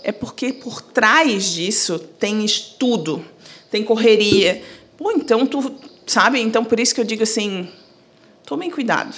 É 0.03 0.11
porque 0.11 0.53
por 0.53 0.83
trás 0.83 1.45
disso 1.53 1.99
tem 2.01 2.45
estudo, 2.45 3.25
tem 3.71 3.85
correria. 3.85 4.61
Pô, 4.97 5.13
então 5.13 5.47
tu, 5.47 5.73
sabe? 6.05 6.41
Então 6.41 6.65
por 6.65 6.81
isso 6.81 6.93
que 6.93 7.01
eu 7.01 7.05
digo 7.05 7.23
assim, 7.23 7.69
tomem 8.49 8.71
cuidado 8.71 9.15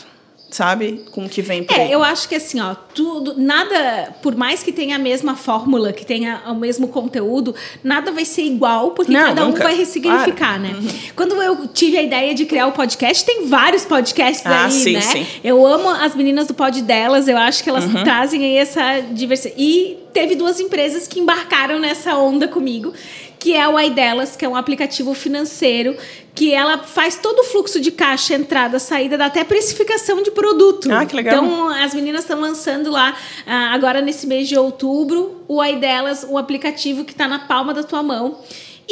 sabe? 0.53 1.05
Com 1.13 1.27
o 1.27 1.29
que 1.29 1.41
vem 1.41 1.63
por 1.63 1.77
É, 1.79 1.83
aí. 1.85 1.93
eu 1.93 2.03
acho 2.03 2.29
que 2.29 2.35
assim, 2.35 2.61
ó, 2.61 2.75
tudo, 2.75 3.35
nada, 3.41 4.13
por 4.21 4.35
mais 4.35 4.65
que 4.65 4.73
tenha 4.73 4.97
a 4.97 4.99
mesma 4.99 5.37
fórmula, 5.37 5.93
que 5.93 6.05
tenha 6.05 6.43
o 6.49 6.57
mesmo 6.57 6.89
conteúdo, 6.89 7.55
nada 7.85 8.11
vai 8.11 8.25
ser 8.25 8.43
igual, 8.43 8.91
porque 8.91 9.13
Não, 9.13 9.27
cada 9.27 9.45
um 9.45 9.51
nunca. 9.51 9.63
vai 9.63 9.77
ressignificar, 9.77 10.59
né? 10.59 10.71
Quando 11.15 11.41
eu 11.41 11.69
tive 11.69 11.97
a 11.99 12.03
ideia 12.03 12.35
de 12.35 12.47
criar 12.47 12.67
o 12.67 12.73
podcast, 12.73 13.25
tem 13.25 13.47
vários 13.47 13.85
podcasts 13.85 14.45
Ah, 14.45 14.65
aí, 14.65 14.73
sim, 14.73 14.93
né? 14.95 15.01
sim. 15.03 15.25
Eu 15.45 15.65
amo 15.65 15.89
as 15.89 16.17
meninas 16.17 16.49
do 16.49 16.55
pod 16.55 16.83
delas, 16.83 17.29
eu 17.29 17.37
acho 17.39 17.63
que 17.63 17.71
elas 17.71 17.85
trazem 18.03 18.43
aí 18.45 18.57
essa 18.57 19.03
diversidade. 19.13 19.55
E 19.63 19.99
teve 20.13 20.35
duas 20.35 20.59
empresas 20.59 21.07
que 21.07 21.21
embarcaram 21.21 21.79
nessa 21.79 22.17
onda 22.17 22.49
comigo, 22.49 22.93
que 23.41 23.57
é 23.57 23.67
o 23.67 23.81
iDelas, 23.81 24.37
que 24.37 24.45
é 24.45 24.49
um 24.49 24.55
aplicativo 24.55 25.15
financeiro 25.15 25.97
que 26.35 26.53
ela 26.53 26.79
faz 26.79 27.17
todo 27.17 27.41
o 27.41 27.45
fluxo 27.45 27.81
de 27.81 27.91
caixa, 27.91 28.35
entrada, 28.35 28.79
saída, 28.79 29.19
dá 29.19 29.27
até 29.27 29.43
precificação 29.43 30.23
de 30.23 30.31
produto. 30.31 30.93
Ah, 30.93 31.05
que 31.05 31.17
legal. 31.17 31.43
Então, 31.43 31.69
as 31.69 31.95
meninas 31.95 32.23
estão 32.23 32.39
lançando 32.39 32.91
lá, 32.91 33.17
ah, 33.47 33.73
agora 33.75 34.01
nesse 34.01 34.27
mês 34.27 34.47
de 34.47 34.57
outubro, 34.57 35.43
o 35.49 35.65
iDelas, 35.65 36.25
o 36.29 36.39
aplicativo 36.39 37.05
que 37.05 37.13
está 37.13 37.27
na 37.27 37.41
palma 37.41 37.75
da 37.75 37.83
tua 37.83 38.03
mão. 38.03 38.39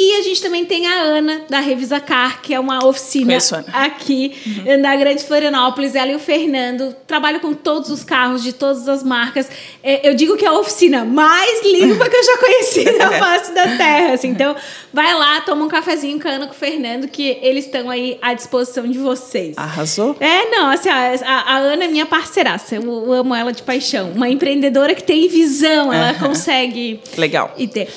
E 0.01 0.13
a 0.17 0.21
gente 0.21 0.41
também 0.41 0.63
tem 0.63 0.87
a 0.87 0.93
Ana, 1.01 1.41
da 1.49 1.59
Revisa 1.59 1.99
Car, 1.99 2.41
que 2.41 2.53
é 2.53 2.59
uma 2.59 2.85
oficina 2.85 3.25
Conheço 3.25 3.55
aqui 3.73 4.33
na 4.79 4.95
Grande 4.95 5.25
Florianópolis. 5.25 5.93
Ela 5.93 6.13
e 6.13 6.15
o 6.15 6.19
Fernando 6.19 6.95
trabalham 7.05 7.41
com 7.41 7.53
todos 7.53 7.89
os 7.89 8.01
carros 8.01 8.41
de 8.41 8.53
todas 8.53 8.87
as 8.87 9.03
marcas. 9.03 9.49
É, 9.83 10.07
Eu 10.07 10.13
digo 10.15 10.37
que 10.37 10.45
é 10.45 10.47
a 10.47 10.53
oficina 10.53 11.03
mais 11.03 11.65
limpa 11.65 12.09
que 12.09 12.15
eu 12.15 12.23
já 12.23 12.37
conheci 12.37 12.83
na 12.97 13.11
face 13.11 13.53
da 13.53 13.75
terra. 13.75 14.13
assim. 14.13 14.29
Então, 14.29 14.55
vai 14.93 15.13
lá, 15.13 15.41
toma 15.41 15.65
um 15.65 15.67
cafezinho 15.67 16.17
com 16.17 16.29
a 16.29 16.31
Ana 16.31 16.47
com 16.47 16.53
o 16.53 16.55
Fernando, 16.55 17.09
que 17.09 17.37
eles 17.41 17.65
estão 17.65 17.89
aí 17.89 18.17
à 18.21 18.33
disposição 18.33 18.87
de 18.87 18.97
vocês. 18.97 19.57
Arrasou? 19.57 20.15
É, 20.21 20.49
não, 20.49 20.69
assim, 20.71 20.87
a, 20.87 21.13
a 21.25 21.57
Ana 21.57 21.83
é 21.83 21.87
minha 21.89 22.05
parceiraça. 22.05 22.75
Eu, 22.75 22.83
eu 22.83 23.11
amo 23.11 23.35
ela 23.35 23.51
de 23.51 23.63
paixão. 23.63 24.11
Uma 24.15 24.29
empreendedora 24.29 24.95
que 24.95 25.03
tem 25.03 25.27
visão, 25.27 25.91
ela 25.91 26.13
consegue. 26.13 27.01
Legal. 27.17 27.53
E 27.57 27.67
ter. 27.67 27.89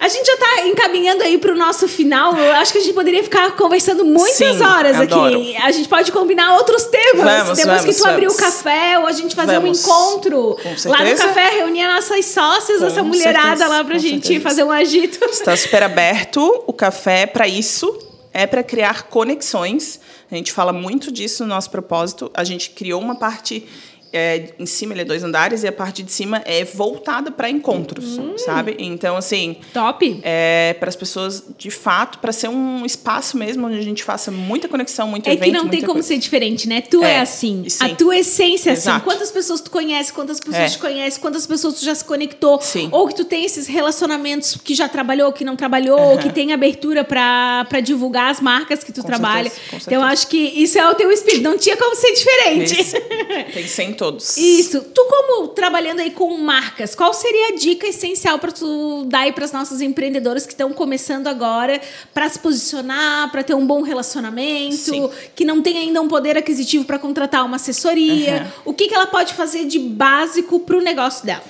A 0.00 0.08
gente 0.08 0.26
já 0.26 0.32
está 0.32 0.66
encaminhando 0.66 1.22
aí 1.22 1.36
para 1.36 1.52
o 1.52 1.54
nosso 1.54 1.86
final. 1.86 2.34
Eu 2.34 2.54
acho 2.54 2.72
que 2.72 2.78
a 2.78 2.80
gente 2.80 2.94
poderia 2.94 3.22
ficar 3.22 3.54
conversando 3.54 4.02
muitas 4.02 4.34
Sim, 4.36 4.62
horas 4.64 4.96
adoro. 4.98 5.36
aqui. 5.38 5.56
A 5.58 5.70
gente 5.70 5.90
pode 5.90 6.10
combinar 6.10 6.54
outros 6.56 6.84
temas. 6.84 7.22
Vamos, 7.22 7.58
Depois 7.58 7.84
que 7.84 7.92
tu 7.94 8.08
abrir 8.08 8.26
o 8.26 8.34
café 8.34 8.98
ou 8.98 9.06
a 9.06 9.12
gente 9.12 9.34
fazer 9.34 9.60
Vamos. 9.60 9.78
um 9.78 9.82
encontro 9.82 10.56
lá 10.86 11.04
no 11.04 11.16
café, 11.16 11.50
reunir 11.50 11.82
as 11.82 12.08
nossas 12.08 12.24
sócias, 12.24 12.78
Com 12.80 12.86
essa 12.86 13.02
mulherada 13.02 13.48
certeza, 13.48 13.68
lá 13.68 13.84
pra 13.84 13.94
com 13.96 14.00
gente 14.00 14.26
certeza. 14.26 14.42
fazer 14.48 14.64
um 14.64 14.70
agito. 14.70 15.22
Está 15.26 15.54
super 15.54 15.82
aberto. 15.82 16.64
O 16.66 16.72
café 16.72 17.20
é 17.22 17.26
para 17.26 17.46
isso. 17.46 17.94
É 18.32 18.46
para 18.46 18.62
criar 18.62 19.02
conexões. 19.08 20.00
A 20.30 20.34
gente 20.34 20.50
fala 20.50 20.72
muito 20.72 21.12
disso 21.12 21.42
no 21.42 21.50
nosso 21.50 21.68
propósito. 21.68 22.30
A 22.32 22.42
gente 22.44 22.70
criou 22.70 23.02
uma 23.02 23.16
parte 23.16 23.66
é, 24.12 24.50
em 24.58 24.66
cima, 24.66 24.92
ele 24.92 25.02
é 25.02 25.04
dois 25.04 25.22
andares, 25.22 25.62
e 25.62 25.68
a 25.68 25.72
parte 25.72 26.02
de 26.02 26.10
cima 26.12 26.42
é 26.44 26.64
voltada 26.64 27.30
para 27.30 27.48
encontros, 27.48 28.18
Hum. 28.18 28.34
sabe? 28.38 28.74
Então, 28.78 29.16
assim, 29.16 29.56
Top. 29.72 30.20
é, 30.22 30.74
para 30.78 30.88
as 30.88 30.96
pessoas, 30.96 31.44
de 31.56 31.70
fato, 31.70 32.18
para 32.18 32.32
ser 32.32 32.48
um 32.48 32.84
espaço 32.84 33.36
mesmo 33.36 33.66
onde 33.66 33.78
a 33.78 33.82
gente 33.82 34.02
faça 34.02 34.30
muita 34.30 34.68
conexão, 34.68 35.06
muito 35.08 35.28
É 35.28 35.32
evento, 35.34 35.44
que 35.44 35.52
não 35.52 35.68
tem 35.68 35.80
como 35.80 35.94
coisa. 35.94 36.08
ser 36.08 36.18
diferente, 36.18 36.68
né? 36.68 36.80
Tu 36.80 37.02
é, 37.04 37.14
É, 37.14 37.20
assim. 37.20 37.64
sim. 37.68 37.84
A 37.84 37.94
tua 37.94 38.16
essência 38.16 38.70
é 38.70 38.72
assim. 38.72 38.98
Quantas 39.00 39.30
pessoas 39.30 39.60
tu 39.60 39.70
conhece, 39.70 40.12
quantas 40.12 40.38
pessoas 40.40 40.56
É. 40.56 40.68
te 40.68 40.78
conhece, 40.78 41.20
quantas 41.20 41.46
pessoas 41.46 41.74
tu 41.74 41.84
já 41.84 41.94
se 41.94 42.04
conectou. 42.04 42.60
Sim. 42.60 42.88
Ou 42.92 43.06
que 43.06 43.14
tu 43.14 43.24
tem 43.24 43.44
esses 43.44 43.66
relacionamentos 43.66 44.56
que 44.62 44.74
já 44.74 44.88
trabalhou, 44.88 45.32
que 45.32 45.44
não 45.44 45.56
trabalhou, 45.56 45.98
ou 46.00 46.18
que 46.18 46.32
tem 46.32 46.52
abertura 46.52 47.04
pra 47.04 47.66
pra 47.68 47.80
divulgar 47.80 48.30
as 48.30 48.40
marcas 48.40 48.82
que 48.82 48.92
tu 48.92 49.02
Com 49.02 49.06
trabalha. 49.08 49.50
certeza, 49.50 49.70
com 49.70 49.76
Então, 49.76 49.92
eu 49.94 50.00
certeza. 50.00 50.12
acho 50.12 50.26
que 50.28 50.36
isso 50.38 50.78
é 50.78 50.88
o 50.90 50.94
teu 50.94 51.10
espírito. 51.12 51.42
Não 51.42 51.58
tinha 51.58 51.76
como 51.76 51.94
ser 51.94 52.12
diferente. 52.12 52.80
Isso. 52.80 52.96
Tem 53.52 53.62
em 53.64 53.66
todos. 54.00 54.38
Isso. 54.38 54.80
Tu 54.80 55.04
como 55.04 55.48
trabalhando 55.48 56.00
aí 56.00 56.10
com 56.10 56.34
marcas, 56.38 56.94
qual 56.94 57.12
seria 57.12 57.48
a 57.48 57.54
dica 57.54 57.86
essencial 57.86 58.38
para 58.38 58.50
tu 58.50 59.04
dar 59.04 59.20
aí 59.20 59.32
para 59.32 59.44
as 59.44 59.52
nossas 59.52 59.82
empreendedoras 59.82 60.46
que 60.46 60.54
estão 60.54 60.72
começando 60.72 61.26
agora 61.26 61.78
para 62.14 62.26
se 62.30 62.38
posicionar, 62.38 63.30
para 63.30 63.42
ter 63.42 63.54
um 63.54 63.66
bom 63.66 63.82
relacionamento, 63.82 64.74
Sim. 64.74 65.10
que 65.36 65.44
não 65.44 65.60
tem 65.60 65.76
ainda 65.76 66.00
um 66.00 66.08
poder 66.08 66.38
aquisitivo 66.38 66.86
para 66.86 66.98
contratar 66.98 67.44
uma 67.44 67.56
assessoria? 67.56 68.50
Uhum. 68.64 68.72
O 68.72 68.74
que, 68.74 68.88
que 68.88 68.94
ela 68.94 69.06
pode 69.06 69.34
fazer 69.34 69.66
de 69.66 69.78
básico 69.78 70.60
para 70.60 70.78
o 70.78 70.80
negócio 70.80 71.26
dela? 71.26 71.44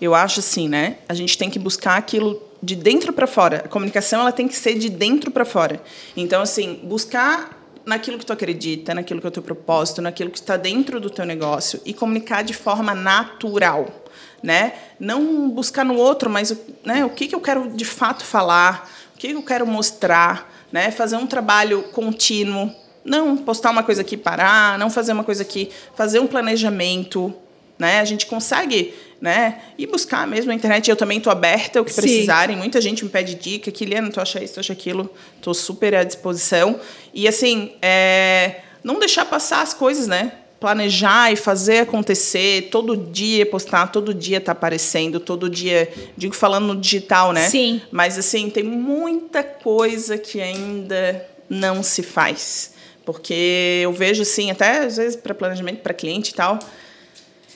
Eu 0.00 0.14
acho 0.14 0.38
assim, 0.38 0.68
né? 0.68 0.98
A 1.08 1.14
gente 1.14 1.36
tem 1.36 1.50
que 1.50 1.58
buscar 1.58 1.96
aquilo 1.96 2.40
de 2.62 2.76
dentro 2.76 3.12
para 3.12 3.26
fora. 3.26 3.62
A 3.64 3.68
comunicação 3.68 4.20
ela 4.20 4.30
tem 4.30 4.46
que 4.46 4.54
ser 4.54 4.74
de 4.78 4.88
dentro 4.88 5.32
para 5.32 5.44
fora. 5.44 5.82
Então, 6.16 6.40
assim, 6.40 6.78
buscar 6.84 7.65
naquilo 7.86 8.18
que 8.18 8.26
tu 8.26 8.32
acredita, 8.32 8.92
naquilo 8.92 9.20
que 9.20 9.26
é 9.26 9.30
o 9.30 9.32
teu 9.32 9.42
propósito, 9.42 10.02
naquilo 10.02 10.28
que 10.28 10.38
está 10.38 10.56
dentro 10.56 11.00
do 11.00 11.08
teu 11.08 11.24
negócio 11.24 11.80
e 11.84 11.94
comunicar 11.94 12.42
de 12.42 12.52
forma 12.52 12.92
natural, 12.94 14.04
né? 14.42 14.72
Não 14.98 15.48
buscar 15.48 15.84
no 15.84 15.94
outro, 15.94 16.28
mas 16.28 16.54
né, 16.84 17.04
o 17.04 17.10
que, 17.10 17.28
que 17.28 17.34
eu 17.34 17.40
quero 17.40 17.70
de 17.70 17.84
fato 17.84 18.24
falar, 18.24 18.90
o 19.14 19.18
que, 19.18 19.28
que 19.28 19.34
eu 19.34 19.42
quero 19.42 19.64
mostrar, 19.64 20.52
né? 20.72 20.90
Fazer 20.90 21.16
um 21.16 21.26
trabalho 21.26 21.84
contínuo, 21.92 22.74
não 23.04 23.36
postar 23.36 23.70
uma 23.70 23.84
coisa 23.84 24.00
aqui 24.00 24.16
parar, 24.16 24.76
não 24.78 24.90
fazer 24.90 25.12
uma 25.12 25.22
coisa 25.22 25.42
aqui, 25.42 25.70
fazer 25.94 26.18
um 26.18 26.26
planejamento, 26.26 27.32
né? 27.78 28.00
A 28.00 28.04
gente 28.04 28.26
consegue, 28.26 28.94
né? 29.20 29.60
Ir 29.78 29.86
buscar 29.86 30.26
mesmo 30.26 30.48
na 30.48 30.54
internet. 30.54 30.88
Eu 30.88 30.96
também 30.96 31.18
estou 31.18 31.30
aberta, 31.30 31.80
o 31.80 31.84
que 31.84 31.92
Sim. 31.92 32.00
precisarem. 32.00 32.56
Muita 32.56 32.80
gente 32.80 33.04
me 33.04 33.10
pede 33.10 33.34
dica. 33.34 33.70
Kiliana, 33.70 34.10
tu 34.10 34.20
acha 34.20 34.42
isso, 34.42 34.54
tu 34.54 34.60
acha 34.60 34.72
aquilo? 34.72 35.10
Estou 35.36 35.54
super 35.54 35.94
à 35.94 36.04
disposição. 36.04 36.80
E 37.12 37.28
assim, 37.28 37.72
é, 37.82 38.60
não 38.82 38.98
deixar 38.98 39.24
passar 39.24 39.62
as 39.62 39.74
coisas, 39.74 40.06
né? 40.06 40.32
Planejar 40.58 41.30
e 41.32 41.36
fazer 41.36 41.80
acontecer, 41.80 42.68
todo 42.70 42.96
dia 42.96 43.44
postar, 43.44 43.88
todo 43.88 44.14
dia 44.14 44.40
tá 44.40 44.52
aparecendo, 44.52 45.20
todo 45.20 45.50
dia, 45.50 45.92
digo 46.16 46.34
falando 46.34 46.68
no 46.68 46.80
digital, 46.80 47.32
né? 47.32 47.48
Sim. 47.48 47.82
Mas 47.90 48.16
assim, 48.18 48.48
tem 48.48 48.64
muita 48.64 49.42
coisa 49.42 50.16
que 50.16 50.40
ainda 50.40 51.26
não 51.48 51.82
se 51.82 52.02
faz. 52.02 52.74
Porque 53.04 53.80
eu 53.82 53.92
vejo 53.92 54.22
assim, 54.22 54.50
até 54.50 54.78
às 54.78 54.96
vezes 54.96 55.14
para 55.14 55.34
planejamento 55.34 55.80
para 55.80 55.94
cliente 55.94 56.32
e 56.32 56.34
tal, 56.34 56.58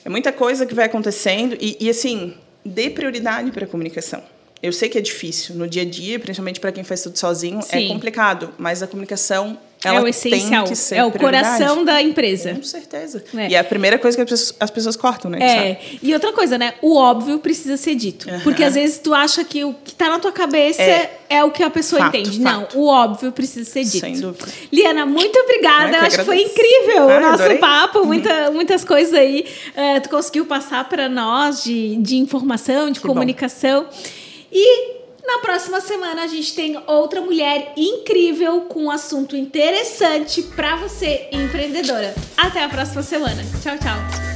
é 0.03 0.09
muita 0.09 0.31
coisa 0.31 0.65
que 0.65 0.73
vai 0.73 0.85
acontecendo 0.85 1.57
e, 1.59 1.77
e 1.79 1.89
assim, 1.89 2.33
dê 2.65 2.89
prioridade 2.89 3.51
para 3.51 3.65
a 3.65 3.67
comunicação. 3.67 4.23
Eu 4.61 4.71
sei 4.71 4.89
que 4.89 4.97
é 4.97 5.01
difícil 5.01 5.55
no 5.55 5.67
dia 5.67 5.81
a 5.81 5.85
dia, 5.85 6.19
principalmente 6.19 6.59
para 6.59 6.71
quem 6.71 6.83
faz 6.83 7.01
tudo 7.01 7.17
sozinho, 7.17 7.61
Sim. 7.61 7.85
é 7.85 7.87
complicado, 7.87 8.53
mas 8.57 8.83
a 8.83 8.87
comunicação 8.87 9.57
ela 9.83 9.97
é 9.99 10.01
o 10.01 10.07
essencial. 10.07 10.65
é 10.91 11.03
o 11.03 11.11
coração 11.11 11.83
da 11.83 12.01
empresa. 12.01 12.53
Com 12.55 12.63
certeza. 12.63 13.23
É. 13.35 13.49
E 13.49 13.55
é 13.55 13.59
a 13.59 13.63
primeira 13.63 13.97
coisa 13.97 14.15
que 14.15 14.21
as 14.21 14.29
pessoas, 14.29 14.55
as 14.59 14.69
pessoas 14.69 14.95
cortam, 14.95 15.31
né? 15.31 15.39
É, 15.41 15.75
sabe? 15.75 15.99
e 16.03 16.13
outra 16.13 16.31
coisa, 16.33 16.57
né? 16.57 16.73
O 16.81 16.95
óbvio 16.95 17.39
precisa 17.39 17.77
ser 17.77 17.95
dito. 17.95 18.29
Aham. 18.29 18.39
Porque 18.41 18.63
às 18.63 18.75
vezes 18.75 18.99
tu 18.99 19.13
acha 19.13 19.43
que 19.43 19.63
o 19.63 19.73
que 19.73 19.93
tá 19.95 20.07
na 20.09 20.19
tua 20.19 20.31
cabeça 20.31 20.81
é, 20.81 21.17
É. 21.29 21.43
o 21.43 21.49
que 21.51 21.63
a 21.63 21.69
pessoa 21.69 21.99
Fato, 22.03 22.15
entende. 22.17 22.41
fato. 22.43 22.75
Não, 22.75 22.81
o 22.81 22.87
óbvio 22.87 23.31
precisa 23.31 23.69
ser 23.69 23.83
dito. 23.83 23.99
Sem 24.01 24.19
dúvida. 24.19 24.45
Liana, 24.71 25.05
muito 25.05 25.37
obrigada. 25.39 25.97
Que 25.99 26.05
Acho 26.05 26.17
que 26.19 26.25
foi 26.25 26.41
incrível 26.41 27.09
Ai, 27.09 27.17
o 27.17 27.21
nosso 27.21 27.33
adorei. 27.43 27.57
papo. 27.57 28.05
Muita, 28.05 28.51
muitas 28.51 28.83
coisas 28.83 29.13
aí 29.13 29.45
eh, 29.75 29.99
tu 29.99 30.09
conseguiu 30.09 30.45
passar 30.45 30.87
para 30.87 31.09
nós 31.09 31.63
de, 31.63 31.95
de 31.97 32.17
informação, 32.17 32.91
de 32.91 32.99
Que 32.99 33.07
bom. 33.07 33.13
comunicação. 33.13 33.87
E 34.51 35.00
na 35.25 35.39
próxima 35.39 35.81
semana 35.81 36.23
a 36.23 36.27
gente 36.27 36.53
tem 36.53 36.81
outra 36.87 37.21
mulher 37.21 37.73
incrível 37.77 38.61
com 38.61 38.85
um 38.85 38.91
assunto 38.91 39.35
interessante 39.35 40.41
para 40.43 40.75
você, 40.75 41.27
empreendedora. 41.31 42.13
Até 42.37 42.63
a 42.63 42.69
próxima 42.69 43.03
semana. 43.03 43.43
Tchau, 43.61 43.77
tchau. 43.77 44.30